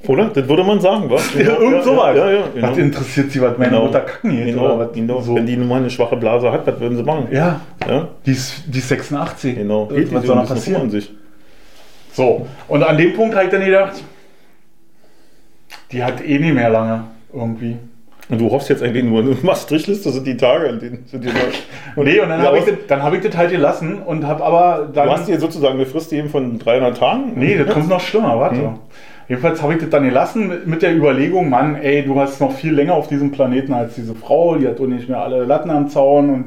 Oder? 0.06 0.26
Das 0.28 0.46
würde 0.48 0.62
man 0.62 0.78
sagen, 0.80 1.08
was? 1.08 1.34
Ja, 1.38 1.56
irgend 1.58 1.82
sowas. 1.82 2.14
Ja, 2.16 2.30
ja, 2.30 2.44
genau. 2.54 2.68
Was 2.70 2.76
interessiert 2.78 3.32
sie, 3.32 3.40
was 3.40 3.56
meine 3.56 3.70
Genau. 3.70 3.86
Mutter 3.86 4.00
kacken 4.00 4.30
geht? 4.36 4.46
Genau, 4.46 4.64
Oder 4.66 4.78
was? 4.80 4.92
genau. 4.92 5.20
So. 5.20 5.34
Wenn 5.34 5.46
die 5.46 5.56
nun 5.56 5.68
mal 5.68 5.76
eine 5.76 5.90
schwache 5.90 6.16
Blase 6.16 6.52
hat, 6.52 6.66
was 6.66 6.78
würden 6.78 6.96
sie 6.96 7.02
machen? 7.02 7.28
ja, 7.32 7.60
Ja, 7.88 8.08
die 8.26 8.32
ist, 8.32 8.62
die 8.66 8.78
ist 8.78 8.88
86. 8.88 9.54
genau. 9.56 9.88
Was, 9.88 9.96
Geht 9.96 10.12
was 10.14 10.24
soll 10.26 10.38
an 10.38 10.46
passieren? 10.46 10.90
sich. 10.90 11.10
So, 12.12 12.46
und 12.68 12.82
an 12.82 12.96
dem 12.96 13.14
Punkt 13.14 13.34
habe 13.34 13.46
ich 13.46 13.50
dann 13.50 13.64
gedacht, 13.64 14.02
die 15.96 16.04
hat 16.04 16.22
eh 16.22 16.38
nicht 16.38 16.54
mehr 16.54 16.68
lange 16.68 17.04
irgendwie. 17.32 17.76
Und 18.28 18.40
du 18.40 18.50
hoffst 18.50 18.68
jetzt 18.68 18.82
eigentlich 18.82 19.04
nur, 19.04 19.22
du 19.22 19.36
machst 19.42 19.62
Strichliste, 19.64 20.10
sind 20.10 20.26
die 20.26 20.36
Tage, 20.36 20.68
an 20.68 20.80
denen 20.80 21.04
sind 21.06 21.24
die 21.24 21.28
und 21.28 22.04
Nee, 22.04 22.20
und 22.20 22.28
dann 22.28 22.42
habe 22.42 22.58
ich, 22.58 22.64
das, 22.64 23.00
hab 23.00 23.14
ich 23.14 23.20
das 23.20 23.36
halt 23.36 23.50
gelassen 23.50 24.00
und 24.04 24.26
habe 24.26 24.44
aber 24.44 24.88
dann... 24.92 25.06
Du 25.06 25.12
hast 25.12 25.28
dir 25.28 25.38
sozusagen 25.38 25.74
eine 25.74 25.86
Frist 25.86 26.12
eben 26.12 26.28
von 26.28 26.58
300 26.58 26.98
Tagen? 26.98 27.32
Nee, 27.36 27.56
das 27.56 27.72
kommt 27.72 27.88
noch 27.88 28.00
schlimmer, 28.00 28.38
warte. 28.38 28.56
Hm. 28.56 28.74
Jedenfalls 29.28 29.62
habe 29.62 29.74
ich 29.74 29.80
das 29.80 29.90
dann 29.90 30.04
gelassen 30.04 30.52
mit 30.66 30.82
der 30.82 30.94
Überlegung, 30.94 31.48
Mann, 31.48 31.76
ey, 31.76 32.04
du 32.04 32.18
hast 32.18 32.40
noch 32.40 32.52
viel 32.52 32.74
länger 32.74 32.94
auf 32.94 33.08
diesem 33.08 33.30
Planeten 33.30 33.72
als 33.72 33.94
diese 33.94 34.14
Frau, 34.14 34.56
die 34.56 34.66
hat 34.68 34.78
doch 34.78 34.86
nicht 34.86 35.08
mehr 35.08 35.20
alle 35.20 35.44
Latten 35.44 35.70
am 35.70 35.88
Zaun 35.88 36.30
und 36.30 36.44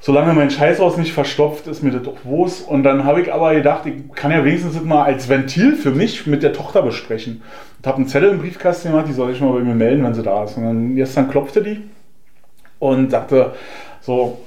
solange 0.00 0.34
mein 0.34 0.50
Scheißhaus 0.50 0.96
nicht 0.96 1.12
verstopft, 1.12 1.66
ist 1.66 1.82
mir 1.82 1.90
das 1.90 2.02
doch 2.02 2.24
Wurst. 2.24 2.68
Und 2.68 2.82
dann 2.82 3.04
habe 3.04 3.22
ich 3.22 3.32
aber 3.32 3.54
gedacht, 3.54 3.86
ich 3.86 3.94
kann 4.14 4.30
ja 4.30 4.44
wenigstens 4.44 4.74
das 4.74 4.84
mal 4.84 5.04
als 5.04 5.28
Ventil 5.28 5.74
für 5.74 5.90
mich 5.90 6.26
mit 6.26 6.42
der 6.42 6.52
Tochter 6.52 6.82
besprechen. 6.82 7.42
Ich 7.80 7.86
habe 7.86 7.98
einen 7.98 8.08
Zettel 8.08 8.30
im 8.30 8.38
Briefkasten 8.38 8.90
gemacht, 8.90 9.06
die 9.08 9.12
soll 9.12 9.32
ich 9.32 9.40
mal 9.40 9.52
bei 9.52 9.60
mir 9.60 9.74
melden, 9.74 10.04
wenn 10.04 10.14
sie 10.14 10.22
da 10.22 10.44
ist. 10.44 10.56
Und 10.56 10.64
dann 10.64 10.96
gestern 10.96 11.30
klopfte 11.30 11.62
die 11.62 11.82
und 12.78 13.10
sagte 13.10 13.52
so, 14.00 14.38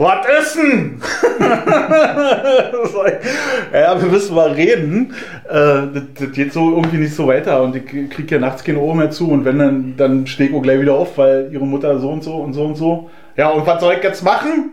was 0.00 0.26
ist 0.40 0.56
denn? 0.56 1.00
ja, 3.72 4.00
wir 4.00 4.08
müssen 4.08 4.34
mal 4.34 4.50
reden. 4.52 5.14
Äh, 5.48 5.82
das, 6.18 6.32
geht 6.32 6.54
so 6.54 6.70
irgendwie 6.70 6.96
nicht 6.96 7.14
so 7.14 7.26
weiter 7.26 7.62
und 7.62 7.76
ich 7.76 7.84
kriege 7.84 8.34
ja 8.34 8.40
nachts 8.40 8.64
keine 8.64 8.78
Ohren 8.78 8.96
mehr 8.96 9.10
zu 9.10 9.30
und 9.30 9.44
wenn, 9.44 9.58
dann, 9.58 9.94
dann 9.98 10.26
stehe 10.26 10.48
ich 10.48 10.56
auch 10.56 10.62
gleich 10.62 10.80
wieder 10.80 10.94
auf, 10.94 11.18
weil 11.18 11.50
ihre 11.52 11.66
Mutter 11.66 11.98
so 11.98 12.10
und 12.10 12.24
so 12.24 12.36
und 12.36 12.54
so 12.54 12.64
und 12.64 12.76
so. 12.76 13.10
Ja, 13.36 13.50
und 13.50 13.66
was 13.66 13.80
soll 13.80 13.94
ich 13.94 14.02
jetzt 14.02 14.24
machen? 14.24 14.72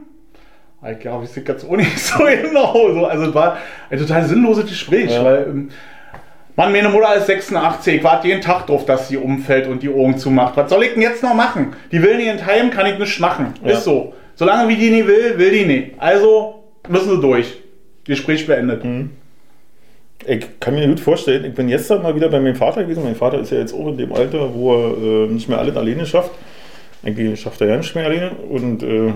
Ich 0.90 1.00
glaube, 1.00 1.26
ich 1.26 1.32
sehe 1.32 1.44
auch 1.44 1.76
nicht 1.76 2.00
so 2.00 2.24
genau. 2.24 3.06
Also 3.06 3.26
es 3.26 3.36
war 3.36 3.58
ein 3.90 4.00
total 4.00 4.24
sinnloses 4.24 4.66
Gespräch, 4.68 5.12
ja. 5.12 5.24
weil 5.26 5.48
ähm, 5.50 5.70
Mann, 6.56 6.72
meine 6.72 6.90
Mutter 6.90 7.14
ist 7.16 7.28
86, 7.28 7.98
ich 7.98 8.04
warte 8.04 8.28
jeden 8.28 8.42
Tag 8.42 8.66
drauf, 8.66 8.86
dass 8.86 9.10
sie 9.10 9.18
umfällt 9.18 9.68
und 9.68 9.84
die 9.84 9.90
Augen 9.90 10.18
zumacht. 10.18 10.56
Was 10.56 10.70
soll 10.70 10.84
ich 10.84 10.94
denn 10.94 11.04
jetzt 11.04 11.22
noch 11.22 11.36
machen? 11.36 11.74
Die 11.92 12.02
will 12.02 12.18
nicht 12.18 12.28
in 12.28 12.70
kann 12.72 12.86
ich 12.86 12.98
nichts 12.98 13.20
machen. 13.20 13.54
Ja. 13.64 13.74
Ist 13.74 13.84
so. 13.84 14.14
Solange 14.38 14.70
wie 14.70 14.76
die 14.76 14.92
nicht 14.92 15.08
will, 15.08 15.38
will 15.38 15.52
die 15.52 15.66
nicht. 15.66 15.92
Also 15.98 16.64
müssen 16.88 17.10
sie 17.10 17.22
durch. 17.22 17.58
Gespräch 18.06 18.46
beendet. 18.46 18.86
Mhm. 18.86 19.10
Ich 20.26 20.60
kann 20.60 20.76
mir 20.76 20.88
gut 20.88 21.00
vorstellen, 21.00 21.44
ich 21.46 21.54
bin 21.54 21.68
gestern 21.68 22.04
mal 22.04 22.16
wieder 22.16 22.30
bei 22.30 22.40
meinem 22.40 22.56
Vater 22.56 22.84
gewesen. 22.84 23.04
Mein 23.04 23.16
Vater 23.16 23.40
ist 23.40 23.52
ja 23.52 23.58
jetzt 23.58 23.74
auch 23.74 23.88
in 23.88 23.98
dem 23.98 24.14
Alter, 24.14 24.54
wo 24.54 24.76
er 24.76 24.98
äh, 24.98 25.28
nicht 25.28 25.50
mehr 25.50 25.58
alles 25.58 25.76
alleine 25.76 26.06
schafft. 26.06 26.32
Eigentlich 27.04 27.42
schafft 27.42 27.62
er 27.62 27.68
ja 27.68 27.78
nicht 27.78 27.96
mehr 27.96 28.06
alleine. 28.06 28.32
Und 28.32 28.84
äh, 28.84 29.12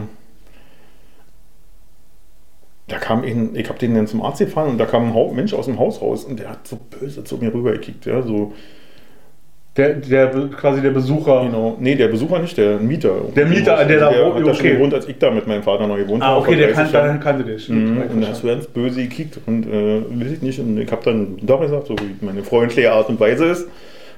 da 2.88 2.98
kam 2.98 3.24
ihn, 3.24 3.56
ich 3.56 3.70
habe 3.70 3.78
den 3.78 3.94
dann 3.94 4.08
zum 4.08 4.24
Arzt 4.24 4.40
gefahren 4.40 4.72
und 4.72 4.80
da 4.80 4.86
kam 4.86 5.16
ein 5.16 5.36
Mensch 5.36 5.54
aus 5.54 5.66
dem 5.66 5.78
Haus 5.78 6.02
raus 6.02 6.26
und 6.26 6.40
der 6.40 6.50
hat 6.50 6.68
so 6.68 6.78
böse 6.78 7.24
zu 7.24 7.38
mir 7.38 7.54
rübergekickt. 7.54 8.08
Ja, 8.08 8.24
so, 8.24 8.54
der, 9.78 9.94
der 9.94 10.28
quasi 10.50 10.82
der 10.82 10.90
Besucher. 10.90 11.46
Genau. 11.46 11.78
Nee, 11.80 11.96
der 11.96 12.10
Besucher 12.10 12.40
nicht, 12.40 12.58
der 12.58 12.78
Mieter. 12.78 13.16
Der 13.36 13.46
Mieter, 13.46 13.78
der, 13.78 13.86
der 13.86 14.00
da 14.00 14.10
der 14.12 14.34
hat 14.36 14.48
da 14.48 14.54
schon 14.54 14.66
gewohnt, 14.66 14.94
als 14.94 15.08
ich 15.08 15.18
da 15.18 15.32
mit 15.32 15.48
meinem 15.48 15.64
Vater 15.64 15.88
noch 15.88 15.96
gewohnt 15.96 16.24
habe. 16.24 16.36
Ah, 16.36 16.40
okay, 16.40 16.58
der 16.58 16.74
kan 16.74 16.92
dahin 16.92 17.20
kannte 17.22 17.46
dich. 17.46 17.70
Mhm. 17.70 18.04
Und 18.14 18.22
da 18.22 18.28
hast 18.28 18.44
du 18.44 18.48
ganz 18.48 18.68
böse 18.68 19.02
gekickt 19.02 19.40
und 19.46 19.66
äh, 19.66 20.04
will 20.10 20.34
ich 20.34 20.42
nicht. 20.42 20.60
Und 20.60 20.78
ich 20.78 20.92
habe 20.92 21.04
dann 21.06 21.38
doch 21.42 21.62
gesagt, 21.62 21.88
so 21.88 21.96
wie 21.98 22.26
meine 22.26 22.44
freundliche 22.44 22.92
Art 22.92 23.08
und 23.10 23.20
Weise 23.20 23.46
ist. 23.46 23.68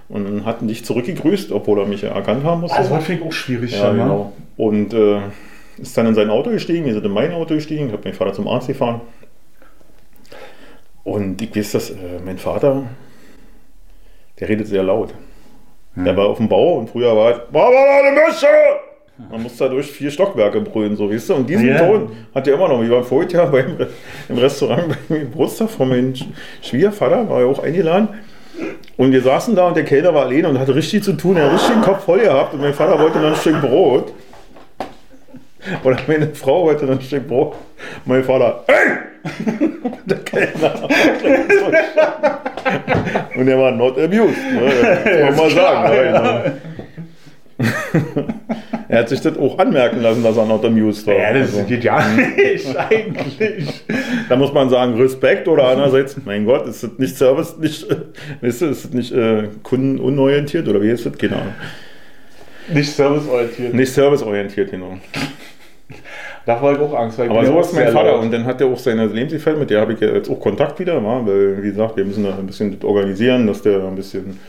Und 0.09 0.25
dann 0.25 0.45
hatten 0.45 0.67
dich 0.67 0.83
zurückgegrüßt, 0.85 1.51
obwohl 1.51 1.79
er 1.79 1.85
mich 1.85 2.01
ja 2.01 2.09
erkannt 2.09 2.43
haben 2.43 2.61
musste. 2.61 2.77
Also 2.77 2.95
das 2.95 3.03
finde 3.03 3.21
ich 3.21 3.27
auch 3.27 3.31
schwierig. 3.31 3.71
Ja, 3.71 3.85
ja, 3.85 3.91
genau. 3.91 4.33
Und 4.57 4.93
äh, 4.93 5.19
ist 5.81 5.97
dann 5.97 6.07
in 6.07 6.15
sein 6.15 6.29
Auto 6.29 6.49
gestiegen, 6.49 6.85
wir 6.85 6.93
sind 6.93 7.05
in 7.05 7.11
mein 7.11 7.31
Auto 7.31 7.55
gestiegen, 7.55 7.87
ich 7.87 7.93
habe 7.93 8.03
meinen 8.03 8.13
Vater 8.13 8.33
zum 8.33 8.47
Arzt 8.47 8.67
gefahren. 8.67 9.01
Und 11.03 11.41
ich 11.41 11.55
weiß, 11.55 11.73
dass 11.73 11.89
äh, 11.91 11.95
mein 12.25 12.37
Vater, 12.37 12.83
der 14.39 14.49
redet 14.49 14.67
sehr 14.67 14.83
laut. 14.83 15.13
Hm. 15.95 16.05
Der 16.05 16.17
war 16.17 16.27
auf 16.27 16.37
dem 16.37 16.49
Bau 16.49 16.77
und 16.77 16.89
früher 16.89 17.15
war 17.15 17.31
es, 17.31 17.37
eine 17.53 18.11
Mesche! 18.11 18.47
Man 19.29 19.43
muss 19.43 19.57
da 19.57 19.67
durch 19.67 19.91
vier 19.91 20.09
Stockwerke 20.09 20.59
brüllen, 20.61 20.95
so 20.95 21.09
weißt 21.09 21.29
du. 21.29 21.35
Und 21.35 21.49
diesen 21.49 21.67
ja. 21.67 21.77
Ton 21.77 22.09
hat 22.33 22.47
er 22.47 22.55
immer 22.55 22.67
noch. 22.67 22.81
Wir 22.81 22.89
waren 22.89 23.03
vorher 23.03 23.29
ja 23.29 23.45
beim, 23.45 23.77
im 24.27 24.37
Restaurant 24.37 24.87
beim 25.07 25.19
Geburtstag 25.19 25.69
von 25.69 25.89
meinem 25.89 26.13
Schwiegervater, 26.61 27.29
war 27.29 27.41
ja 27.41 27.45
auch 27.45 27.61
eingeladen. 27.61 28.09
Und 28.97 29.11
wir 29.11 29.21
saßen 29.21 29.55
da 29.55 29.67
und 29.67 29.77
der 29.77 29.83
Kellner 29.83 30.13
war 30.13 30.25
alleine 30.25 30.49
und 30.49 30.59
hatte 30.59 30.75
richtig 30.75 31.03
zu 31.03 31.13
tun. 31.13 31.37
Er 31.37 31.45
hat 31.45 31.53
richtig 31.53 31.73
den 31.73 31.81
Kopf 31.81 32.05
voll 32.05 32.19
gehabt 32.19 32.53
und 32.53 32.61
mein 32.61 32.73
Vater 32.73 32.99
wollte 32.99 33.19
dann 33.19 33.33
ein 33.33 33.35
Stück 33.35 33.61
Brot. 33.61 34.13
Oder 35.83 35.97
meine 36.07 36.27
Frau 36.33 36.63
wollte 36.65 36.85
dann 36.85 36.97
ein 36.97 37.03
Stück 37.03 37.27
Brot. 37.27 37.55
Mein 38.05 38.23
Vater, 38.23 38.63
ey! 38.67 38.75
der 40.05 40.17
Kellner. 40.19 40.89
Und 43.35 43.47
er 43.47 43.57
war 43.57 43.71
not 43.71 43.97
amused. 43.97 44.37
Ne? 44.53 44.69
Das 45.05 45.35
muss 45.35 45.37
man 45.37 45.37
mal 45.37 45.51
sagen. 45.51 45.93
Ja, 45.93 46.03
genau. 46.03 46.43
er 48.89 48.99
hat 48.99 49.09
sich 49.09 49.21
das 49.21 49.37
auch 49.37 49.57
anmerken 49.59 50.01
lassen, 50.01 50.23
dass 50.23 50.35
er 50.35 50.45
not 50.45 50.65
amused 50.65 51.07
war. 51.07 51.15
Ja, 51.15 51.33
das 51.33 51.53
also. 51.53 51.63
geht 51.65 51.83
ja 51.83 52.05
nicht 52.09 52.77
eigentlich. 52.77 53.85
Da 54.27 54.35
muss 54.35 54.51
man 54.53 54.69
sagen, 54.69 54.95
Respekt 54.95 55.47
oder 55.47 55.67
andererseits, 55.67 56.17
mein 56.25 56.45
Gott, 56.45 56.67
ist 56.67 56.83
das 56.83 56.91
nicht 56.97 57.15
Service, 57.15 57.57
nicht, 57.57 57.87
ist 58.41 58.61
das 58.61 58.89
nicht 58.91 59.13
äh, 59.13 59.47
kundenunorientiert 59.61 60.67
oder 60.67 60.81
wie 60.81 60.89
ist 60.89 61.05
das? 61.05 61.17
Genau. 61.17 61.41
Nicht 62.71 62.91
serviceorientiert. 62.91 63.73
Nicht 63.73 63.93
serviceorientiert, 63.93 64.71
genau. 64.71 64.97
Da 66.45 66.61
war 66.61 66.73
ich 66.73 66.79
auch 66.79 66.93
Angst. 66.93 67.17
Weil 67.19 67.29
Aber 67.29 67.45
so 67.45 67.59
ist 67.59 67.73
mein 67.73 67.87
Vater 67.89 68.11
laut. 68.11 68.23
und 68.23 68.31
dann 68.31 68.45
hat 68.45 68.59
er 68.59 68.67
auch 68.67 68.77
seine 68.77 69.05
Lebensgefährtin, 69.05 69.59
mit 69.59 69.69
der 69.69 69.81
habe 69.81 69.93
ich 69.93 69.99
jetzt 69.99 70.29
auch 70.29 70.39
Kontakt 70.39 70.79
wieder, 70.79 71.03
weil 71.03 71.63
wie 71.63 71.69
gesagt, 71.69 71.95
wir 71.95 72.05
müssen 72.05 72.23
da 72.23 72.37
ein 72.37 72.45
bisschen 72.45 72.77
organisieren, 72.83 73.47
dass 73.47 73.61
der 73.61 73.83
ein 73.83 73.95
bisschen 73.95 74.39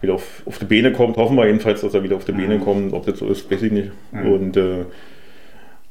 wieder 0.00 0.14
auf, 0.14 0.42
auf 0.46 0.58
die 0.58 0.66
Beine 0.66 0.92
kommt. 0.92 1.16
Hoffen 1.16 1.36
wir 1.36 1.46
jedenfalls, 1.46 1.80
dass 1.80 1.94
er 1.94 2.02
wieder 2.02 2.16
auf 2.16 2.24
die 2.24 2.32
Beine 2.32 2.58
mhm. 2.58 2.60
kommt. 2.60 2.92
Ob 2.92 3.04
das 3.06 3.18
so 3.18 3.26
ist, 3.26 3.50
weiß 3.50 3.62
ich 3.62 3.72
nicht. 3.72 3.90
Mhm. 4.12 4.32
Und 4.32 4.56
äh, 4.56 4.84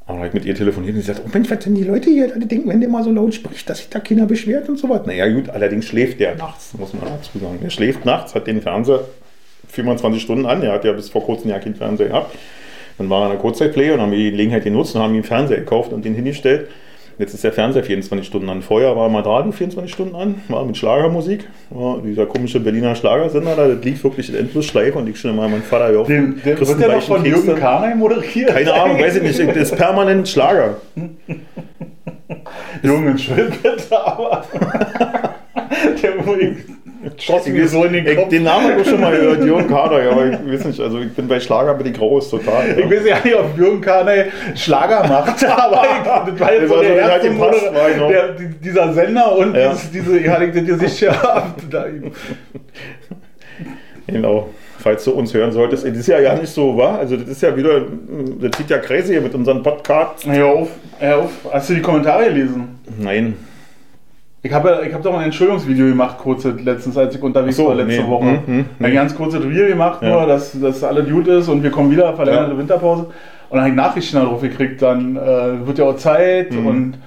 dann 0.06 0.16
habe 0.16 0.28
ich 0.28 0.34
mit 0.34 0.44
ihr 0.44 0.54
telefoniert 0.54 0.94
und 0.94 1.00
sie 1.00 1.06
sagt, 1.06 1.22
oh 1.24 1.30
Mensch, 1.32 1.50
was 1.50 1.58
denn 1.60 1.74
die 1.74 1.84
Leute 1.84 2.10
hier 2.10 2.30
alle 2.34 2.46
denken, 2.46 2.68
wenn 2.68 2.80
der 2.80 2.90
mal 2.90 3.02
so 3.02 3.10
laut 3.10 3.34
spricht, 3.34 3.68
dass 3.68 3.78
sich 3.78 3.88
da 3.88 4.00
Kinder 4.00 4.26
beschwert 4.26 4.68
und 4.68 4.78
so 4.78 4.88
was. 4.88 5.06
Naja 5.06 5.28
gut, 5.28 5.48
allerdings 5.48 5.86
schläft 5.86 6.20
der 6.20 6.36
nachts, 6.36 6.74
muss 6.78 6.92
man 6.92 7.04
dazu 7.06 7.38
sagen. 7.38 7.58
Er 7.62 7.70
schläft 7.70 8.04
nachts, 8.04 8.34
hat 8.34 8.46
den 8.46 8.60
Fernseher 8.60 9.00
24 9.68 10.22
Stunden 10.22 10.46
an. 10.46 10.62
Er 10.62 10.72
hat 10.72 10.84
ja 10.84 10.92
bis 10.92 11.08
vor 11.08 11.24
kurzem 11.24 11.50
ja 11.50 11.58
keinen 11.58 11.74
Fernseher 11.74 12.08
gehabt. 12.08 12.36
Dann 12.98 13.10
war 13.10 13.22
er 13.22 13.26
in 13.26 13.32
der 13.32 13.40
Kurzzeitplay 13.40 13.90
und 13.90 14.00
haben 14.00 14.12
die 14.12 14.30
Gelegenheit 14.30 14.64
genutzt 14.64 14.94
und 14.94 15.02
haben 15.02 15.10
ihm 15.10 15.16
einen 15.16 15.24
Fernseher 15.24 15.58
gekauft 15.58 15.92
und 15.92 16.04
den 16.04 16.14
hingestellt. 16.14 16.68
Jetzt 17.16 17.32
ist 17.32 17.44
der 17.44 17.52
Fernseher 17.52 17.84
24 17.84 18.26
Stunden 18.26 18.48
an. 18.48 18.60
Vorher 18.60 18.96
war 18.96 19.08
mal 19.08 19.22
Radio 19.22 19.52
24 19.52 19.92
Stunden 19.92 20.16
an, 20.16 20.42
war 20.48 20.64
mit 20.64 20.76
Schlagermusik. 20.76 21.48
War 21.70 22.00
dieser 22.02 22.26
komische 22.26 22.58
Berliner 22.58 22.96
Schlagersender 22.96 23.54
da, 23.54 23.68
das 23.68 23.84
lief 23.84 24.02
wirklich 24.02 24.28
in 24.30 24.34
Endlosschleife 24.34 24.98
und 24.98 25.08
ich 25.08 25.20
schon 25.20 25.36
mal 25.36 25.48
meinen 25.48 25.62
Vater 25.62 25.92
ja 25.92 26.00
auf. 26.00 26.08
Den, 26.08 26.40
den 26.44 26.58
wird 26.58 26.80
der 26.80 26.88
doch 26.88 27.02
von 27.02 27.24
Jürgen 27.24 27.54
Karnay 27.54 27.94
moderiert? 27.94 28.50
Keine 28.50 28.72
Ahnung, 28.74 28.98
weiß 28.98 29.16
ich 29.16 29.22
nicht. 29.22 29.38
Das 29.38 29.70
ist 29.70 29.76
permanent 29.76 30.28
Schlager. 30.28 30.78
Jungen, 32.82 33.16
schön 33.16 33.52
bitte, 33.62 34.06
aber. 34.06 34.44
der 36.02 36.26
Schoss 37.18 37.46
mir 37.46 37.68
so 37.68 37.84
in 37.84 37.92
den 37.92 38.16
Kopf. 38.16 38.28
Den 38.28 38.44
Namen 38.44 38.70
habe 38.70 38.80
ich 38.80 38.88
schon 38.88 39.00
mal 39.00 39.16
gehört, 39.16 39.44
Jürgen 39.44 39.68
Kader, 39.68 40.02
ja, 40.02 40.10
aber 40.10 40.26
ich 40.26 40.32
weiß 40.32 40.64
nicht, 40.66 40.80
also 40.80 40.98
ich 40.98 41.12
bin 41.12 41.28
bei 41.28 41.40
Schlager 41.40 41.74
bin 41.74 41.86
ich 41.88 41.94
groß, 41.94 42.30
total. 42.30 42.68
Ja. 42.68 42.78
Ich 42.78 42.90
weiß 42.90 43.06
ja 43.06 43.18
nicht, 43.22 43.34
ob 43.36 43.56
Jürgen 43.56 43.80
Kader 43.80 44.24
Schlager 44.54 45.06
macht, 45.06 45.44
aber 45.48 45.82
ich, 45.84 46.02
das 46.04 46.40
war 46.40 46.52
jetzt 46.52 46.68
so 46.68 46.80
der 46.80 46.96
erste 46.96 47.28
halt 47.28 47.38
Moder, 47.38 48.08
der, 48.08 48.28
dieser 48.62 48.92
Sender 48.92 49.36
und 49.36 49.54
ja. 49.54 49.70
dieses, 49.70 49.90
diese, 49.90 50.18
ich 50.18 50.28
hatte 50.28 50.50
das 50.50 50.64
Gesicht 50.64 51.00
ja. 51.00 51.54
genau 54.06 54.48
falls 54.84 55.02
du 55.04 55.12
uns 55.12 55.32
hören 55.32 55.50
solltest. 55.50 55.86
Das 55.86 55.96
ist 55.96 56.06
ja 56.06 56.20
ja 56.20 56.34
nicht 56.34 56.52
so, 56.52 56.76
wa? 56.76 56.98
Also 56.98 57.16
das 57.16 57.28
ist 57.30 57.40
ja 57.42 57.56
wieder, 57.56 57.80
das 58.38 58.58
sieht 58.58 58.68
ja 58.68 58.76
crazy 58.78 59.14
hier 59.14 59.22
mit 59.22 59.34
unseren 59.34 59.62
Podcasts. 59.62 60.26
Hör 60.26 60.46
auf, 60.46 60.68
hör 60.98 61.18
auf. 61.20 61.30
Hast 61.50 61.70
du 61.70 61.74
die 61.74 61.80
Kommentare 61.80 62.26
gelesen? 62.26 62.78
Nein. 62.98 63.34
Ich 64.44 64.52
habe 64.52 64.84
ich 64.86 64.92
hab 64.92 65.02
doch 65.02 65.14
ein 65.14 65.24
Entschuldigungsvideo 65.24 65.86
gemacht, 65.86 66.18
kurz 66.18 66.44
letztens, 66.44 66.98
als 66.98 67.14
ich 67.14 67.22
unterwegs 67.22 67.56
so, 67.56 67.66
war 67.66 67.76
letzte 67.76 68.02
nee. 68.02 68.08
Woche. 68.08 68.42
Mhm, 68.46 68.56
mhm, 68.56 68.64
ein 68.78 68.92
ganz 68.92 69.14
kurzes 69.14 69.42
Review 69.42 69.68
gemacht, 69.68 70.02
ja. 70.02 70.10
nur, 70.10 70.26
dass, 70.26 70.60
dass 70.60 70.84
alle 70.84 71.02
gut 71.02 71.26
ist 71.28 71.48
und 71.48 71.62
wir 71.62 71.70
kommen 71.70 71.90
wieder, 71.90 72.12
verlängerte 72.12 72.52
ja. 72.52 72.58
Winterpause. 72.58 73.04
Und 73.04 73.10
dann 73.50 73.60
habe 73.60 73.70
ich 73.70 73.74
Nachrichten 73.74 74.16
darauf 74.16 74.42
gekriegt, 74.42 74.82
dann 74.82 75.16
äh, 75.16 75.66
wird 75.66 75.78
ja 75.78 75.86
auch 75.86 75.96
Zeit 75.96 76.52
mhm. 76.52 76.66
und 76.66 76.98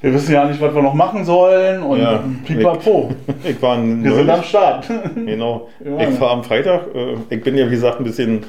wir 0.00 0.14
wissen 0.14 0.32
ja 0.32 0.46
nicht, 0.46 0.58
was 0.58 0.74
wir 0.74 0.80
noch 0.80 0.94
machen 0.94 1.26
sollen 1.26 1.82
und 1.82 2.00
ja, 2.00 2.24
pipapo. 2.46 3.10
Ich, 3.44 3.50
ich 3.50 3.62
war 3.62 3.76
wir 3.78 4.14
sind 4.14 4.30
am 4.30 4.42
Start. 4.42 4.86
Genau. 5.14 5.68
Ich 5.84 6.18
war 6.18 6.30
am 6.30 6.42
Freitag, 6.42 6.86
äh, 6.94 7.34
ich 7.34 7.42
bin 7.42 7.58
ja 7.58 7.66
wie 7.66 7.74
gesagt 7.74 7.98
ein 8.00 8.04
bisschen 8.04 8.44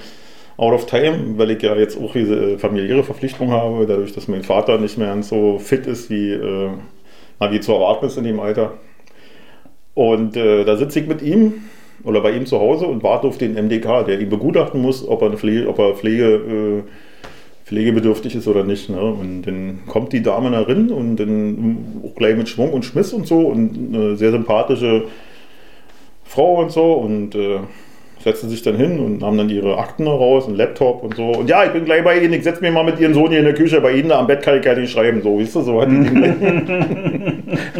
out 0.56 0.74
of 0.74 0.86
time, 0.86 1.38
weil 1.38 1.52
ich 1.52 1.62
ja 1.62 1.76
jetzt 1.76 2.02
auch 2.02 2.14
diese 2.14 2.58
familiäre 2.58 3.04
Verpflichtung 3.04 3.52
habe, 3.52 3.86
dadurch, 3.86 4.14
dass 4.14 4.30
mein 4.30 4.44
Vater 4.44 4.78
nicht 4.78 4.98
mehr 4.98 5.22
so 5.24 5.60
fit 5.60 5.88
ist 5.88 6.10
wie 6.10 6.32
äh, 6.32 6.70
na, 7.40 7.52
wie 7.52 7.60
zu 7.60 7.74
erwarten 7.74 8.06
ist 8.06 8.18
in 8.18 8.24
dem 8.24 8.40
Alter. 8.40 8.74
Und 9.94 10.36
äh, 10.38 10.64
da 10.64 10.78
sitze 10.78 11.00
ich 11.00 11.08
mit 11.08 11.22
ihm 11.22 11.56
oder 12.04 12.22
bei 12.22 12.32
ihm 12.32 12.46
zu 12.46 12.60
Hause 12.60 12.86
und 12.86 13.04
warte 13.04 13.28
auf 13.28 13.38
den 13.38 13.54
MDK, 13.54 14.06
der 14.06 14.20
ihn 14.20 14.30
begutachten 14.30 14.82
muss, 14.82 15.08
ob 15.08 15.22
er, 15.22 15.32
Pflege, 15.34 15.68
ob 15.68 15.80
er 15.80 15.96
Pflege, 15.96 16.26
äh, 16.26 16.84
pflegebedürftig 17.66 18.36
ist 18.36 18.48
oder 18.48 18.64
nicht. 18.64 18.90
Ne? 18.90 19.02
Und 19.02 19.42
dann 19.44 19.80
kommt 19.88 20.14
die 20.14 20.22
Dame 20.22 20.52
da 20.52 20.62
rein 20.62 20.90
und 20.90 21.18
dann 21.18 22.02
auch 22.06 22.16
gleich 22.16 22.38
mit 22.38 22.48
Schwung 22.48 22.72
und 22.72 22.86
Schmiss 22.86 23.12
und 23.12 23.28
so 23.28 23.48
und 23.48 23.94
eine 23.94 24.16
sehr 24.16 24.32
sympathische 24.32 25.06
Frau 26.24 26.62
und 26.62 26.72
so 26.72 26.94
und 26.94 27.36
äh, 27.36 27.60
setzten 28.28 28.50
sich 28.50 28.62
dann 28.62 28.76
hin 28.76 29.00
und 29.00 29.24
haben 29.24 29.38
dann 29.38 29.50
ihre 29.50 29.78
Akten 29.78 30.06
raus, 30.06 30.48
einen 30.48 30.58
Laptop 30.58 31.02
und 31.02 31.16
so. 31.16 31.32
Und 31.32 31.50
ja, 31.50 31.64
ich 31.64 31.72
bin 31.72 31.86
gleich 31.86 32.04
bei 32.04 32.20
Ihnen, 32.20 32.34
ich 32.34 32.44
setze 32.44 32.60
mir 32.62 32.72
mal 32.72 32.84
mit 32.84 33.00
Ihrem 33.00 33.14
Sohn 33.14 33.30
hier 33.30 33.40
in 33.40 33.46
der 33.46 33.54
Küche, 33.54 33.80
bei 33.80 33.94
Ihnen 33.94 34.12
am 34.12 34.28
Bett 34.28 34.42
kann 34.42 34.58
ich 34.58 34.64
gar 34.64 34.76
nicht 34.76 34.92
schreiben, 34.92 35.22
so, 35.22 35.40
weißt 35.40 35.56
du, 35.56 35.62
so 35.62 35.82
hat 35.82 35.90
die 35.90 35.96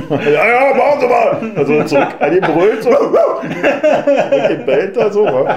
Ja, 0.10 0.48
ja, 0.48 0.74
machen 0.74 1.02
Sie 1.02 1.08
mal! 1.08 1.52
Also 1.56 1.84
zurück 1.84 2.16
an 2.20 2.32
den 2.32 2.42
Brüllt, 2.42 2.82
so, 2.82 2.90
gebellt 4.48 4.96
da 4.96 5.12
so, 5.12 5.26
wa? 5.26 5.42
Und 5.42 5.50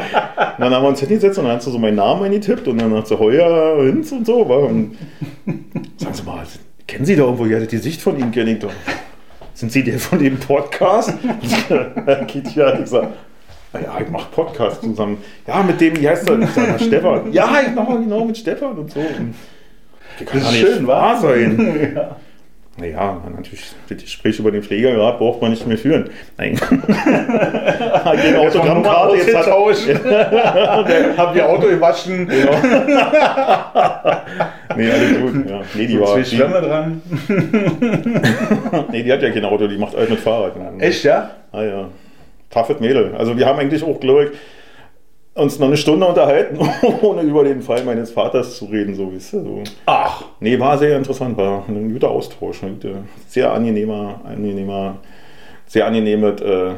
dann 0.58 0.74
haben 0.74 0.82
wir 0.82 0.88
uns 0.88 0.98
hingesetzt 0.98 1.38
und 1.38 1.44
dann 1.44 1.56
hast 1.56 1.68
du 1.68 1.70
so 1.70 1.78
meinen 1.78 1.96
Namen 1.96 2.24
eingetippt 2.24 2.66
und 2.66 2.80
dann 2.80 2.92
hat 2.92 3.06
sie 3.06 3.16
Heuer 3.16 3.84
Hinz 3.84 4.10
und 4.10 4.26
so, 4.26 4.48
wa? 4.48 4.56
Und 4.56 4.96
sagen 5.98 6.14
Sie 6.14 6.22
mal, 6.24 6.42
kennen 6.88 7.04
Sie 7.04 7.14
da 7.14 7.22
irgendwo, 7.22 7.46
ja, 7.46 7.60
die 7.60 7.76
Sicht 7.76 8.02
von 8.02 8.18
Ihnen 8.18 8.32
kenne 8.32 8.50
ich 8.52 8.58
doch. 8.58 8.72
Sind 9.54 9.70
Sie 9.70 9.84
der 9.84 10.00
von 10.00 10.18
dem 10.18 10.36
Podcast? 10.38 11.14
Geht 12.26 12.56
ja, 12.56 12.76
ich 12.80 12.90
ja, 13.74 14.00
ich 14.00 14.10
mache 14.10 14.30
Podcast 14.32 14.82
zusammen. 14.82 15.18
Ja, 15.46 15.62
mit 15.62 15.80
dem, 15.80 16.00
wie 16.00 16.08
heißt? 16.08 16.28
Ich 16.28 16.50
sag, 16.50 16.80
Stefan. 16.80 17.32
Ja, 17.32 17.48
ich 17.66 17.74
mache 17.74 17.98
genau 18.00 18.24
mit 18.24 18.36
Stefan 18.36 18.76
und 18.78 18.90
so. 18.90 19.00
Und 19.00 19.34
das 20.18 20.28
kann 20.28 20.40
Das 20.40 20.50
ist 20.52 20.58
schön, 20.58 20.86
wahr 20.86 21.14
wa? 21.14 21.20
sein. 21.20 21.92
ja. 21.94 22.16
Naja, 22.76 23.20
natürlich, 23.36 23.72
das 23.88 23.98
Gespräch 24.02 24.38
über 24.38 24.50
den 24.50 24.62
Pflegergrad 24.62 25.18
braucht 25.18 25.42
man 25.42 25.50
nicht 25.50 25.66
mehr 25.66 25.76
führen. 25.76 26.08
Nein. 26.38 26.58
Den 28.24 28.36
Autogrammkarte 28.36 29.16
jetzt 29.16 29.36
hat, 29.36 29.48
ausgetauscht. 29.48 30.04
Hab 31.18 31.36
ihr 31.36 31.46
Auto 31.46 31.68
gewaschen. 31.68 32.26
Nee, 32.26 32.42
alles 34.90 35.20
gut. 35.20 35.46
Ja. 35.48 35.60
Nee, 35.74 35.86
die 35.86 36.00
war. 36.00 36.06
Zwei 36.06 36.22
Die, 36.22 36.36
Schwämme 36.36 36.60
dran. 36.62 37.02
nee, 38.92 39.02
die 39.02 39.12
hat 39.12 39.22
ja 39.22 39.30
kein 39.30 39.44
Auto, 39.44 39.66
die 39.66 39.76
macht 39.76 39.94
alles 39.94 40.08
mit 40.10 40.20
Fahrrad. 40.20 40.52
Echt, 40.78 41.04
ja? 41.04 41.30
Ah 41.52 41.62
ja. 41.62 41.88
Toughes 42.50 42.80
Mädel. 42.80 43.14
Also 43.16 43.36
wir 43.36 43.46
haben 43.46 43.58
eigentlich 43.58 43.82
auch, 43.84 44.00
glaube 44.00 44.24
ich, 44.24 44.30
uns 45.34 45.58
noch 45.58 45.68
eine 45.68 45.76
Stunde 45.76 46.06
unterhalten, 46.06 46.58
ohne 47.02 47.22
über 47.22 47.44
den 47.44 47.62
Fall 47.62 47.84
meines 47.84 48.10
Vaters 48.10 48.56
zu 48.56 48.66
reden, 48.66 48.94
so 48.94 49.12
wisst 49.12 49.32
ihr. 49.32 49.42
So. 49.42 49.62
Ach. 49.86 50.24
Nee, 50.40 50.58
war 50.58 50.76
sehr 50.76 50.96
interessant, 50.96 51.36
war 51.36 51.64
ein 51.68 51.92
guter 51.92 52.10
Austausch. 52.10 52.62
Ein 52.62 52.78
sehr 53.26 53.52
angenehmer, 53.52 54.20
angenehmer, 54.24 54.98
sehr 55.66 55.86
angenehmes 55.86 56.40
äh, 56.40 56.72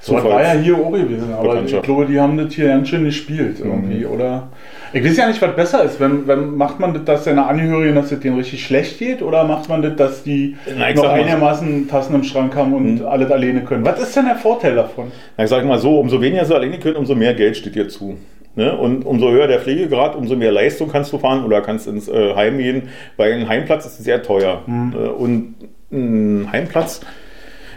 So 0.00 0.14
war 0.14 0.42
ja 0.42 0.52
hier 0.52 0.76
auch 0.76 0.90
gewesen, 0.92 1.32
aber 1.32 1.62
ich 1.64 1.82
glaube, 1.82 2.06
die 2.06 2.20
haben 2.20 2.36
das 2.36 2.52
hier 2.52 2.68
ganz 2.68 2.88
schön 2.88 3.04
gespielt 3.04 3.58
irgendwie, 3.60 4.04
oder? 4.04 4.48
Ich 4.92 5.04
weiß 5.04 5.16
ja 5.16 5.26
nicht, 5.26 5.42
was 5.42 5.56
besser 5.56 5.82
ist. 5.82 5.98
Wenn, 5.98 6.28
wenn, 6.28 6.56
macht 6.56 6.78
man 6.78 6.94
das, 6.94 7.04
dass 7.04 7.24
deine 7.24 7.46
Angehörigen, 7.46 7.96
dass 7.96 8.12
es 8.12 8.20
denen 8.20 8.36
richtig 8.36 8.64
schlecht 8.64 8.98
geht, 8.98 9.22
oder 9.22 9.44
macht 9.44 9.68
man 9.68 9.82
das, 9.82 9.96
dass 9.96 10.22
die 10.22 10.56
Na, 10.78 10.92
noch 10.92 11.08
einigermaßen 11.08 11.88
Tassen 11.88 12.14
im 12.14 12.22
Schrank 12.22 12.54
haben 12.54 12.74
und 12.74 13.02
alles 13.02 13.30
alleine 13.30 13.62
können? 13.64 13.84
Was 13.84 14.00
ist 14.00 14.16
denn 14.16 14.26
der 14.26 14.36
Vorteil 14.36 14.76
davon? 14.76 15.10
Na, 15.36 15.44
ich 15.44 15.50
sage 15.50 15.66
mal 15.66 15.78
so, 15.78 15.98
umso 15.98 16.20
weniger 16.20 16.44
sie 16.44 16.54
alleine 16.54 16.78
können, 16.78 16.96
umso 16.96 17.14
mehr 17.14 17.34
Geld 17.34 17.56
steht 17.56 17.74
dir 17.74 17.88
zu. 17.88 18.16
Ne? 18.56 18.76
Und 18.76 19.04
umso 19.04 19.30
höher 19.30 19.48
der 19.48 19.58
Pflegegrad, 19.58 20.14
umso 20.14 20.36
mehr 20.36 20.52
Leistung 20.52 20.88
kannst 20.90 21.12
du 21.12 21.18
fahren 21.18 21.44
oder 21.44 21.60
kannst 21.60 21.88
ins 21.88 22.08
äh, 22.08 22.34
Heim 22.36 22.58
gehen, 22.58 22.82
weil 23.16 23.32
ein 23.32 23.48
Heimplatz 23.48 23.86
ist 23.86 24.04
sehr 24.04 24.22
teuer. 24.22 24.62
Äh, 24.68 25.08
und 25.08 25.56
ein 25.90 26.48
Heimplatz 26.52 27.00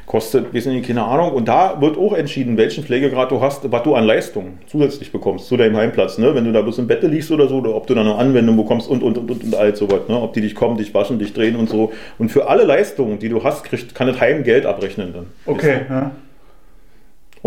kostet, 0.07 0.53
wir 0.53 0.61
sind 0.61 0.73
nicht, 0.73 0.87
keine 0.87 1.03
Ahnung, 1.03 1.33
und 1.33 1.49
da 1.49 1.79
wird 1.81 1.97
auch 1.97 2.13
entschieden, 2.13 2.57
welchen 2.57 2.83
Pflegegrad 2.85 3.29
du 3.29 3.41
hast, 3.41 3.69
was 3.69 3.83
du 3.83 3.93
an 3.93 4.05
Leistung 4.05 4.57
zusätzlich 4.65 5.11
bekommst 5.11 5.47
zu 5.47 5.57
deinem 5.57 5.75
Heimplatz. 5.75 6.17
Ne? 6.17 6.33
Wenn 6.33 6.45
du 6.45 6.53
da 6.53 6.61
bloß 6.61 6.79
im 6.79 6.87
Bett 6.87 7.03
liegst 7.03 7.29
oder 7.29 7.47
so, 7.47 7.57
oder 7.57 7.75
ob 7.75 7.85
du 7.87 7.93
dann 7.93 8.07
eine 8.07 8.15
Anwendung 8.15 8.55
bekommst 8.55 8.89
und, 8.89 9.03
und, 9.03 9.17
und, 9.17 9.29
und, 9.29 9.43
und 9.43 9.55
all 9.55 9.75
sowas. 9.75 10.07
Ne? 10.07 10.19
Ob 10.19 10.33
die 10.33 10.41
dich 10.41 10.55
kommen, 10.55 10.77
dich 10.77 10.93
waschen, 10.93 11.19
dich 11.19 11.33
drehen 11.33 11.57
und 11.57 11.69
so. 11.69 11.91
Und 12.17 12.29
für 12.29 12.47
alle 12.47 12.63
Leistungen, 12.63 13.19
die 13.19 13.27
du 13.27 13.43
hast, 13.43 13.65
kriegt, 13.65 13.93
kann 13.93 14.07
das 14.07 14.19
Heim 14.21 14.43
Geld 14.43 14.65
abrechnen 14.65 15.13
dann. 15.13 15.25
Okay, 15.45 15.81
ja. 15.89 16.11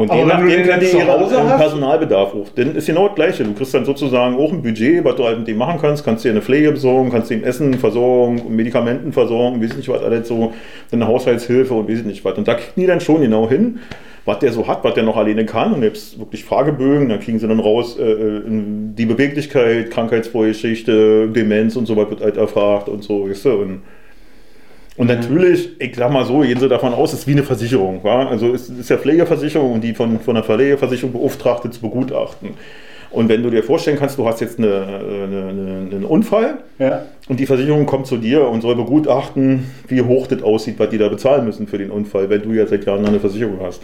Und 0.00 0.10
Aber 0.10 0.20
je 0.20 0.26
nachdem 0.26 0.62
können 0.64 0.80
die 0.80 0.86
ihren? 0.86 1.58
Personalbedarf 1.58 2.34
auch. 2.34 2.48
Denn 2.56 2.74
ist 2.74 2.86
genau 2.86 3.08
das 3.08 3.16
Gleiche. 3.16 3.44
Du 3.44 3.52
kriegst 3.52 3.74
dann 3.74 3.84
sozusagen 3.84 4.36
auch 4.36 4.50
ein 4.50 4.62
Budget, 4.62 5.04
was 5.04 5.16
du 5.16 5.24
halt 5.24 5.38
mit 5.38 5.48
dem 5.48 5.58
machen 5.58 5.78
kannst. 5.80 6.04
Kannst 6.04 6.24
dir 6.24 6.30
eine 6.30 6.40
Pflege 6.40 6.72
besorgen, 6.72 7.10
kannst 7.10 7.30
ihm 7.30 7.44
Essen 7.44 7.74
versorgen, 7.74 8.42
Medikamenten 8.48 9.12
versorgen, 9.12 9.62
weiß 9.62 9.76
nicht 9.76 9.88
was 9.88 10.02
alles 10.02 10.26
so, 10.26 10.52
eine 10.90 11.06
Haushaltshilfe 11.06 11.74
und 11.74 11.88
weiß 11.88 12.04
nicht 12.04 12.24
was. 12.24 12.38
Und 12.38 12.48
da 12.48 12.54
kriegen 12.54 12.80
die 12.80 12.86
dann 12.86 13.00
schon 13.00 13.20
genau 13.20 13.48
hin, 13.48 13.80
was 14.24 14.38
der 14.38 14.52
so 14.52 14.66
hat, 14.66 14.84
was 14.84 14.94
der 14.94 15.02
noch 15.02 15.16
alleine 15.16 15.44
kann. 15.44 15.74
Und 15.74 15.82
jetzt 15.82 16.18
wirklich 16.18 16.44
Fragebögen, 16.44 17.10
da 17.10 17.18
kriegen 17.18 17.38
sie 17.38 17.46
dann 17.46 17.60
raus, 17.60 17.98
äh, 17.98 18.10
äh, 18.10 18.42
die 18.46 19.06
Beweglichkeit, 19.06 19.90
Krankheitsvorgeschichte, 19.90 21.28
Demenz 21.28 21.76
und 21.76 21.86
so 21.86 21.96
was 21.96 22.08
wird 22.08 22.22
halt 22.22 22.36
erfragt 22.38 22.88
und 22.88 23.04
so, 23.04 23.28
weißt 23.28 23.44
du. 23.44 23.50
Und 23.50 23.82
und 25.00 25.06
natürlich, 25.06 25.70
ich 25.78 25.96
sag 25.96 26.12
mal 26.12 26.26
so, 26.26 26.40
gehen 26.40 26.60
Sie 26.60 26.68
davon 26.68 26.92
aus, 26.92 27.14
es 27.14 27.20
ist 27.20 27.26
wie 27.26 27.32
eine 27.32 27.42
Versicherung. 27.42 28.04
Wa? 28.04 28.26
Also 28.26 28.52
es 28.52 28.68
ist 28.68 28.90
ja 28.90 28.98
Pflegeversicherung 28.98 29.72
und 29.72 29.80
die 29.82 29.94
von, 29.94 30.20
von 30.20 30.34
der 30.34 30.44
Pflegeversicherung 30.44 31.12
beauftragte 31.14 31.70
zu 31.70 31.80
begutachten. 31.80 32.50
Und 33.10 33.30
wenn 33.30 33.42
du 33.42 33.48
dir 33.48 33.62
vorstellen 33.62 33.98
kannst, 33.98 34.18
du 34.18 34.28
hast 34.28 34.42
jetzt 34.42 34.58
eine, 34.58 34.68
eine, 34.68 35.48
eine, 35.48 35.88
einen 35.90 36.04
Unfall 36.04 36.58
ja. 36.78 37.06
und 37.30 37.40
die 37.40 37.46
Versicherung 37.46 37.86
kommt 37.86 38.08
zu 38.08 38.18
dir 38.18 38.46
und 38.46 38.60
soll 38.60 38.76
begutachten, 38.76 39.70
wie 39.88 40.02
hoch 40.02 40.26
das 40.26 40.42
aussieht, 40.42 40.78
was 40.78 40.90
die 40.90 40.98
da 40.98 41.08
bezahlen 41.08 41.46
müssen 41.46 41.66
für 41.66 41.78
den 41.78 41.90
Unfall, 41.90 42.28
wenn 42.28 42.42
du 42.42 42.52
ja 42.52 42.66
seit 42.66 42.84
Jahren 42.84 43.06
eine 43.06 43.20
Versicherung 43.20 43.58
hast. 43.62 43.80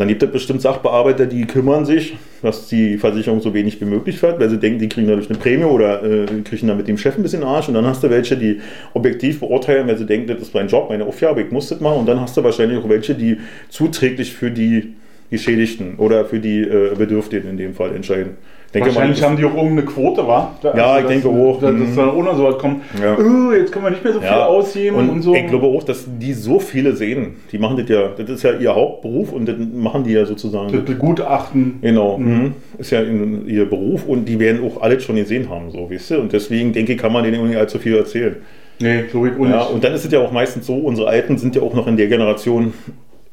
Dann 0.00 0.08
gibt 0.08 0.22
es 0.22 0.30
bestimmt 0.30 0.62
Sachbearbeiter, 0.62 1.26
die 1.26 1.44
kümmern 1.44 1.84
sich, 1.84 2.16
dass 2.40 2.68
die 2.68 2.96
Versicherung 2.96 3.42
so 3.42 3.52
wenig 3.52 3.78
wie 3.82 3.84
möglich 3.84 4.18
fährt, 4.18 4.40
weil 4.40 4.48
sie 4.48 4.56
denken, 4.56 4.78
die 4.78 4.88
kriegen 4.88 5.06
dadurch 5.06 5.28
eine 5.28 5.38
Prämie 5.38 5.64
oder 5.64 6.02
äh, 6.02 6.24
kriegen 6.42 6.68
dann 6.68 6.78
mit 6.78 6.88
dem 6.88 6.96
Chef 6.96 7.18
ein 7.18 7.22
bisschen 7.22 7.44
Arsch. 7.44 7.68
Und 7.68 7.74
dann 7.74 7.84
hast 7.84 8.02
du 8.02 8.08
welche, 8.08 8.34
die 8.38 8.62
objektiv 8.94 9.40
beurteilen, 9.40 9.86
weil 9.88 9.98
sie 9.98 10.06
denken, 10.06 10.28
das 10.28 10.40
ist 10.40 10.54
mein 10.54 10.68
Job, 10.68 10.88
meine 10.88 11.04
Aufgabe, 11.04 11.42
ich 11.42 11.50
muss 11.50 11.68
das 11.68 11.80
machen. 11.80 11.98
Und 11.98 12.06
dann 12.06 12.18
hast 12.18 12.34
du 12.34 12.42
wahrscheinlich 12.42 12.78
auch 12.78 12.88
welche, 12.88 13.14
die 13.14 13.40
zuträglich 13.68 14.32
für 14.32 14.50
die 14.50 14.94
Geschädigten 15.30 15.96
oder 15.96 16.24
für 16.24 16.38
die 16.38 16.62
äh, 16.62 16.94
Bedürftigen 16.96 17.50
in 17.50 17.58
dem 17.58 17.74
Fall 17.74 17.94
entscheiden. 17.94 18.38
Ich 18.72 18.74
denke 18.74 18.90
mal, 18.90 18.94
Wahrscheinlich 18.94 19.18
das- 19.18 19.28
haben 19.28 19.36
die 19.36 19.44
auch 19.44 19.54
irgendeine 19.56 19.82
Quote, 19.82 20.24
wa? 20.28 20.52
Da- 20.62 20.76
Ja, 20.76 20.96
ich 20.98 21.02
dass- 21.02 21.10
denke 21.10 21.28
auch. 21.28 21.54
Dass, 21.60 21.72
dass 21.72 21.88
Mhm. 21.88 21.96
da 21.96 22.14
ohne 22.14 22.34
so 22.36 22.44
was 22.44 22.58
kommt. 22.58 22.82
Ja. 23.02 23.16
"Oh, 23.18 23.50
jetzt 23.52 23.72
können 23.72 23.84
wir 23.84 23.90
nicht 23.90 24.04
mehr 24.04 24.12
so 24.12 24.20
viel 24.20 24.28
Ja, 24.28 24.46
ausgeben 24.46 24.94
und, 24.96 25.10
und, 25.10 25.22
so. 25.22 25.34
ich 25.34 25.46
glaube 25.48 25.66
auch, 25.66 25.82
dass 25.82 26.06
die 26.06 26.32
so 26.32 26.60
viele 26.60 26.94
sehen. 26.94 27.34
Die 27.50 27.58
machen 27.58 27.76
das 27.78 27.88
ja, 27.88 28.10
das 28.16 28.30
ist 28.30 28.44
ja 28.44 28.52
ihr 28.52 28.72
Hauptberuf 28.72 29.32
und 29.32 29.46
das 29.48 29.56
machen 29.74 30.04
die 30.04 30.12
ja 30.12 30.24
sozusagen. 30.24 30.70
das 30.72 30.84
Begutachten. 30.84 31.78
Genau, 31.82 32.18
mhm. 32.18 32.54
ist 32.78 32.92
ja 32.92 33.00
in, 33.00 33.48
ihr 33.48 33.68
Beruf 33.68 34.06
und 34.06 34.26
die 34.26 34.38
werden 34.38 34.60
auch 34.64 34.80
alles 34.82 35.02
schon 35.02 35.16
gesehen 35.16 35.50
haben, 35.50 35.72
so, 35.72 35.90
weißt 35.90 36.12
du? 36.12 36.20
Und 36.20 36.32
deswegen 36.32 36.72
denke 36.72 36.92
ich, 36.92 36.98
kann 36.98 37.12
man 37.12 37.24
denen 37.24 37.40
auch 37.40 37.46
nicht 37.48 37.56
allzu 37.56 37.80
viel 37.80 37.96
erzählen. 37.96 38.36
Nee, 38.80 39.02
glaube 39.10 39.30
ich 39.30 39.34
auch 39.34 39.46
Ja, 39.50 39.56
nicht. 39.64 39.70
und 39.72 39.82
dann 39.82 39.92
ist 39.94 40.04
es 40.04 40.12
ja 40.12 40.20
auch 40.20 40.30
meistens 40.30 40.66
so, 40.68 40.74
unsere 40.76 41.08
Alten 41.08 41.36
sind 41.38 41.56
ja 41.56 41.62
auch 41.62 41.74
noch 41.74 41.88
in 41.88 41.96
der 41.96 42.06
Generation, 42.06 42.72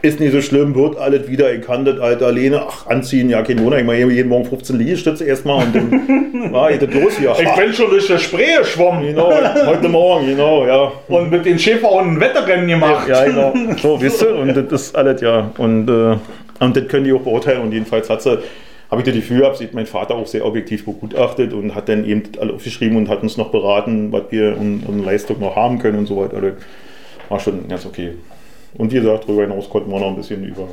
ist 0.03 0.19
nicht 0.19 0.31
so 0.31 0.41
schlimm, 0.41 0.75
wird 0.75 0.95
alles 0.97 1.27
wieder, 1.27 1.51
ich 1.51 1.65
kann 1.65 1.83
das 1.83 1.99
halt 1.99 2.21
alleine, 2.21 2.61
ach, 2.67 2.85
anziehen, 2.85 3.31
ja, 3.31 3.41
kein 3.41 3.59
Wunder, 3.59 3.79
ich 3.79 3.85
mache 3.85 3.97
jeden 3.97 4.29
Morgen 4.29 4.45
15 4.45 4.77
Liegestütze 4.77 5.25
erstmal 5.25 5.65
und 5.65 5.75
dann 5.75 6.51
war 6.53 6.71
geht 6.71 6.83
das 6.83 6.93
los 6.93 7.17
hier. 7.17 7.33
Ich 7.39 7.55
bin 7.55 7.73
schon 7.73 7.89
durch 7.89 8.05
der 8.05 8.19
Spree 8.19 8.57
geschwommen 8.59 9.07
Genau, 9.07 9.31
heute 9.65 9.89
Morgen, 9.89 10.27
genau, 10.27 10.67
ja. 10.67 10.91
und 11.07 11.31
mit 11.31 11.45
den 11.45 11.57
Schäferhunden 11.57 12.15
ein 12.15 12.19
Wetterrennen 12.19 12.67
gemacht. 12.67 13.07
Ja, 13.07 13.25
genau. 13.25 13.53
So, 13.81 13.99
wisst 13.99 14.21
ihr, 14.21 14.35
und 14.35 14.53
das 14.55 14.81
ist 14.81 14.95
alles, 14.95 15.21
ja. 15.21 15.51
Und, 15.57 15.89
äh, 15.89 16.17
und 16.59 16.77
das 16.77 16.87
können 16.87 17.05
die 17.05 17.13
auch 17.13 17.21
beurteilen. 17.21 17.61
Und 17.61 17.71
jedenfalls 17.71 18.09
hat 18.09 18.21
sie, 18.21 18.37
habe 18.91 19.01
ich 19.01 19.05
das 19.05 19.15
Gefühl 19.15 19.39
gehabt, 19.39 19.57
sieht 19.57 19.73
mein 19.73 19.85
Vater 19.85 20.15
auch 20.15 20.27
sehr 20.27 20.45
objektiv 20.45 20.85
begutachtet 20.85 21.53
und 21.53 21.73
hat 21.73 21.89
dann 21.89 22.05
eben 22.05 22.23
das 22.31 22.41
alles 22.41 22.55
aufgeschrieben 22.55 22.97
und 22.97 23.09
hat 23.09 23.23
uns 23.23 23.37
noch 23.37 23.49
beraten, 23.49 24.11
was 24.11 24.23
wir 24.29 24.57
an, 24.57 25.03
Leistung 25.03 25.39
noch 25.39 25.55
haben 25.55 25.79
können 25.79 25.99
und 25.99 26.05
so 26.05 26.17
weiter. 26.17 26.39
Das 26.41 26.53
war 27.29 27.39
schon 27.39 27.67
ganz 27.67 27.85
okay. 27.85 28.13
Und 28.77 28.91
wie 28.91 28.95
gesagt, 28.95 29.23
darüber 29.25 29.41
hinaus 29.43 29.69
konnten 29.69 29.91
wir 29.91 29.99
noch 29.99 30.09
ein 30.09 30.15
bisschen 30.15 30.43
über 30.43 30.67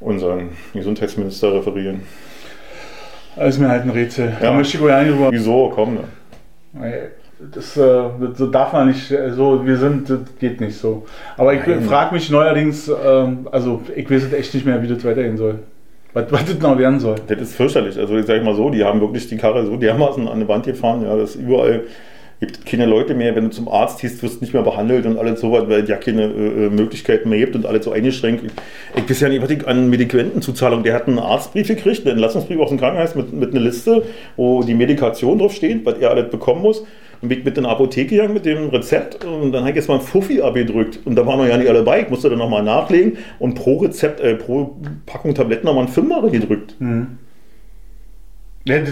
unseren 0.00 0.50
Gesundheitsminister 0.74 1.54
referieren. 1.54 2.02
Das 3.36 3.54
ist 3.54 3.60
mir 3.60 3.68
halt 3.68 3.84
ein 3.84 3.90
Rätsel. 3.90 4.32
Da 4.40 4.46
Ja. 4.46 4.52
möchte 4.52 4.76
ich 4.76 4.82
auch 4.82 4.88
ja 4.88 5.02
nicht 5.02 5.12
drüber. 5.14 5.30
Wieso? 5.30 5.70
Komm, 5.74 5.94
ne? 5.94 6.00
Das, 7.54 7.76
äh, 7.76 8.02
so 8.34 8.46
darf 8.48 8.72
man 8.72 8.88
nicht, 8.88 9.12
äh, 9.12 9.30
so, 9.30 9.64
wir 9.64 9.76
sind, 9.76 10.10
das 10.10 10.18
geht 10.40 10.60
nicht 10.60 10.76
so. 10.76 11.06
Aber 11.36 11.54
ich 11.54 11.60
frage 11.86 12.12
mich 12.14 12.30
neuerdings, 12.30 12.88
ähm, 12.88 13.48
also 13.52 13.80
ich 13.94 14.10
weiß 14.10 14.32
echt 14.32 14.54
nicht 14.54 14.66
mehr, 14.66 14.82
wie 14.82 14.88
das 14.88 15.04
weitergehen 15.04 15.36
soll. 15.36 15.60
Was, 16.14 16.24
was 16.32 16.44
das 16.46 16.58
genau 16.58 16.76
werden 16.78 16.98
soll. 16.98 17.14
Das 17.28 17.38
ist 17.40 17.54
fürchterlich. 17.54 17.96
Also 17.96 18.16
ich 18.16 18.26
sage 18.26 18.42
mal 18.42 18.56
so, 18.56 18.70
die 18.70 18.82
haben 18.82 19.00
wirklich 19.00 19.28
die 19.28 19.36
Karre 19.36 19.64
so 19.66 19.76
dermaßen 19.76 20.26
an 20.26 20.40
die 20.40 20.48
Wand 20.48 20.66
gefahren, 20.66 21.02
ja, 21.04 21.14
dass 21.16 21.36
überall 21.36 21.82
gibt 22.40 22.66
keine 22.66 22.86
Leute 22.86 23.14
mehr, 23.14 23.34
wenn 23.34 23.44
du 23.44 23.50
zum 23.50 23.68
Arzt 23.68 24.00
gehst, 24.00 24.22
wirst 24.22 24.36
du 24.36 24.40
nicht 24.44 24.54
mehr 24.54 24.62
behandelt 24.62 25.06
und 25.06 25.18
alles 25.18 25.40
so 25.40 25.50
was, 25.52 25.68
weil 25.68 25.82
es 25.82 25.88
ja 25.88 25.96
keine 25.96 26.24
äh, 26.24 26.66
äh, 26.66 26.70
Möglichkeiten 26.70 27.28
mehr 27.28 27.38
gibt 27.38 27.56
und 27.56 27.66
alles 27.66 27.84
so 27.84 27.90
eingeschränkt. 27.90 28.44
Ich, 28.94 29.10
weiß 29.10 29.20
ja 29.20 29.28
nicht, 29.28 29.66
an 29.66 29.90
Medikamentenzuzahlung, 29.90 30.84
der 30.84 30.94
hat 30.94 31.08
einen 31.08 31.18
Arztbrief 31.18 31.66
gekriegt, 31.66 32.02
einen 32.02 32.12
Entlassungsbrief 32.12 32.60
aus 32.60 32.68
dem 32.68 32.78
Krankenhaus 32.78 33.14
mit, 33.16 33.32
mit 33.32 33.50
einer 33.50 33.60
Liste, 33.60 34.04
wo 34.36 34.62
die 34.62 34.74
Medikation 34.74 35.38
drauf 35.38 35.52
steht, 35.52 35.84
was 35.84 35.98
er 35.98 36.10
alles 36.10 36.30
bekommen 36.30 36.62
muss. 36.62 36.84
Und 37.20 37.30
bin 37.30 37.40
ich 37.40 37.44
mit 37.44 37.58
in 37.58 37.64
die 37.64 37.70
Apotheke 37.70 38.14
gegangen 38.14 38.34
mit 38.34 38.46
dem 38.46 38.68
Rezept 38.68 39.24
und 39.24 39.50
dann 39.50 39.62
habe 39.62 39.70
ich 39.70 39.76
jetzt 39.76 39.88
mal 39.88 39.96
ein 39.96 40.00
Fuffi 40.00 40.40
abgedrückt 40.40 41.00
und 41.04 41.16
da 41.16 41.26
waren 41.26 41.38
noch 41.38 41.46
ja 41.48 41.56
nicht 41.56 41.68
alle 41.68 41.82
bei. 41.82 42.02
Ich 42.02 42.08
musste 42.08 42.30
dann 42.30 42.38
nochmal 42.38 42.62
nachlegen 42.62 43.18
und 43.40 43.54
pro 43.54 43.78
Rezept, 43.78 44.20
äh, 44.20 44.36
pro 44.36 44.76
Packung 45.04 45.34
Tabletten 45.34 45.66
nochmal 45.66 45.86
ein 45.86 45.88
Fünfer 45.88 46.22
gedrückt. 46.30 46.76
Das, 48.64 48.90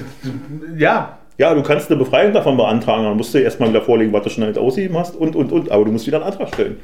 ja, 0.76 1.18
Ja, 1.38 1.54
du 1.54 1.62
kannst 1.62 1.90
eine 1.90 1.98
Befreiung 1.98 2.32
davon 2.32 2.56
beantragen, 2.56 3.04
dann 3.04 3.16
musst 3.16 3.34
du 3.34 3.38
erstmal 3.38 3.68
wieder 3.68 3.82
vorlegen, 3.82 4.12
was 4.12 4.24
du 4.24 4.30
schon 4.30 4.44
halt 4.44 4.56
ausgegeben 4.56 4.96
hast 4.96 5.16
und, 5.16 5.36
und, 5.36 5.52
und, 5.52 5.70
aber 5.70 5.84
du 5.84 5.92
musst 5.92 6.06
wieder 6.06 6.18
einen 6.18 6.32
Antrag 6.32 6.48
stellen. 6.48 6.78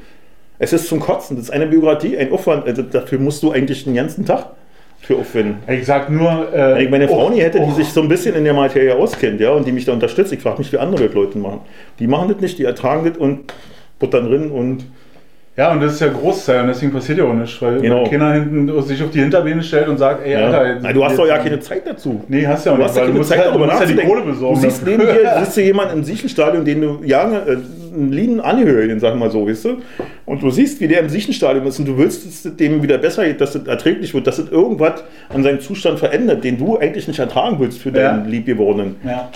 Es 0.59 0.71
ist 0.73 0.87
zum 0.87 0.99
Kotzen. 0.99 1.35
Das 1.35 1.45
ist 1.45 1.51
eine 1.51 1.67
Bürokratie, 1.67 2.17
ein 2.17 2.31
Aufwand. 2.31 2.65
Also 2.65 2.83
dafür 2.83 3.19
musst 3.19 3.41
du 3.43 3.51
eigentlich 3.51 3.83
den 3.83 3.95
ganzen 3.95 4.25
Tag 4.25 4.51
für 4.99 5.17
aufwenden. 5.17 5.57
Ich 5.67 5.85
sag 5.85 6.09
nur. 6.09 6.53
Äh, 6.53 6.75
Wenn 6.75 6.83
ich 6.83 6.89
meine 6.89 7.07
Frau 7.07 7.27
oh, 7.27 7.29
nie 7.29 7.41
hätte, 7.41 7.59
die 7.59 7.71
oh. 7.71 7.73
sich 7.73 7.89
so 7.89 8.01
ein 8.01 8.07
bisschen 8.07 8.35
in 8.35 8.43
der 8.43 8.53
Materie 8.53 8.95
auskennt, 8.95 9.41
ja, 9.41 9.51
und 9.51 9.67
die 9.67 9.71
mich 9.71 9.85
da 9.85 9.93
unterstützt, 9.93 10.31
ich 10.31 10.39
frage 10.39 10.59
mich, 10.59 10.71
wie 10.71 10.77
andere 10.77 11.07
Leute 11.07 11.37
machen. 11.37 11.61
Die 11.99 12.07
machen 12.07 12.29
das 12.29 12.39
nicht, 12.39 12.57
die 12.59 12.63
ertragen 12.63 13.05
das 13.05 13.17
und 13.17 13.53
buttern 13.99 14.29
drin 14.29 14.51
und 14.51 14.85
Ja, 15.55 15.71
und 15.71 15.81
das 15.83 15.93
ist 15.93 15.99
ja 16.01 16.07
Großteil 16.07 16.61
und 16.61 16.67
deswegen 16.69 16.91
passiert 16.91 17.19
ja 17.19 17.25
auch 17.25 17.33
nichts, 17.33 17.61
weil 17.61 17.79
Genau. 17.79 18.05
keiner 18.09 18.33
hinten 18.33 18.81
sich 18.81 19.03
auf 19.03 19.11
die 19.11 19.19
Hinterbeine 19.19 19.61
stellt 19.61 19.87
und 19.87 19.99
sagt, 19.99 20.25
ey, 20.25 20.31
ja. 20.33 20.47
Alter. 20.47 20.79
Na, 20.81 20.91
du 20.91 21.05
hast 21.05 21.15
doch 21.19 21.27
ja 21.27 21.37
keine 21.37 21.59
Zeit 21.59 21.83
dazu. 21.85 22.23
Nee, 22.27 22.47
hast 22.47 22.65
ja 22.65 22.71
auch 22.71 22.75
Du 22.75 22.81
nicht, 22.81 22.89
hast 22.89 22.97
ja 22.97 23.03
keine 23.03 23.17
musst 23.19 23.29
Zeit, 23.29 23.37
halt- 23.37 23.49
darüber 23.49 23.65
du 23.67 23.71
ja 23.71 23.79
nachzudenken. 23.79 24.07
Kohle 24.11 24.21
besorgen. 24.23 24.55
Du 24.55 24.61
siehst 24.61 24.83
neben 24.87 25.01
dir 25.01 25.33
siehst 25.39 25.57
du 25.57 25.61
jemanden 25.61 25.97
im 25.99 26.03
Siechenstadion, 26.03 26.65
den 26.65 26.81
du 26.81 26.99
Jahre, 27.03 27.35
äh, 27.47 27.57
einen 27.95 28.11
lieben 28.11 28.41
Angehörigen, 28.41 28.99
sag 28.99 29.15
mal 29.15 29.29
so, 29.29 29.47
weißt 29.47 29.65
du? 29.65 29.77
Und 30.25 30.41
du 30.41 30.49
siehst, 30.49 30.81
wie 30.81 30.87
der 30.87 31.01
im 31.01 31.09
Siechenstadion 31.09 31.67
ist 31.67 31.77
und 31.77 31.87
du 31.87 31.99
willst, 31.99 32.25
dass 32.25 32.45
es 32.45 32.55
dem 32.55 32.81
wieder 32.81 32.97
besser 32.97 33.23
geht, 33.23 33.39
dass 33.39 33.53
es 33.53 33.67
erträglich 33.67 34.11
wird, 34.15 34.25
dass 34.25 34.39
es 34.39 34.49
irgendwas 34.51 35.03
an 35.29 35.43
seinem 35.43 35.59
Zustand 35.59 35.99
verändert, 35.99 36.43
den 36.43 36.57
du 36.57 36.79
eigentlich 36.79 37.07
nicht 37.07 37.19
ertragen 37.19 37.57
willst 37.59 37.77
für 37.77 37.89
Ja. 37.89 38.13
deinen 38.13 38.27
Liebgeborenen. 38.27 38.95
ja. 39.05 39.29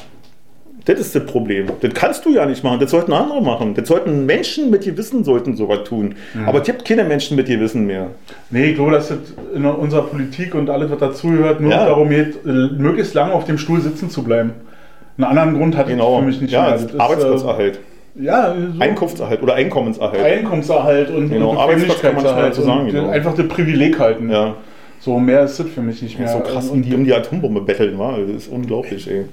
Das 0.87 0.99
ist 1.01 1.13
das 1.13 1.25
Problem. 1.25 1.67
Das 1.81 1.93
kannst 1.93 2.23
du 2.25 2.29
ja 2.33 2.45
nicht 2.45 2.63
machen. 2.63 2.79
Das 2.79 2.91
sollten 2.91 3.11
andere 3.11 3.41
machen. 3.41 3.73
Das 3.75 3.87
sollten 3.89 4.25
Menschen 4.25 4.69
mit 4.69 4.83
Gewissen 4.85 5.23
sollten 5.25 5.55
sowas 5.57 5.79
tun. 5.83 6.15
Aber 6.45 6.59
es 6.59 6.65
gibt 6.65 6.85
keine 6.85 7.03
Menschen 7.03 7.35
mit 7.35 7.47
Gewissen 7.47 7.85
mehr. 7.85 8.07
Nee, 8.49 8.67
ich 8.69 8.75
glaube, 8.75 8.91
dass 8.91 9.09
das 9.09 9.17
in 9.53 9.65
unserer 9.65 10.03
Politik 10.03 10.55
und 10.55 10.69
alles, 10.69 10.89
was 10.89 10.97
dazugehört, 10.99 11.59
nur 11.59 11.71
Ja. 11.71 11.85
darum 11.85 12.09
geht, 12.09 12.37
äh, 12.45 12.49
möglichst 12.49 13.13
lange 13.13 13.33
auf 13.33 13.43
dem 13.43 13.57
Stuhl 13.57 13.81
sitzen 13.81 14.09
zu 14.09 14.23
bleiben. 14.23 14.53
Einen 15.17 15.25
anderen 15.25 15.57
Grund 15.57 15.75
hat 15.75 15.87
Genau. 15.87 16.19
für 16.19 16.25
mich 16.25 16.39
nicht 16.39 16.51
ja, 16.53 16.67
mehr. 16.67 16.75
ist, 16.75 16.97
Arbeitsplatzerhalt. 16.97 17.79
Äh, 18.19 18.23
ja, 18.23 18.55
so 18.73 18.79
Einkunftserhalt 18.81 19.43
oder 19.43 19.55
Einkommenserhalt. 19.55 20.23
Einkommenserhalt 20.23 21.09
und, 21.09 21.29
Genau, 21.29 21.49
und 21.51 21.57
Arbeitsplatz 21.57 22.01
kann 22.01 22.15
man 22.15 22.23
nicht 22.23 22.33
mehr 22.33 22.45
Bequemlichkeitserhalt 22.45 22.51
dazu 22.53 22.61
sagen, 22.61 22.79
und 22.87 22.91
genau. 22.93 23.09
einfach 23.09 23.33
das 23.35 23.47
Privileg 23.49 23.99
halten. 23.99 24.29
ja. 24.29 24.55
So 24.99 25.19
mehr 25.19 25.43
ist 25.43 25.59
das 25.59 25.67
für 25.67 25.81
mich 25.81 26.01
nicht 26.01 26.17
mehr. 26.17 26.27
so 26.27 26.39
krass, 26.39 26.69
Und 26.69 26.81
die 26.81 26.95
um 26.95 27.03
die 27.05 27.13
Atombombe 27.13 27.61
betteln, 27.61 27.99
war. 27.99 28.17
Das 28.17 28.29
ist 28.29 28.47
unglaublich, 28.51 29.07
ey. 29.09 29.25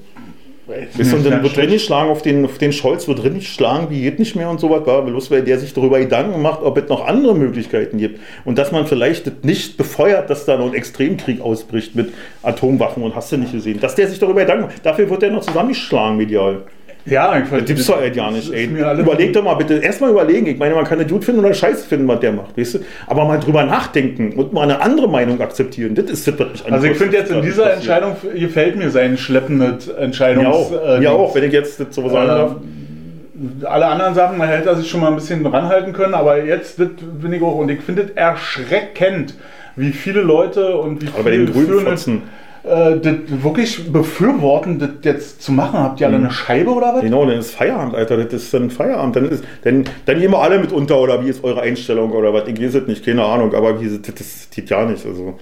Du, 0.66 1.16
und 1.16 1.26
dann 1.26 1.42
wird 1.42 1.56
drin 1.56 1.70
geschlagen 1.70 2.10
auf 2.10 2.22
den, 2.22 2.44
auf 2.46 2.56
den 2.56 2.72
Scholz, 2.72 3.06
wird 3.06 3.22
drin 3.22 3.34
geschlagen, 3.34 3.88
wie 3.90 4.00
geht 4.00 4.18
nicht 4.18 4.34
mehr 4.34 4.48
und 4.48 4.60
so 4.60 4.70
was, 4.70 4.86
war 4.86 5.02
bloß 5.02 5.30
weil 5.30 5.42
der 5.42 5.58
sich 5.58 5.74
darüber 5.74 5.98
Gedanken 5.98 6.40
macht, 6.40 6.62
ob 6.62 6.78
es 6.78 6.88
noch 6.88 7.06
andere 7.06 7.34
Möglichkeiten 7.34 7.98
gibt. 7.98 8.18
Und 8.46 8.56
dass 8.56 8.72
man 8.72 8.86
vielleicht 8.86 9.44
nicht 9.44 9.76
befeuert, 9.76 10.30
dass 10.30 10.46
da 10.46 10.56
noch 10.56 10.66
ein 10.66 10.74
Extremkrieg 10.74 11.42
ausbricht 11.42 11.94
mit 11.94 12.14
Atomwaffen 12.42 13.02
und 13.02 13.14
hast 13.14 13.30
du 13.32 13.36
nicht 13.36 13.52
gesehen. 13.52 13.78
Dass 13.78 13.94
der 13.94 14.08
sich 14.08 14.18
darüber 14.18 14.40
Gedanken 14.40 14.64
macht. 14.64 14.86
Dafür 14.86 15.10
wird 15.10 15.20
der 15.20 15.32
noch 15.32 15.42
zusammengeschlagen 15.42 16.16
medial. 16.16 16.62
Ja, 17.07 17.38
ich 17.38 17.50
Das 17.50 17.64
gibt's 17.66 17.86
doch 17.86 18.00
halt 18.00 18.16
ja 18.16 18.30
nicht, 18.30 18.50
ey. 18.52 18.64
Überleg 18.64 19.32
doch 19.34 19.44
mal 19.44 19.55
bitte, 19.55 19.74
erstmal 19.74 20.11
überlegen. 20.11 20.46
Ich 20.46 20.59
meine, 20.59 20.74
man 20.74 20.84
kann 20.84 20.98
das 20.98 21.09
gut 21.09 21.24
finden 21.24 21.44
oder 21.44 21.52
scheiße 21.52 21.86
finden, 21.86 22.09
was 22.09 22.20
der 22.20 22.32
macht, 22.32 22.57
weißt 22.57 22.74
du? 22.74 22.78
Aber 23.07 23.26
mal 23.26 23.38
drüber 23.38 23.64
nachdenken 23.64 24.32
und 24.32 24.55
mal 24.55 24.62
eine 24.62 24.80
andere 24.80 25.09
Meinung 25.09 25.40
akzeptieren. 25.40 25.94
Das 25.94 26.07
ist 26.07 26.26
das, 26.26 26.38
was 26.38 26.64
mich 26.64 26.72
Also 26.72 26.86
ich 26.86 26.96
finde 26.96 27.18
jetzt 27.18 27.30
was 27.30 27.36
in 27.36 27.42
dieser 27.42 27.64
passiert. 27.64 27.76
Entscheidung 27.76 28.16
gefällt 28.34 28.76
mir 28.76 28.88
sein 28.90 29.18
schleppendes 29.18 29.88
Entscheidungs... 29.88 30.46
Mir 30.46 30.55
auch, 30.55 30.72
äh, 30.96 30.98
mir 31.00 31.12
auch, 31.12 31.34
wenn 31.34 31.44
ich 31.44 31.52
jetzt 31.52 31.92
so 31.92 32.09
sagen 32.09 32.28
darf. 32.28 32.52
Äh, 32.52 33.66
alle 33.66 33.86
anderen 33.86 34.14
Sachen, 34.14 34.38
man 34.38 34.48
hätte 34.48 34.74
sich 34.76 34.88
schon 34.88 35.00
mal 35.00 35.09
ein 35.09 35.16
bisschen 35.16 35.44
ranhalten 35.44 35.92
können, 35.92 36.14
aber 36.14 36.42
jetzt 36.42 36.80
das 36.80 36.88
bin 37.20 37.32
ich 37.32 37.42
auch 37.42 37.57
und 37.57 37.68
ich 37.68 37.80
finde 37.80 38.02
es 38.02 38.11
erschreckend, 38.12 39.34
wie 39.76 39.92
viele 39.92 40.20
Leute 40.22 40.76
und 40.76 41.02
wie 41.02 41.09
Aber 41.09 41.24
bei 41.24 41.32
viele 41.32 41.46
den 41.46 41.52
Grünen 41.52 41.66
führende, 41.66 41.90
Fotzen. 41.90 42.22
Äh, 42.64 42.98
das 42.98 43.14
wirklich 43.42 43.92
befürworten, 43.92 44.78
das 44.78 44.90
jetzt 45.02 45.42
zu 45.42 45.52
machen. 45.52 45.78
Habt 45.80 46.00
ihr 46.00 46.06
alle 46.06 46.16
eine 46.16 46.30
Scheibe 46.30 46.70
oder 46.70 46.94
was? 46.94 47.02
Genau, 47.02 47.26
dann 47.26 47.38
ist 47.38 47.50
Feierabend, 47.50 47.94
Alter. 47.94 48.16
Das 48.16 48.32
ist 48.32 48.54
dann 48.54 48.70
Feierabend. 48.70 49.16
Dann, 49.16 49.28
ist, 49.28 49.44
dann, 49.62 49.84
dann 50.06 50.18
gehen 50.18 50.30
wir 50.30 50.38
alle 50.38 50.58
mit 50.58 50.72
unter 50.72 50.98
oder 50.98 51.22
wie 51.22 51.28
ist 51.28 51.44
eure 51.44 51.60
Einstellung 51.60 52.12
oder 52.12 52.32
was? 52.32 52.48
Ich 52.48 52.60
weiß 52.60 52.74
es 52.74 52.86
nicht, 52.86 53.04
keine 53.04 53.24
Ahnung, 53.24 53.54
aber 53.54 53.80
wie, 53.80 53.98
das, 53.98 54.14
das 54.14 54.48
geht 54.54 54.70
ja 54.70 54.84
nicht. 54.86 55.04
Also, 55.04 55.38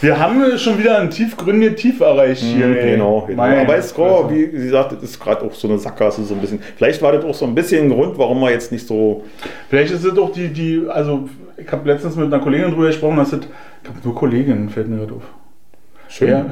Wir 0.00 0.18
haben 0.18 0.58
schon 0.58 0.78
wieder 0.78 0.98
ein 0.98 1.10
tiefgründiges 1.10 1.80
Tief 1.80 2.00
erreicht 2.00 2.42
hier. 2.42 2.66
ey. 2.66 2.92
genau, 2.92 3.24
genau. 3.26 3.42
Aber 3.42 3.76
es 3.76 3.92
Fresse. 3.92 4.30
wie 4.30 4.58
sie 4.58 4.68
sagt, 4.68 4.92
das 4.92 5.02
ist 5.02 5.20
gerade 5.20 5.42
auch 5.42 5.54
so 5.54 5.68
eine 5.68 5.78
Sackgasse, 5.78 6.24
so 6.24 6.34
ein 6.34 6.40
bisschen. 6.40 6.60
Vielleicht 6.76 7.00
war 7.00 7.12
das 7.12 7.24
auch 7.24 7.34
so 7.34 7.46
ein 7.46 7.54
bisschen 7.54 7.86
ein 7.86 7.90
Grund, 7.90 8.18
warum 8.18 8.40
wir 8.40 8.50
jetzt 8.50 8.72
nicht 8.72 8.86
so. 8.86 9.24
Vielleicht 9.68 9.92
ist 9.92 10.04
es 10.04 10.14
doch 10.14 10.32
die, 10.32 10.48
die, 10.48 10.82
also 10.88 11.28
ich 11.56 11.70
habe 11.70 11.88
letztens 11.88 12.16
mit 12.16 12.26
einer 12.26 12.42
Kollegin 12.42 12.70
drüber 12.70 12.86
gesprochen, 12.86 13.16
dass 13.16 13.32
es, 13.32 13.40
ich 13.82 13.88
habe 13.88 13.98
nur 14.02 14.14
Kolleginnen, 14.14 14.68
fällt 14.68 14.88
mir 14.88 14.98
gerade 14.98 15.14
auf. 15.14 15.22
Schön. 16.08 16.28
Ja. 16.28 16.46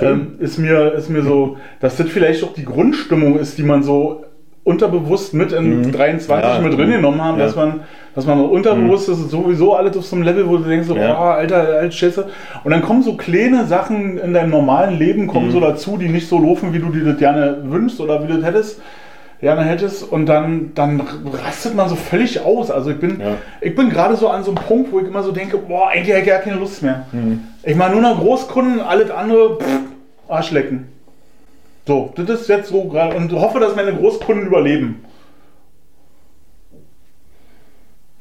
Ähm, 0.00 0.36
ist, 0.38 0.58
mir, 0.58 0.92
ist 0.92 1.08
mir 1.08 1.22
so, 1.22 1.56
dass 1.80 1.96
das 1.96 2.08
vielleicht 2.08 2.42
auch 2.44 2.52
die 2.52 2.64
Grundstimmung 2.64 3.38
ist, 3.38 3.58
die 3.58 3.62
man 3.62 3.82
so 3.82 4.24
unterbewusst 4.64 5.32
mit 5.34 5.52
in 5.52 5.80
Mhm. 5.82 5.92
23 5.92 6.44
Ja. 6.54 6.60
mit 6.60 6.76
drin 6.78 6.90
genommen 6.90 7.22
haben, 7.22 7.38
Ja. 7.38 7.46
dass 7.46 7.56
man, 7.56 7.80
dass 8.14 8.26
man 8.26 8.40
unterbewusst 8.40 9.08
ist 9.08 9.30
sowieso 9.30 9.74
alles 9.74 9.96
auf 9.96 10.04
so 10.04 10.16
einem 10.16 10.24
Level, 10.24 10.48
wo 10.48 10.56
du 10.58 10.64
denkst, 10.64 10.86
so, 10.88 10.96
Ja. 10.96 11.16
oh, 11.18 11.22
alter, 11.30 11.56
alter 11.78 11.90
Scheiße. 11.90 12.26
Und 12.64 12.70
dann 12.70 12.82
kommen 12.82 13.02
so 13.02 13.14
kleine 13.16 13.64
Sachen 13.66 14.18
in 14.18 14.34
deinem 14.34 14.50
normalen 14.50 14.98
Leben, 14.98 15.26
kommen 15.26 15.46
Mhm. 15.48 15.52
so 15.52 15.60
dazu, 15.60 15.96
die 15.96 16.08
nicht 16.08 16.28
so 16.28 16.38
laufen, 16.38 16.72
wie 16.74 16.78
du 16.80 16.90
dir 16.90 17.04
das 17.04 17.18
gerne 17.18 17.58
wünschst 17.64 18.00
oder 18.00 18.22
wie 18.22 18.26
du 18.26 18.34
das 18.38 18.44
hättest. 18.44 18.80
Gerne 19.40 19.62
hättest 19.62 20.02
und 20.10 20.26
dann, 20.26 20.72
dann 20.74 21.00
rastet 21.44 21.76
man 21.76 21.88
so 21.88 21.94
völlig 21.94 22.44
aus. 22.44 22.72
Also 22.72 22.90
ich 22.90 22.98
bin, 22.98 23.20
ich 23.60 23.72
bin 23.76 23.88
gerade 23.88 24.16
so 24.16 24.28
an 24.28 24.42
so 24.42 24.50
einem 24.50 24.58
Punkt, 24.66 24.90
wo 24.92 24.98
ich 24.98 25.06
immer 25.06 25.22
so 25.22 25.30
denke, 25.30 25.56
boah, 25.58 25.90
eigentlich 25.90 26.10
habe 26.10 26.22
ich 26.22 26.26
gar 26.26 26.40
keine 26.40 26.56
Lust 26.56 26.82
mehr. 26.82 27.06
Mhm. 27.12 27.42
Ich 27.62 27.76
mache 27.76 27.92
nur 27.92 28.00
noch 28.02 28.18
Großkunden, 28.18 28.80
alles 28.80 29.12
andere, 29.12 29.56
pff, 29.58 29.66
Arschlecken. 30.28 30.88
So, 31.88 32.10
das 32.16 32.28
ist 32.42 32.48
jetzt 32.50 32.68
so 32.68 32.84
gerade 32.84 33.16
und 33.16 33.32
hoffe, 33.32 33.60
dass 33.60 33.74
meine 33.74 33.94
Großkunden 33.94 34.46
überleben. 34.46 35.02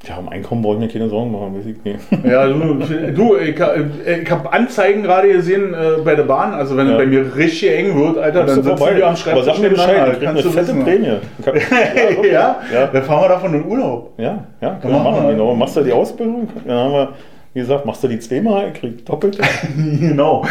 Ja, 0.07 0.15
um 0.20 0.30
Einkommen 0.30 0.63
wollen 0.63 0.80
wir 0.80 0.88
keine 0.88 1.09
Sorgen 1.09 1.34
machen, 1.34 1.57
weiß 1.57 1.65
ich 1.65 1.84
nicht. 1.84 1.99
Ja, 2.32 2.47
du, 2.47 2.76
du 3.13 3.36
ich, 3.36 3.49
ich 3.59 4.32
habe 4.32 4.53
Anzeigen 4.53 5.03
gerade 5.03 5.28
gesehen 5.34 5.74
äh, 5.74 6.01
bei 6.01 6.15
der 6.15 6.24
Bahn, 6.24 6.53
also 6.53 6.78
wenn 6.78 6.88
Ja. 6.88 6.93
es 6.93 6.97
bei 6.99 7.05
mir 7.07 7.36
richtig 7.36 7.70
eng 7.76 7.93
wird, 7.99 8.18
Alter, 8.18 8.45
dann 8.45 8.63
sitzen 8.63 8.80
wir 8.80 9.05
am 9.05 9.09
Aber 9.09 9.15
Schreibtisch 9.18 9.45
sag 9.45 9.59
mir 9.59 9.70
Bescheid, 9.72 10.07
ich 10.13 10.20
krieg 10.20 10.28
eine 10.30 10.41
fette 10.43 10.55
wissen. 10.55 10.84
Prämie. 10.86 11.11
Ich 11.39 11.47
hab- 11.47 12.24
Ja, 12.24 12.32
ja? 12.32 12.59
ja. 12.74 12.88
dann 12.88 13.03
fahren 13.03 13.22
wir 13.24 13.28
davon 13.28 13.53
in 13.53 13.65
Urlaub. 13.65 14.13
Ja, 14.18 14.45
ja, 14.61 14.76
können 14.76 14.93
wir 14.93 14.99
machen 15.01 15.11
machen, 15.11 15.24
wir. 15.28 15.32
genau. 15.34 15.53
Machst 15.55 15.76
du 15.76 15.82
die 15.82 15.91
Ausbildung? 15.91 16.47
Dann 16.65 16.78
haben 16.78 16.93
wir, 16.93 17.09
wie 17.58 17.62
gesagt, 17.62 17.88
machst 17.88 18.03
du 18.03 18.08
die 18.08 18.20
zweimal, 18.20 18.72
krieg 18.72 19.03
doppelt. 19.03 19.39
genau. 19.76 20.45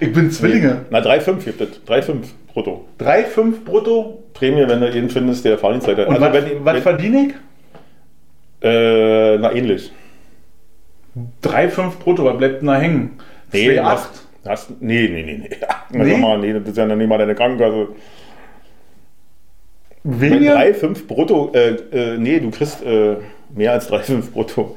Ich 0.00 0.12
bin 0.12 0.32
Zwillinge. 0.32 0.84
Na, 0.90 0.98
3,5 0.98 1.44
gibt 1.44 1.60
es. 1.60 1.80
3,5 1.86 2.16
brutto. 2.52 2.84
3,5 2.98 3.64
brutto. 3.64 4.24
Prämie, 4.32 4.66
wenn 4.66 4.80
du 4.80 4.90
jeden 4.90 5.10
findest, 5.10 5.44
der 5.44 5.58
Fahrdienstzeit 5.58 5.96
hat. 5.96 6.08
Und 6.08 6.14
Also 6.14 6.26
was, 6.26 6.34
wenn, 6.34 6.64
was 6.64 6.74
wenn, 6.74 6.82
verdiene 6.82 7.26
ich? 7.28 7.34
äh, 8.68 9.38
na, 9.38 9.52
ähnlich. 9.52 9.92
3,5 11.44 11.98
brutto, 12.02 12.24
was 12.24 12.36
bleibt 12.36 12.62
denn 12.62 12.66
da 12.66 12.74
hängen? 12.80 13.10
Nee, 13.52 13.78
2,8. 13.78 13.78
du 14.42 14.50
hast, 14.50 14.70
nee, 14.82 15.08
nee, 15.08 15.22
nee. 15.22 15.38
nee. 15.38 15.50
Na, 15.92 16.02
Nee? 16.02 16.16
mal, 16.16 16.38
nee, 16.38 16.52
das 16.52 16.66
ist 16.66 16.76
ja 16.76 16.84
nicht 16.86 17.08
mal 17.08 17.18
deine 17.18 17.36
Krankenkasse. 17.36 17.90
Weniger? 20.02 20.58
3,5 20.58 21.06
brutto, 21.06 21.52
äh, 21.54 21.76
äh, 21.92 22.18
nee, 22.18 22.40
du 22.40 22.50
kriegst 22.50 22.84
äh, 22.84 23.18
mehr 23.54 23.70
als 23.70 23.88
3,5 23.88 24.32
brutto. 24.32 24.76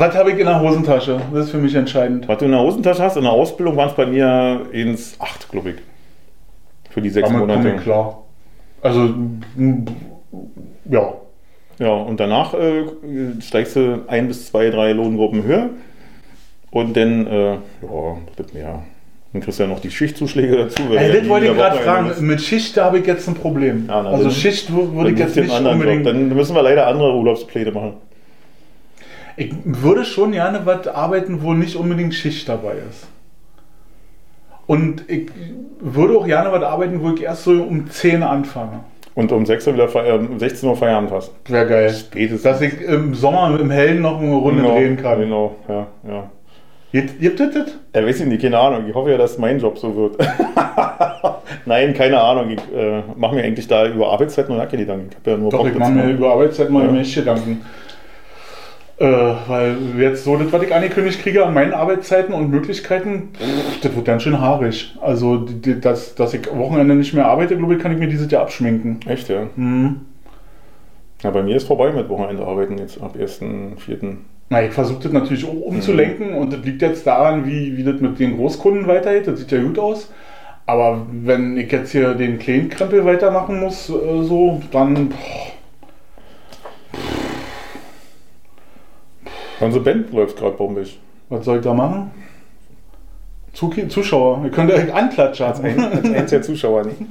Was 0.00 0.14
habe 0.16 0.30
ich 0.32 0.38
in 0.38 0.46
der 0.46 0.60
Hosentasche? 0.60 1.20
Das 1.32 1.46
ist 1.46 1.50
für 1.50 1.58
mich 1.58 1.74
entscheidend. 1.74 2.28
Was 2.28 2.38
du 2.38 2.44
in 2.46 2.50
der 2.52 2.60
Hosentasche 2.60 3.02
hast, 3.02 3.16
in 3.16 3.22
der 3.22 3.32
Ausbildung 3.32 3.76
waren 3.76 3.88
es 3.88 3.94
bei 3.94 4.06
mir 4.06 4.62
ins 4.72 5.16
8, 5.20 5.48
glaube 5.50 5.70
ich. 5.70 5.76
Für 6.90 7.02
die 7.02 7.10
sechs 7.10 7.28
Damit 7.28 7.46
Monate. 7.46 7.76
klar. 7.76 8.22
Also, 8.82 9.10
ja. 10.90 11.12
Ja, 11.78 11.90
und 11.92 12.18
danach 12.20 12.54
äh, 12.54 12.84
steigst 13.40 13.76
du 13.76 14.04
ein 14.06 14.28
bis 14.28 14.46
zwei, 14.48 14.70
drei 14.70 14.92
Lohngruppen 14.92 15.42
höher. 15.44 15.68
Und 16.70 16.96
dann, 16.96 17.26
äh, 17.26 17.52
ja, 17.54 17.60
das 18.36 18.52
mehr. 18.54 18.82
Dann 19.32 19.42
kriegst 19.42 19.58
du 19.58 19.64
ja 19.64 19.68
noch 19.68 19.80
die 19.80 19.90
Schichtzuschläge 19.90 20.56
dazu. 20.56 20.82
Ey, 20.96 21.20
das 21.20 21.28
wollte 21.28 21.46
ich 21.46 21.52
gerade 21.54 21.76
fragen. 21.78 22.10
ist. 22.10 22.20
Mit 22.22 22.40
Schicht 22.40 22.76
habe 22.78 22.98
ich 23.00 23.06
jetzt 23.06 23.28
ein 23.28 23.34
Problem. 23.34 23.84
Ja, 23.88 24.02
na, 24.02 24.10
also 24.10 24.30
Schicht 24.30 24.70
wür- 24.70 24.94
würde 24.94 25.10
ich 25.10 25.18
jetzt 25.18 25.36
nicht 25.36 25.60
unbedingt. 25.60 26.06
Job. 26.06 26.14
Dann 26.14 26.28
müssen 26.30 26.54
wir 26.54 26.62
leider 26.62 26.86
andere 26.86 27.14
Urlaubspläne 27.14 27.72
machen. 27.72 27.94
Ich 29.36 29.52
würde 29.64 30.04
schon 30.04 30.32
gerne 30.32 30.62
was 30.64 30.86
arbeiten, 30.88 31.42
wo 31.42 31.52
nicht 31.52 31.76
unbedingt 31.76 32.14
Schicht 32.14 32.48
dabei 32.48 32.76
ist. 32.88 33.06
Und 34.66 35.08
ich 35.08 35.30
würde 35.78 36.18
auch 36.18 36.26
gerne 36.26 36.50
was 36.50 36.62
arbeiten, 36.62 37.00
wo 37.02 37.10
ich 37.10 37.22
erst 37.22 37.44
so 37.44 37.52
um 37.62 37.88
10 37.88 38.22
anfange. 38.22 38.80
Und 39.14 39.32
um 39.32 39.46
6 39.46 39.66
Uhr 39.68 39.74
wieder 39.74 40.14
um 40.18 40.38
16 40.38 40.68
Uhr 40.68 40.76
Feierabend 40.76 41.10
hast. 41.10 41.32
Wäre 41.46 41.66
geil. 41.66 41.90
Spätestens. 41.90 42.42
Dass 42.42 42.60
ich 42.60 42.80
im 42.80 43.14
Sommer 43.14 43.58
im 43.58 43.70
Hellen 43.70 44.02
noch 44.02 44.20
eine 44.20 44.34
Runde 44.34 44.62
genau, 44.62 44.74
drehen 44.74 44.96
kann. 44.96 45.20
Genau, 45.20 45.54
ja, 45.68 45.86
ja. 46.06 46.30
Gibt, 46.92 47.40
es 47.40 47.54
das? 47.54 47.78
Ja, 47.94 48.06
weiß 48.06 48.20
ich 48.20 48.26
nicht, 48.26 48.42
keine 48.42 48.58
Ahnung. 48.58 48.88
Ich 48.88 48.94
hoffe 48.94 49.10
ja, 49.10 49.18
dass 49.18 49.38
mein 49.38 49.58
Job 49.58 49.78
so 49.78 49.94
wird. 49.94 50.16
Nein, 51.66 51.94
keine 51.94 52.20
Ahnung. 52.20 52.50
Ich 52.50 52.60
äh, 52.74 53.02
mache 53.16 53.34
mir 53.34 53.44
eigentlich 53.44 53.68
da 53.68 53.86
über 53.86 54.12
Arbeitszeiten 54.12 54.54
und 54.54 54.68
keine 54.68 54.82
Gedanken. 54.82 55.08
Ich 55.10 55.16
habe 55.16 55.30
ja 55.30 55.36
nur 55.36 55.50
Doch, 55.50 55.58
Bock 55.58 55.68
ich 55.68 55.78
mache 55.78 55.92
mir 55.92 56.10
über 56.10 56.32
Arbeitszeit 56.32 56.70
mal 56.70 56.84
ja. 56.84 57.02
Gedanken. 57.02 57.64
Äh, 58.98 59.04
weil 59.04 59.76
jetzt 59.98 60.24
so 60.24 60.36
das, 60.36 60.50
was 60.52 60.62
ich 60.62 60.74
angekündigt 60.74 61.20
kriege 61.22 61.44
an 61.44 61.52
meinen 61.52 61.74
Arbeitszeiten 61.74 62.32
und 62.32 62.50
Möglichkeiten, 62.50 63.28
pff, 63.34 63.80
das 63.82 63.94
wird 63.94 64.06
ganz 64.06 64.22
schön 64.22 64.40
haarig. 64.40 64.96
Also, 65.02 65.36
die, 65.36 65.60
die, 65.60 65.80
dass, 65.80 66.14
dass 66.14 66.32
ich 66.32 66.50
Wochenende 66.50 66.94
nicht 66.94 67.12
mehr 67.12 67.26
arbeite, 67.26 67.58
glaube 67.58 67.74
ich, 67.74 67.82
kann 67.82 67.92
ich 67.92 67.98
mir 67.98 68.08
dieses 68.08 68.30
Jahr 68.30 68.42
abschminken. 68.42 69.00
Echt, 69.06 69.28
ja. 69.28 69.48
Mhm. 69.54 70.00
Ja, 71.22 71.30
bei 71.30 71.42
mir 71.42 71.56
ist 71.56 71.66
vorbei 71.66 71.92
mit 71.92 72.08
Wochenende 72.08 72.46
arbeiten 72.46 72.78
jetzt 72.78 73.00
ab 73.02 73.16
1.4. 73.18 74.16
Na, 74.48 74.62
ich 74.62 74.72
versuche 74.72 75.02
das 75.02 75.12
natürlich 75.12 75.44
auch 75.44 75.60
umzulenken 75.60 76.32
und 76.32 76.52
das 76.52 76.64
liegt 76.64 76.80
jetzt 76.80 77.06
daran, 77.06 77.46
wie, 77.46 77.76
wie 77.76 77.84
das 77.84 78.00
mit 78.00 78.18
den 78.18 78.36
Großkunden 78.36 78.86
weitergeht. 78.86 79.26
Das 79.26 79.40
sieht 79.40 79.52
ja 79.52 79.60
gut 79.60 79.78
aus. 79.78 80.10
Aber 80.64 81.06
wenn 81.10 81.56
ich 81.56 81.70
jetzt 81.70 81.92
hier 81.92 82.14
den 82.14 82.38
kleinen 82.38 82.70
Krempel 82.70 83.04
weitermachen 83.04 83.60
muss, 83.60 83.90
äh, 83.90 84.22
so, 84.22 84.62
dann. 84.72 85.10
boah, 85.10 85.55
Unsere 89.60 89.82
Band 89.84 90.12
läuft 90.12 90.36
gerade 90.38 90.56
bombig. 90.56 90.98
Was 91.28 91.44
soll 91.44 91.58
ich 91.58 91.64
da 91.64 91.72
machen? 91.74 92.10
Zu- 93.52 93.70
Zuschauer, 93.88 94.42
ihr 94.44 94.50
könnt 94.50 94.70
euch 94.70 94.92
anklatschen. 94.92 95.46
Als, 95.46 95.60
ein, 95.60 95.80
als 95.80 96.04
eins 96.12 96.30
der 96.30 96.42
Zuschauer 96.42 96.84
nicht. 96.84 96.98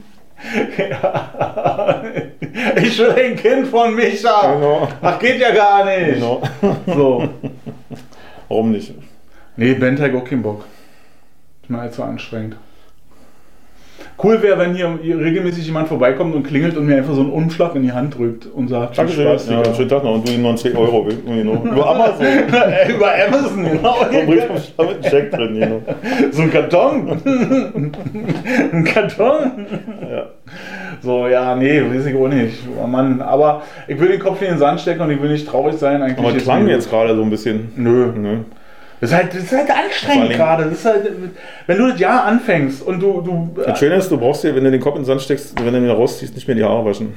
Ja. 0.78 2.04
Ich 2.76 3.00
will 3.00 3.12
ein 3.12 3.36
Kind 3.38 3.68
von 3.68 3.96
Micha. 3.96 4.54
Genau. 4.54 4.88
Ach, 5.02 5.18
geht 5.18 5.40
ja 5.40 5.52
gar 5.54 5.86
nicht. 5.86 6.16
Genau. 6.16 6.42
So. 6.88 7.30
Warum 8.50 8.72
nicht? 8.72 8.94
Nee, 9.56 9.74
Band 9.76 10.00
hat 10.02 10.14
auch 10.14 10.26
keinen 10.26 10.44
Bock. 10.44 10.66
Ist 11.62 11.70
mir 11.70 11.80
allzu 11.80 12.04
anstrengend. 12.04 12.58
Cool 14.24 14.42
wäre, 14.42 14.58
wenn 14.58 14.74
hier 14.74 14.98
regelmäßig 15.04 15.66
jemand 15.66 15.90
vorbeikommt 15.90 16.36
und 16.36 16.44
klingelt 16.44 16.78
und 16.78 16.86
mir 16.86 16.96
einfach 16.96 17.14
so 17.14 17.20
einen 17.20 17.32
Umschlag 17.32 17.76
in 17.76 17.84
die 17.84 17.92
Hand 17.92 18.18
drückt 18.18 18.46
und 18.46 18.70
sagt, 18.70 18.98
Dankeschön. 18.98 19.26
Spaß, 19.26 19.50
Ja, 19.50 19.74
schönen 19.74 19.90
Tag 19.90 20.04
noch. 20.06 20.16
Und 20.16 20.28
du 20.28 20.32
ihm 20.32 20.42
noch 20.42 20.56
10 20.56 20.76
Euro. 20.78 21.06
Über 21.10 21.90
Amazon. 21.90 22.26
Über 22.90 23.12
Amazon, 23.28 23.64
genau. 23.66 23.96
Bringst 24.26 24.74
du 24.78 24.84
mit 24.84 24.94
einem 24.94 25.02
Check 25.02 25.32
drin. 25.32 25.60
Genau. 25.60 25.82
So 26.32 26.42
ein 26.44 26.52
Karton. 26.52 27.10
ein 28.72 28.84
Karton. 28.86 29.68
Ja. 30.10 30.26
So, 31.02 31.28
ja, 31.28 31.56
nee, 31.56 31.82
weiß 31.82 32.06
ich 32.06 32.16
auch 32.16 32.28
nicht. 32.30 32.60
Oh 32.82 32.88
Mann, 32.88 33.22
aber 33.22 33.64
ich 33.88 34.00
will 34.00 34.08
den 34.08 34.20
Kopf 34.20 34.42
in 34.42 34.48
den 34.48 34.58
Sand 34.58 34.80
stecken 34.80 35.02
und 35.02 35.12
ich 35.12 35.22
will 35.22 35.30
nicht 35.30 35.48
traurig 35.48 35.76
sein. 35.76 36.02
Eigentlich 36.02 36.26
Aber 36.26 36.38
klang 36.38 36.68
jetzt 36.70 36.90
gerade 36.90 37.16
so 37.16 37.22
ein 37.22 37.30
bisschen. 37.30 37.74
Nö. 37.76 38.14
Nö. 38.16 38.38
Das 39.06 39.12
ist 39.12 39.18
halt, 39.18 39.36
das 39.36 39.44
ist 39.44 39.52
halt 39.52 39.70
anstrengend 39.70 40.32
gerade. 40.32 40.64
Das 40.64 40.74
ist 40.74 40.86
halt, 40.86 41.12
wenn 41.68 41.78
du 41.78 41.90
das 41.90 42.00
Jahr 42.00 42.26
anfängst 42.26 42.82
und 42.82 43.00
du. 43.00 43.22
du 43.22 43.52
Das 43.64 43.78
Schöne 43.78 43.96
ist, 43.96 44.10
du 44.10 44.18
brauchst 44.18 44.44
dir, 44.44 44.56
wenn 44.56 44.64
du 44.64 44.72
den 44.72 44.82
Kopf 44.82 44.96
in 44.96 45.02
den 45.02 45.06
Sand 45.06 45.22
steckst, 45.22 45.54
wenn 45.64 45.72
du 45.72 45.80
ihn 45.80 45.84
wieder 45.84 45.94
rausziehst, 45.94 46.34
nicht 46.34 46.48
mehr 46.48 46.56
die 46.56 46.64
Haare 46.64 46.84
waschen. 46.84 47.14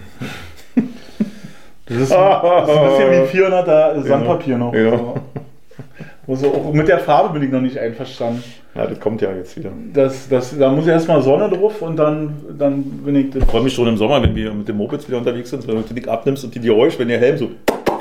das, 1.86 1.97
ist, 1.97 2.11
das 2.11 2.68
ist 2.68 2.76
ein 2.76 2.89
bisschen 2.89 3.11
wie 3.11 3.55
400er 3.55 4.03
Sandpapier 4.03 4.59
noch. 4.59 4.74
Ja. 4.74 4.91
So. 4.91 5.14
Also 6.26 6.49
auch 6.49 6.72
mit 6.74 6.86
der 6.89 6.99
Farbe 6.99 7.32
bin 7.32 7.43
ich 7.43 7.51
noch 7.51 7.62
nicht 7.62 7.78
einverstanden. 7.78 8.45
Ja, 8.74 8.86
das 8.86 9.01
kommt 9.01 9.22
ja 9.22 9.32
jetzt 9.32 9.57
wieder. 9.57 9.70
Das, 9.95 10.28
das, 10.28 10.57
da 10.59 10.70
muss 10.70 10.86
erstmal 10.86 11.22
Sonne 11.22 11.49
drauf 11.49 11.80
und 11.80 11.97
dann, 11.97 12.34
dann 12.59 12.82
bin 12.82 13.16
ich. 13.16 13.34
Ich 13.34 13.45
freue 13.47 13.62
mich 13.62 13.72
schon 13.72 13.89
im 13.89 13.97
Sommer, 13.97 14.22
wenn 14.22 14.36
wir 14.36 14.53
mit 14.53 14.68
den 14.68 14.76
Mopeds 14.76 15.09
wieder 15.09 15.16
unterwegs 15.16 15.49
sind, 15.49 15.66
wenn 15.66 15.76
du 15.76 15.95
die 15.95 16.07
abnimmst 16.07 16.45
und 16.45 16.55
die 16.55 16.61
Geräusch, 16.61 16.99
wenn 16.99 17.09
der 17.09 17.18
Helm 17.18 17.39
so 17.39 17.49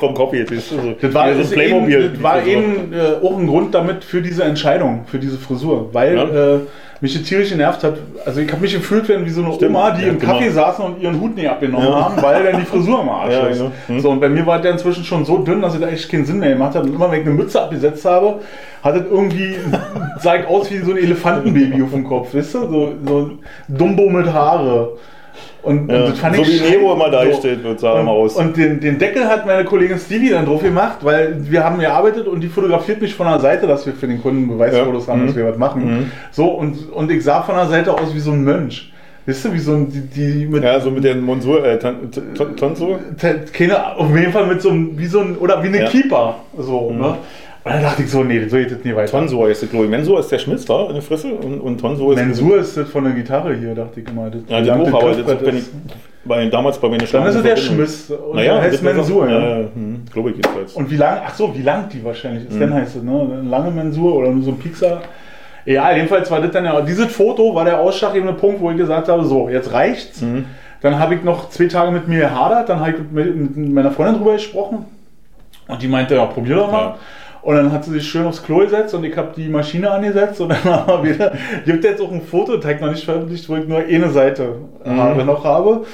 vom 0.00 0.14
Kopf 0.14 0.32
geht. 0.32 0.50
Das, 0.50 0.68
so, 0.68 0.76
Das 1.00 1.14
war, 1.14 1.32
so 1.32 1.38
das 1.38 1.48
ein 1.48 1.54
Playmobil. 1.54 1.96
Eben, 2.04 2.12
das 2.14 2.22
war 2.22 2.44
eben 2.46 2.92
äh, 2.92 3.26
auch 3.26 3.38
ein 3.38 3.46
Grund 3.46 3.74
damit 3.74 4.04
für 4.04 4.20
diese 4.22 4.44
Entscheidung, 4.44 5.02
für 5.06 5.18
diese 5.18 5.38
Frisur, 5.38 5.88
weil 5.92 6.16
Ja. 6.16 6.54
äh, 6.54 6.58
mich 7.00 7.14
das 7.14 7.22
tierisch 7.22 7.50
genervt 7.50 7.84
hat. 7.84 7.94
Also 8.26 8.40
ich 8.40 8.50
habe 8.50 8.60
mich 8.60 8.74
gefühlt 8.74 9.08
werden 9.08 9.24
wie 9.24 9.30
so 9.30 9.44
eine 9.44 9.54
Stimmt. 9.54 9.70
Oma, 9.70 9.92
die 9.92 10.02
Ja, 10.02 10.08
im 10.08 10.18
genau. 10.18 10.32
Kaffee 10.32 10.50
saßen 10.50 10.84
und 10.84 11.00
ihren 11.00 11.20
Hut 11.20 11.36
nicht 11.36 11.48
abgenommen 11.48 11.86
Ja. 11.86 12.06
haben, 12.06 12.20
weil 12.20 12.42
dann 12.42 12.58
die 12.60 12.66
Frisur 12.66 12.98
am 12.98 13.08
Arsch 13.08 13.34
ist. 13.52 13.58
genau. 13.58 13.70
Hm. 13.86 14.00
So, 14.00 14.10
und 14.10 14.20
bei 14.20 14.28
mir 14.28 14.44
war 14.44 14.60
der 14.60 14.72
inzwischen 14.72 15.04
schon 15.04 15.24
so 15.24 15.38
dünn, 15.38 15.62
dass 15.62 15.76
es 15.76 15.80
echt 15.82 16.10
keinen 16.10 16.24
Sinn 16.24 16.40
mehr 16.40 16.50
gemacht 16.54 16.74
hat. 16.74 16.82
Und 16.82 16.94
immer 16.94 17.08
wenn 17.12 17.20
ich 17.20 17.26
eine 17.26 17.36
Mütze 17.36 17.62
abgesetzt 17.62 18.04
habe, 18.04 18.40
hat 18.82 18.96
es 18.96 19.02
irgendwie, 19.08 19.54
sah 20.18 20.34
ich 20.36 20.46
aus 20.48 20.68
wie 20.72 20.78
so 20.78 20.90
ein 20.90 20.96
Elefantenbaby 20.98 21.80
auf 21.84 21.92
dem 21.92 22.02
Kopf, 22.04 22.34
weißt 22.34 22.54
du? 22.54 22.58
So, 22.68 22.92
so 23.06 23.30
Dumbo 23.68 24.08
mit 24.10 24.32
Haare. 24.32 24.94
Und, 25.62 25.90
Ja. 25.90 25.96
und 26.04 26.10
das 26.10 26.18
fand 26.20 26.36
So 26.36 26.42
ich 26.42 26.62
wie 26.64 26.70
Nero 26.70 26.92
immer 26.94 27.10
da 27.10 27.22
steht, 27.32 27.62
wird 27.64 27.80
sah 27.80 28.00
immer 28.00 28.12
aus. 28.12 28.36
Und 28.36 28.56
den, 28.56 28.80
den 28.80 28.98
Deckel 28.98 29.24
hat 29.26 29.44
meine 29.44 29.64
Kollegin 29.64 29.98
Stevie 29.98 30.30
dann 30.30 30.46
drauf 30.46 30.62
gemacht, 30.62 30.98
weil 31.02 31.36
wir 31.50 31.64
haben 31.64 31.78
gearbeitet 31.80 32.26
und 32.28 32.40
die 32.40 32.48
fotografiert 32.48 33.00
mich 33.02 33.14
von 33.14 33.26
der 33.26 33.40
Seite, 33.40 33.66
dass 33.66 33.84
wir 33.84 33.92
für 33.92 34.06
den 34.06 34.22
Kunden 34.22 34.48
Beweisfotos 34.48 35.06
Ja. 35.06 35.12
haben, 35.12 35.26
dass 35.26 35.34
Mhm. 35.34 35.38
wir 35.40 35.48
was 35.50 35.58
machen. 35.58 35.84
Mhm. 35.98 36.12
So, 36.30 36.46
und, 36.46 36.90
und 36.92 37.10
ich 37.10 37.24
sah 37.24 37.42
von 37.42 37.56
der 37.56 37.66
Seite 37.66 37.92
aus 37.92 38.14
wie 38.14 38.20
so 38.20 38.30
ein 38.30 38.44
Mönch. 38.44 38.92
Weißt 39.26 39.44
du, 39.44 39.52
wie 39.52 39.58
so 39.58 39.72
ein, 39.74 39.90
die, 39.90 40.00
die 40.00 40.46
mit, 40.46 40.64
ja, 40.64 40.80
so 40.80 40.90
mit 40.90 41.04
den 41.04 41.20
Monsur, 41.20 41.62
äh, 41.62 41.78
Ton- 41.78 42.10
Ton- 42.34 42.56
Tonsur. 42.56 42.98
keine, 43.52 43.96
auf 43.98 44.16
jeden 44.16 44.32
Fall 44.32 44.46
mit 44.46 44.62
so 44.62 44.70
einem, 44.70 44.98
wie 44.98 45.04
so 45.06 45.20
ein, 45.20 45.36
oder 45.36 45.62
wie 45.62 45.66
eine 45.66 45.80
Ja. 45.80 45.86
Mhm. 45.86 45.90
Keeper. 45.90 46.36
So, 46.56 46.92
ne? 46.92 47.16
Und 47.68 47.74
dann 47.74 47.82
dachte 47.82 48.02
ich 48.02 48.10
so, 48.10 48.24
nee, 48.24 48.46
so 48.48 48.56
geht 48.56 48.70
das 48.72 48.82
nie 48.84 48.94
weiter. 48.94 49.10
Tonsur 49.10 49.48
heißt 49.48 49.62
das, 49.62 49.70
glaube 49.70 49.84
ich. 49.84 49.90
Mensur 49.90 50.20
ist 50.20 50.32
der 50.32 50.38
Schmitz 50.38 50.64
da 50.64 50.86
in 50.86 50.94
der 50.94 51.02
Fresse 51.02 51.32
und, 51.34 51.60
und 51.60 51.78
Tonsur 51.80 52.14
ist. 52.14 52.18
Mensur 52.18 52.58
ist 52.58 52.76
das 52.76 52.88
von 52.88 53.04
der 53.04 53.12
Gitarre 53.12 53.54
hier, 53.54 53.74
dachte 53.74 54.00
ich 54.00 54.08
immer. 54.08 54.30
Das, 54.30 54.40
Ja, 54.48 54.58
lang 54.60 54.80
hoch, 54.80 55.00
aber 55.02 55.10
das 55.10 55.18
ist, 55.18 55.44
wenn 55.46 55.56
ich 55.56 55.62
ist. 55.62 55.72
bei, 56.24 56.46
damals 56.46 56.78
bei 56.78 56.88
mir 56.88 56.98
Dann 56.98 57.26
ist 57.26 57.34
es 57.34 57.42
der 57.42 57.56
Schmiss 57.56 58.10
und 58.10 58.36
der 58.38 58.60
heißt 58.60 58.82
Mensur. 58.82 59.28
Ja, 59.28 59.38
Ja. 59.38 59.58
ja, 59.60 59.64
hm, 59.74 60.04
glaube 60.12 60.30
ich 60.30 60.36
jedenfalls. 60.36 60.72
Und 60.74 60.90
wie 60.90 60.96
lang, 60.96 61.18
ach 61.26 61.34
so, 61.34 61.54
wie 61.54 61.62
lang 61.62 61.88
die 61.92 62.02
wahrscheinlich 62.04 62.44
ist, 62.48 62.54
Mhm. 62.54 62.60
dann 62.60 62.74
heißt 62.74 62.96
es, 62.96 63.02
ne? 63.02 63.28
Eine 63.32 63.48
lange 63.48 63.70
Mensur 63.70 64.16
oder 64.16 64.30
nur 64.30 64.42
so 64.42 64.50
ein 64.52 64.58
Piekser. 64.58 65.02
Ja, 65.66 65.92
jedenfalls 65.94 66.30
war 66.30 66.40
das 66.40 66.50
dann 66.52 66.64
ja, 66.64 66.80
dieses 66.80 67.06
Foto 67.12 67.54
war 67.54 67.66
der 67.66 67.78
ausschlaggebende 67.80 68.32
Punkt, 68.32 68.60
wo 68.62 68.70
ich 68.70 68.78
gesagt 68.78 69.08
habe, 69.08 69.24
so, 69.24 69.50
jetzt 69.50 69.72
reicht's. 69.72 70.22
Mhm. 70.22 70.46
Dann 70.80 70.98
habe 70.98 71.16
ich 71.16 71.22
noch 71.24 71.50
zwei 71.50 71.66
Tage 71.66 71.90
mit 71.90 72.08
mir 72.08 72.20
gehadert, 72.20 72.68
dann 72.70 72.80
habe 72.80 72.92
ich 72.92 72.96
mit, 73.10 73.56
mit 73.56 73.72
meiner 73.74 73.90
Freundin 73.90 74.16
drüber 74.16 74.32
gesprochen 74.34 74.86
und 75.66 75.82
die 75.82 75.88
meinte, 75.88 76.14
ja, 76.14 76.24
probier 76.24 76.56
doch 76.56 76.70
mal. 76.72 76.80
Ja. 76.80 76.96
Und 77.42 77.56
dann 77.56 77.72
hat 77.72 77.84
sie 77.84 77.92
sich 77.92 78.08
schön 78.08 78.26
aufs 78.26 78.42
Klo 78.42 78.58
gesetzt 78.58 78.94
und 78.94 79.04
ich 79.04 79.16
habe 79.16 79.32
die 79.36 79.48
Maschine 79.48 79.90
angesetzt 79.90 80.40
und 80.40 80.50
dann 80.50 80.64
haben 80.64 81.04
wir 81.04 81.14
wieder, 81.14 81.32
gibt 81.64 81.84
jetzt 81.84 82.00
auch 82.00 82.10
ein 82.10 82.22
Foto, 82.22 82.56
Teig 82.58 82.80
noch 82.80 82.90
nicht 82.90 83.04
veröffentlicht, 83.04 83.48
wo 83.48 83.56
ich 83.56 83.66
nur 83.66 83.78
eine 83.78 84.10
Seite 84.10 84.56
Mhm. 84.84 85.26
Noch 85.26 85.44
habe. 85.44 85.84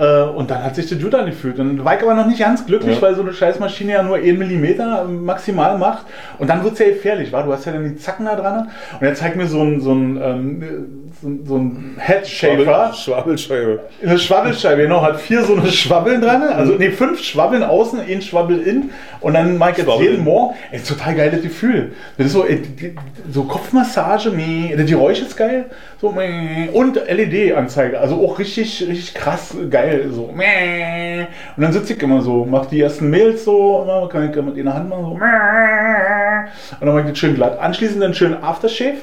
Äh, 0.00 0.22
Und 0.30 0.50
dann 0.50 0.64
hat 0.64 0.74
sich 0.76 0.88
das 0.88 0.98
gut 0.98 1.14
angefühlt. 1.14 1.58
Und 1.58 1.84
war 1.84 1.94
ich 1.96 2.02
aber 2.02 2.14
noch 2.14 2.26
nicht 2.26 2.38
ganz 2.40 2.64
glücklich, 2.64 2.96
Ja. 2.96 3.02
weil 3.02 3.14
so 3.14 3.20
eine 3.22 3.34
Scheißmaschine 3.34 3.92
ja 3.92 4.02
nur 4.02 4.16
1 4.16 4.38
mm 4.38 5.24
maximal 5.24 5.76
macht. 5.76 6.06
Und 6.38 6.48
dann 6.48 6.64
wird 6.64 6.72
es 6.74 6.78
ja 6.78 6.86
gefährlich, 6.86 7.30
wa? 7.32 7.42
Du 7.42 7.52
hast 7.52 7.66
ja 7.66 7.72
dann 7.72 7.84
die 7.84 7.96
Zacken 7.96 8.24
da 8.24 8.34
dran. 8.34 8.70
Und 8.98 9.06
er 9.06 9.14
zeigt 9.14 9.36
mir 9.36 9.46
so 9.46 9.60
ein, 9.62 9.80
so 9.82 9.92
ein, 9.92 10.16
ähm, 10.22 10.64
so 11.20 11.28
ein, 11.28 11.40
so 11.46 11.56
ein 11.58 11.96
Headshaver. 11.98 12.92
Schwabelscheibe. 12.94 13.80
Eine 14.02 14.18
Schwabbelscheibe, 14.18 14.82
genau, 14.82 15.02
hat 15.02 15.20
vier 15.20 15.42
so 15.44 15.54
eine 15.54 15.66
Schwabbeln 15.70 16.22
dran, 16.22 16.42
also 16.44 16.74
nee, 16.78 16.90
fünf 16.90 17.22
Schwabbeln 17.22 17.62
außen, 17.62 18.00
ein 18.00 18.22
Schwabbel 18.22 18.58
in 18.62 18.90
und 19.20 19.34
dann 19.34 19.58
mag 19.58 19.72
ich 19.78 19.84
jetzt 19.84 20.00
jeden. 20.00 20.24
Morgen, 20.24 20.54
ey, 20.70 20.80
total 20.80 21.14
geiles 21.14 21.42
Gefühl. 21.42 21.92
Das 22.16 22.28
ist 22.28 22.32
so, 22.32 22.46
äh, 22.46 22.56
die- 22.56 22.94
so 23.30 23.42
Kopfmassage, 23.44 24.30
meh, 24.30 24.74
die 24.76 24.86
Geräusche 24.86 25.24
ist 25.24 25.36
geil, 25.36 25.66
so, 26.00 26.10
meh, 26.10 26.68
und 26.72 26.96
LED-Anzeige, 26.96 28.00
also 28.00 28.14
auch 28.24 28.38
richtig, 28.38 28.86
richtig 28.88 29.12
krass 29.14 29.54
geil, 29.68 29.89
so, 30.10 30.30
meh. 30.34 31.26
und 31.56 31.62
dann 31.62 31.72
sitze 31.72 31.94
ich 31.94 32.02
immer 32.02 32.22
so, 32.22 32.44
mach 32.44 32.66
die 32.66 32.80
ersten 32.80 33.10
Mails 33.10 33.44
so, 33.44 33.82
immer, 33.82 34.08
kann 34.08 34.30
ich 34.30 34.42
mit 34.42 34.56
in 34.56 34.66
der 34.66 34.74
Hand 34.74 34.88
machen, 34.88 35.04
so, 35.04 35.10
und 35.12 35.20
dann 36.86 36.94
mach 36.94 37.00
ich 37.00 37.10
das 37.10 37.18
schön 37.18 37.34
glatt. 37.34 37.58
Anschließend 37.58 38.02
dann 38.02 38.14
schön 38.14 38.34
Aftershave 38.42 38.98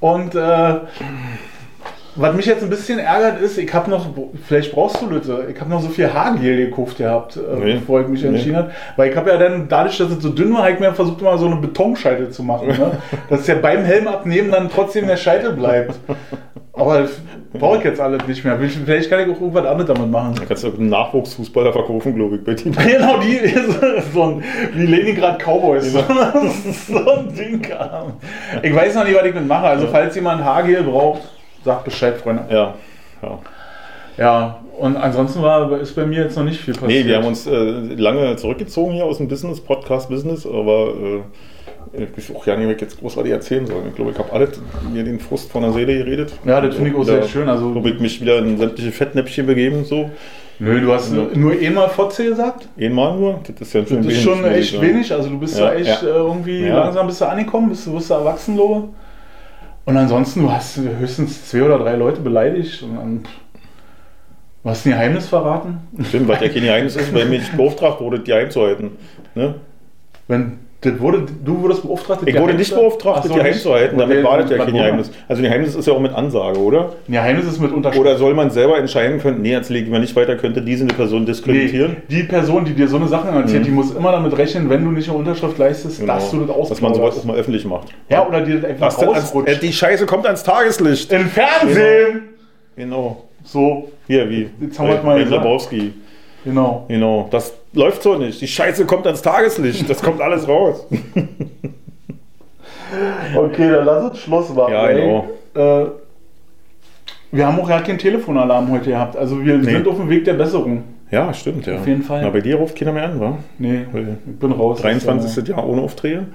und 0.00 0.34
äh, 0.34 0.74
was 2.20 2.34
mich 2.34 2.46
jetzt 2.46 2.62
ein 2.62 2.70
bisschen 2.70 2.98
ärgert 2.98 3.40
ist, 3.40 3.56
ich 3.58 3.72
habe 3.72 3.90
noch, 3.90 4.06
vielleicht 4.46 4.72
brauchst 4.72 5.00
du 5.00 5.06
Lütte, 5.08 5.46
ich 5.52 5.60
habe 5.60 5.70
noch 5.70 5.80
so 5.80 5.88
viel 5.88 6.12
Haargel 6.12 6.66
gekauft 6.66 6.98
gehabt, 6.98 7.36
äh, 7.36 7.40
Nee. 7.58 7.74
bevor 7.74 8.00
ich 8.02 8.08
mich 8.08 8.22
Nee. 8.22 8.28
entschieden 8.28 8.56
habe. 8.56 8.70
Weil 8.96 9.10
ich 9.10 9.16
habe 9.16 9.30
ja 9.30 9.36
dann, 9.36 9.68
dadurch, 9.68 9.98
dass 9.98 10.10
es 10.10 10.22
so 10.22 10.28
dünn 10.30 10.52
war, 10.52 10.62
habe 10.62 10.72
ich 10.72 10.80
mir 10.80 10.92
versucht, 10.92 11.20
immer 11.20 11.38
so 11.38 11.46
eine 11.46 11.56
Betonscheitel 11.56 12.30
zu 12.30 12.42
machen. 12.42 12.68
Ne? 12.68 12.92
dass 13.30 13.46
ja 13.46 13.54
beim 13.56 13.84
Helm 13.84 14.06
abnehmen 14.08 14.50
dann 14.50 14.68
trotzdem 14.68 15.06
der 15.06 15.16
Scheitel 15.16 15.52
bleibt. 15.52 15.94
Aber 16.72 17.00
das 17.00 17.10
brauche 17.52 17.78
ich 17.78 17.84
jetzt 17.84 18.00
alles 18.00 18.26
nicht 18.26 18.44
mehr. 18.44 18.56
Vielleicht 18.58 19.10
kann 19.10 19.20
ich 19.20 19.26
auch 19.36 19.40
irgendwas 19.40 19.66
anderes 19.66 19.86
damit 19.88 20.10
machen. 20.10 20.34
Da 20.38 20.44
kannst 20.46 20.62
du 20.64 20.68
einen 20.72 20.88
Nachwuchsfußballer 20.88 21.72
verkaufen, 21.72 22.14
glaube 22.14 22.36
ich, 22.36 22.44
bei 22.44 22.54
dir. 22.54 22.70
Genau, 22.98 23.18
die 23.18 23.38
so 24.14 24.22
ein, 24.22 24.44
wie 24.74 24.86
Leningrad 24.86 25.40
Cowboys. 25.42 25.92
so 25.92 25.98
ein 26.00 27.34
Ding. 27.36 27.60
Ich 28.62 28.74
weiß 28.74 28.94
noch 28.94 29.04
nicht, 29.04 29.16
was 29.16 29.26
ich 29.26 29.34
mit 29.34 29.46
mache. 29.46 29.66
Also, 29.66 29.88
falls 29.88 30.14
jemand 30.14 30.44
Haargel 30.44 30.82
braucht, 30.84 31.20
sagt 31.64 31.84
Bescheid, 31.84 32.16
Freunde. 32.16 32.44
Ja. 32.50 32.74
ja. 33.22 33.38
Ja, 34.18 34.58
und 34.78 34.96
ansonsten 34.96 35.40
war, 35.42 35.78
ist 35.80 35.94
bei 35.96 36.04
mir 36.04 36.24
jetzt 36.24 36.36
noch 36.36 36.44
nicht 36.44 36.60
viel 36.60 36.74
passiert. 36.74 36.90
Nee, 36.90 37.06
wir 37.06 37.16
haben 37.16 37.26
uns 37.26 37.46
äh, 37.46 37.52
lange 37.94 38.36
zurückgezogen 38.36 38.92
hier 38.92 39.04
aus 39.06 39.16
dem 39.16 39.28
Business, 39.28 39.60
Podcast-Business, 39.60 40.44
aber 40.46 40.88
äh, 41.94 42.02
ich 42.02 42.28
weiß 42.30 42.36
auch 42.36 42.44
gar 42.44 42.56
nicht, 42.58 42.66
was 42.66 42.74
ich 42.74 42.80
jetzt 42.82 43.00
großartig 43.00 43.32
erzählen 43.32 43.66
soll. 43.66 43.82
Ich 43.88 43.94
glaube, 43.94 44.10
ich 44.10 44.18
habe 44.18 44.30
alles 44.32 44.60
mir 44.92 45.04
den 45.04 45.20
Frust 45.20 45.50
von 45.50 45.62
der 45.62 45.72
Seele 45.72 45.96
geredet. 46.04 46.32
Ja, 46.44 46.60
das 46.60 46.74
finde 46.74 46.90
ich 46.90 46.96
auch 46.96 47.04
sehr 47.04 47.22
schön. 47.22 47.48
Also, 47.48 47.74
Habe 47.74 47.88
ich 47.88 47.98
mich 48.00 48.20
wieder 48.20 48.38
in 48.38 48.58
sämtliche 48.58 48.92
Fettnäpfchen 48.92 49.46
begeben, 49.46 49.84
so. 49.84 50.10
nö, 50.58 50.80
du 50.80 50.92
hast 50.92 51.14
Ja. 51.14 51.26
nur 51.34 51.52
einmal 51.52 51.88
Fotze 51.88 52.24
gesagt. 52.24 52.68
Einmal 52.78 53.16
nur. 53.16 53.40
Das 53.46 53.68
ist 53.68 53.72
ja 53.72 53.80
Das 53.80 53.90
ist 54.06 54.22
schon 54.22 54.44
echt 54.44 54.78
wenig. 54.80 55.10
Also, 55.12 55.30
du 55.30 55.38
bist 55.38 55.58
Ja, 55.58 55.66
da 55.68 55.74
echt 55.74 56.02
ja. 56.02 56.08
äh, 56.08 56.12
irgendwie 56.12 56.66
Ja. 56.66 56.84
langsam 56.84 57.06
bist 57.06 57.20
du 57.22 57.24
angekommen, 57.26 57.70
bist 57.70 57.86
du 57.86 57.94
wirst 57.94 58.10
du 58.10 58.14
erwachsen, 58.14 58.56
Lobe. 58.56 58.88
Und 59.90 59.96
ansonsten, 59.96 60.42
du 60.42 60.52
hast 60.52 60.76
höchstens 60.76 61.48
zwei 61.48 61.64
oder 61.64 61.76
drei 61.76 61.96
Leute 61.96 62.20
beleidigt 62.20 62.80
und 62.84 62.94
dann. 62.94 63.22
Du 64.62 64.70
hast 64.70 64.86
ein 64.86 64.90
Geheimnis 64.92 65.28
verraten. 65.28 65.78
Stimmt, 66.04 66.28
weil 66.28 66.38
der 66.38 66.50
kein 66.50 66.62
Geheimnis 66.62 66.94
ist, 66.94 67.12
weil 67.12 67.24
mir 67.24 67.40
nicht 67.40 67.56
beauftragt 67.56 68.00
wurde, 68.00 68.20
die 68.20 68.32
einzuhalten. 68.32 68.92
Ne? 69.34 69.56
Wenn 70.28 70.60
wurde, 70.98 71.26
du 71.44 71.60
wurdest 71.60 71.82
beauftragt, 71.82 72.22
Ich 72.24 72.38
wurde 72.38 72.54
nicht 72.54 72.74
beauftragt, 72.74 73.24
so, 73.24 73.34
geheim 73.34 73.50
nicht. 73.50 73.60
zu 73.62 73.72
halten. 73.72 73.98
Damit 73.98 74.18
Okay, 74.18 74.26
war 74.26 74.38
das 74.38 74.50
ja 74.50 74.56
kein? 74.56 74.72
Geheimnis. 74.72 75.10
Also 75.28 75.40
ein 75.40 75.44
Geheimnis 75.44 75.74
ist 75.74 75.86
ja 75.86 75.92
auch 75.92 76.00
mit 76.00 76.14
Ansage, 76.14 76.58
oder? 76.58 76.92
Ein 77.06 77.12
Geheimnis 77.12 77.46
ist 77.46 77.60
mit 77.60 77.72
Unterschrift. 77.72 78.00
Oder 78.00 78.16
soll 78.16 78.32
man 78.34 78.50
selber 78.50 78.78
entscheiden 78.78 79.20
können, 79.20 79.42
nee, 79.42 79.50
jetzt 79.52 79.68
legen 79.68 79.92
wir 79.92 79.98
nicht 79.98 80.16
weiter, 80.16 80.36
könnte 80.36 80.62
diese 80.62 80.84
eine 80.84 80.94
Person 80.94 81.26
diskreditieren? 81.26 81.96
Nee, 82.08 82.16
die 82.16 82.22
Person, 82.22 82.64
die 82.64 82.72
dir 82.72 82.88
so 82.88 82.96
eine 82.96 83.08
Sache 83.08 83.28
erzählt, 83.28 83.66
die 83.66 83.70
muss 83.70 83.90
immer 83.94 84.12
damit 84.12 84.36
rechnen, 84.38 84.70
wenn 84.70 84.82
du 84.84 84.90
nicht 84.90 85.08
eine 85.08 85.18
Unterschrift 85.18 85.58
leistest, 85.58 86.00
dass 86.08 86.30
du 86.30 86.38
das 86.46 86.50
Genau. 86.50 86.66
Dass 86.68 86.80
man 86.80 86.94
sowas 86.94 87.18
auch 87.18 87.24
mal 87.24 87.36
öffentlich 87.36 87.64
macht. 87.66 87.88
Ja, 88.08 88.26
oder 88.26 88.40
dir 88.40 88.60
das 88.60 88.70
einfach 88.70 88.96
denn 88.98 89.08
ans, 89.10 89.34
äh, 89.34 89.56
die 89.58 89.72
Scheiße 89.72 90.06
kommt 90.06 90.24
ans 90.26 90.42
Tageslicht. 90.42 91.12
Im 91.12 91.26
Fernsehen! 91.28 92.22
Genau. 92.76 93.24
So, 93.44 93.90
Hier, 94.06 94.28
wie 94.30 94.48
Jetzt 94.60 94.78
haben 94.78 94.88
wir 94.88 95.02
mal. 95.02 95.22
Lebowski. 95.22 95.92
genau. 96.44 96.84
Genau. 96.88 97.28
Das 97.30 97.52
läuft 97.72 98.02
so 98.02 98.16
nicht. 98.16 98.40
Die 98.40 98.48
Scheiße 98.48 98.84
kommt 98.86 99.06
ans 99.06 99.22
Tageslicht. 99.22 99.88
Das 99.88 100.02
kommt 100.02 100.20
alles 100.20 100.46
raus. 100.48 100.86
Okay, 103.36 103.70
dann 103.70 103.84
lass 103.86 104.10
uns 104.10 104.18
Schluss 104.18 104.52
machen. 104.52 104.72
Ja, 104.72 104.88
genau. 104.90 105.28
Äh, 105.54 105.86
wir 107.30 107.46
haben 107.46 107.60
auch 107.60 107.68
gar 107.68 107.82
keinen 107.82 107.98
Telefonalarm 107.98 108.70
heute 108.72 108.90
gehabt. 108.90 109.16
Also 109.16 109.44
wir 109.44 109.62
sind 109.62 109.86
auf 109.86 109.96
dem 109.96 110.08
Weg 110.10 110.24
der 110.24 110.34
Besserung. 110.34 110.82
Ja, 111.10 111.32
stimmt, 111.32 111.66
ja. 111.66 111.76
Auf 111.76 111.86
jeden 111.86 112.02
Fall. 112.02 112.22
Na, 112.22 112.30
bei 112.30 112.40
dir 112.40 112.56
ruft 112.56 112.76
keiner 112.76 112.92
mehr 112.92 113.04
an, 113.04 113.20
wa? 113.20 113.38
Nee, 113.58 113.86
Weil 113.92 114.16
ich 114.26 114.38
bin 114.38 114.52
raus. 114.52 114.80
23. 114.80 115.48
Jahr 115.48 115.68
ohne 115.68 115.82
Aufträge. 115.82 116.26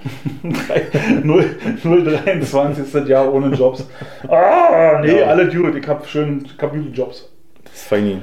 0, 1.23 1.45
023. 1.83 3.07
Jahr 3.07 3.33
ohne 3.33 3.53
Jobs. 3.55 3.85
Ah, 4.27 4.99
nee, 5.01 5.19
Ja. 5.19 5.27
alle 5.27 5.49
gut. 5.49 5.75
Ich 5.75 5.87
hab 5.87 6.07
schön, 6.07 6.45
ich 6.45 6.61
hab 6.61 6.71
gute 6.71 6.89
Jobs. 6.89 7.29
Das 7.65 7.73
ist 7.73 7.83
feini. 7.87 8.17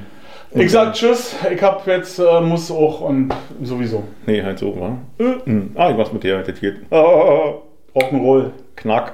Ich 0.55 0.71
sag 0.71 0.93
Tschüss. 0.93 1.35
Ich 1.51 1.61
hab 1.63 1.85
jetzt, 1.87 2.19
äh, 2.19 2.41
muss 2.41 2.69
auch 2.69 3.01
und 3.01 3.33
sowieso. 3.61 4.03
Nee, 4.27 4.43
halt 4.43 4.59
so, 4.59 4.79
wa? 4.79 4.97
Hm. 5.17 5.71
Ah, 5.75 5.89
ich 5.89 5.97
mach's 5.97 6.13
mit 6.13 6.23
dir. 6.23 6.43
Das 6.43 6.59
geht. 6.59 6.75
Ah, 6.91 7.53
Rock'n'Roll. 7.95 8.51
knack. 8.75 9.13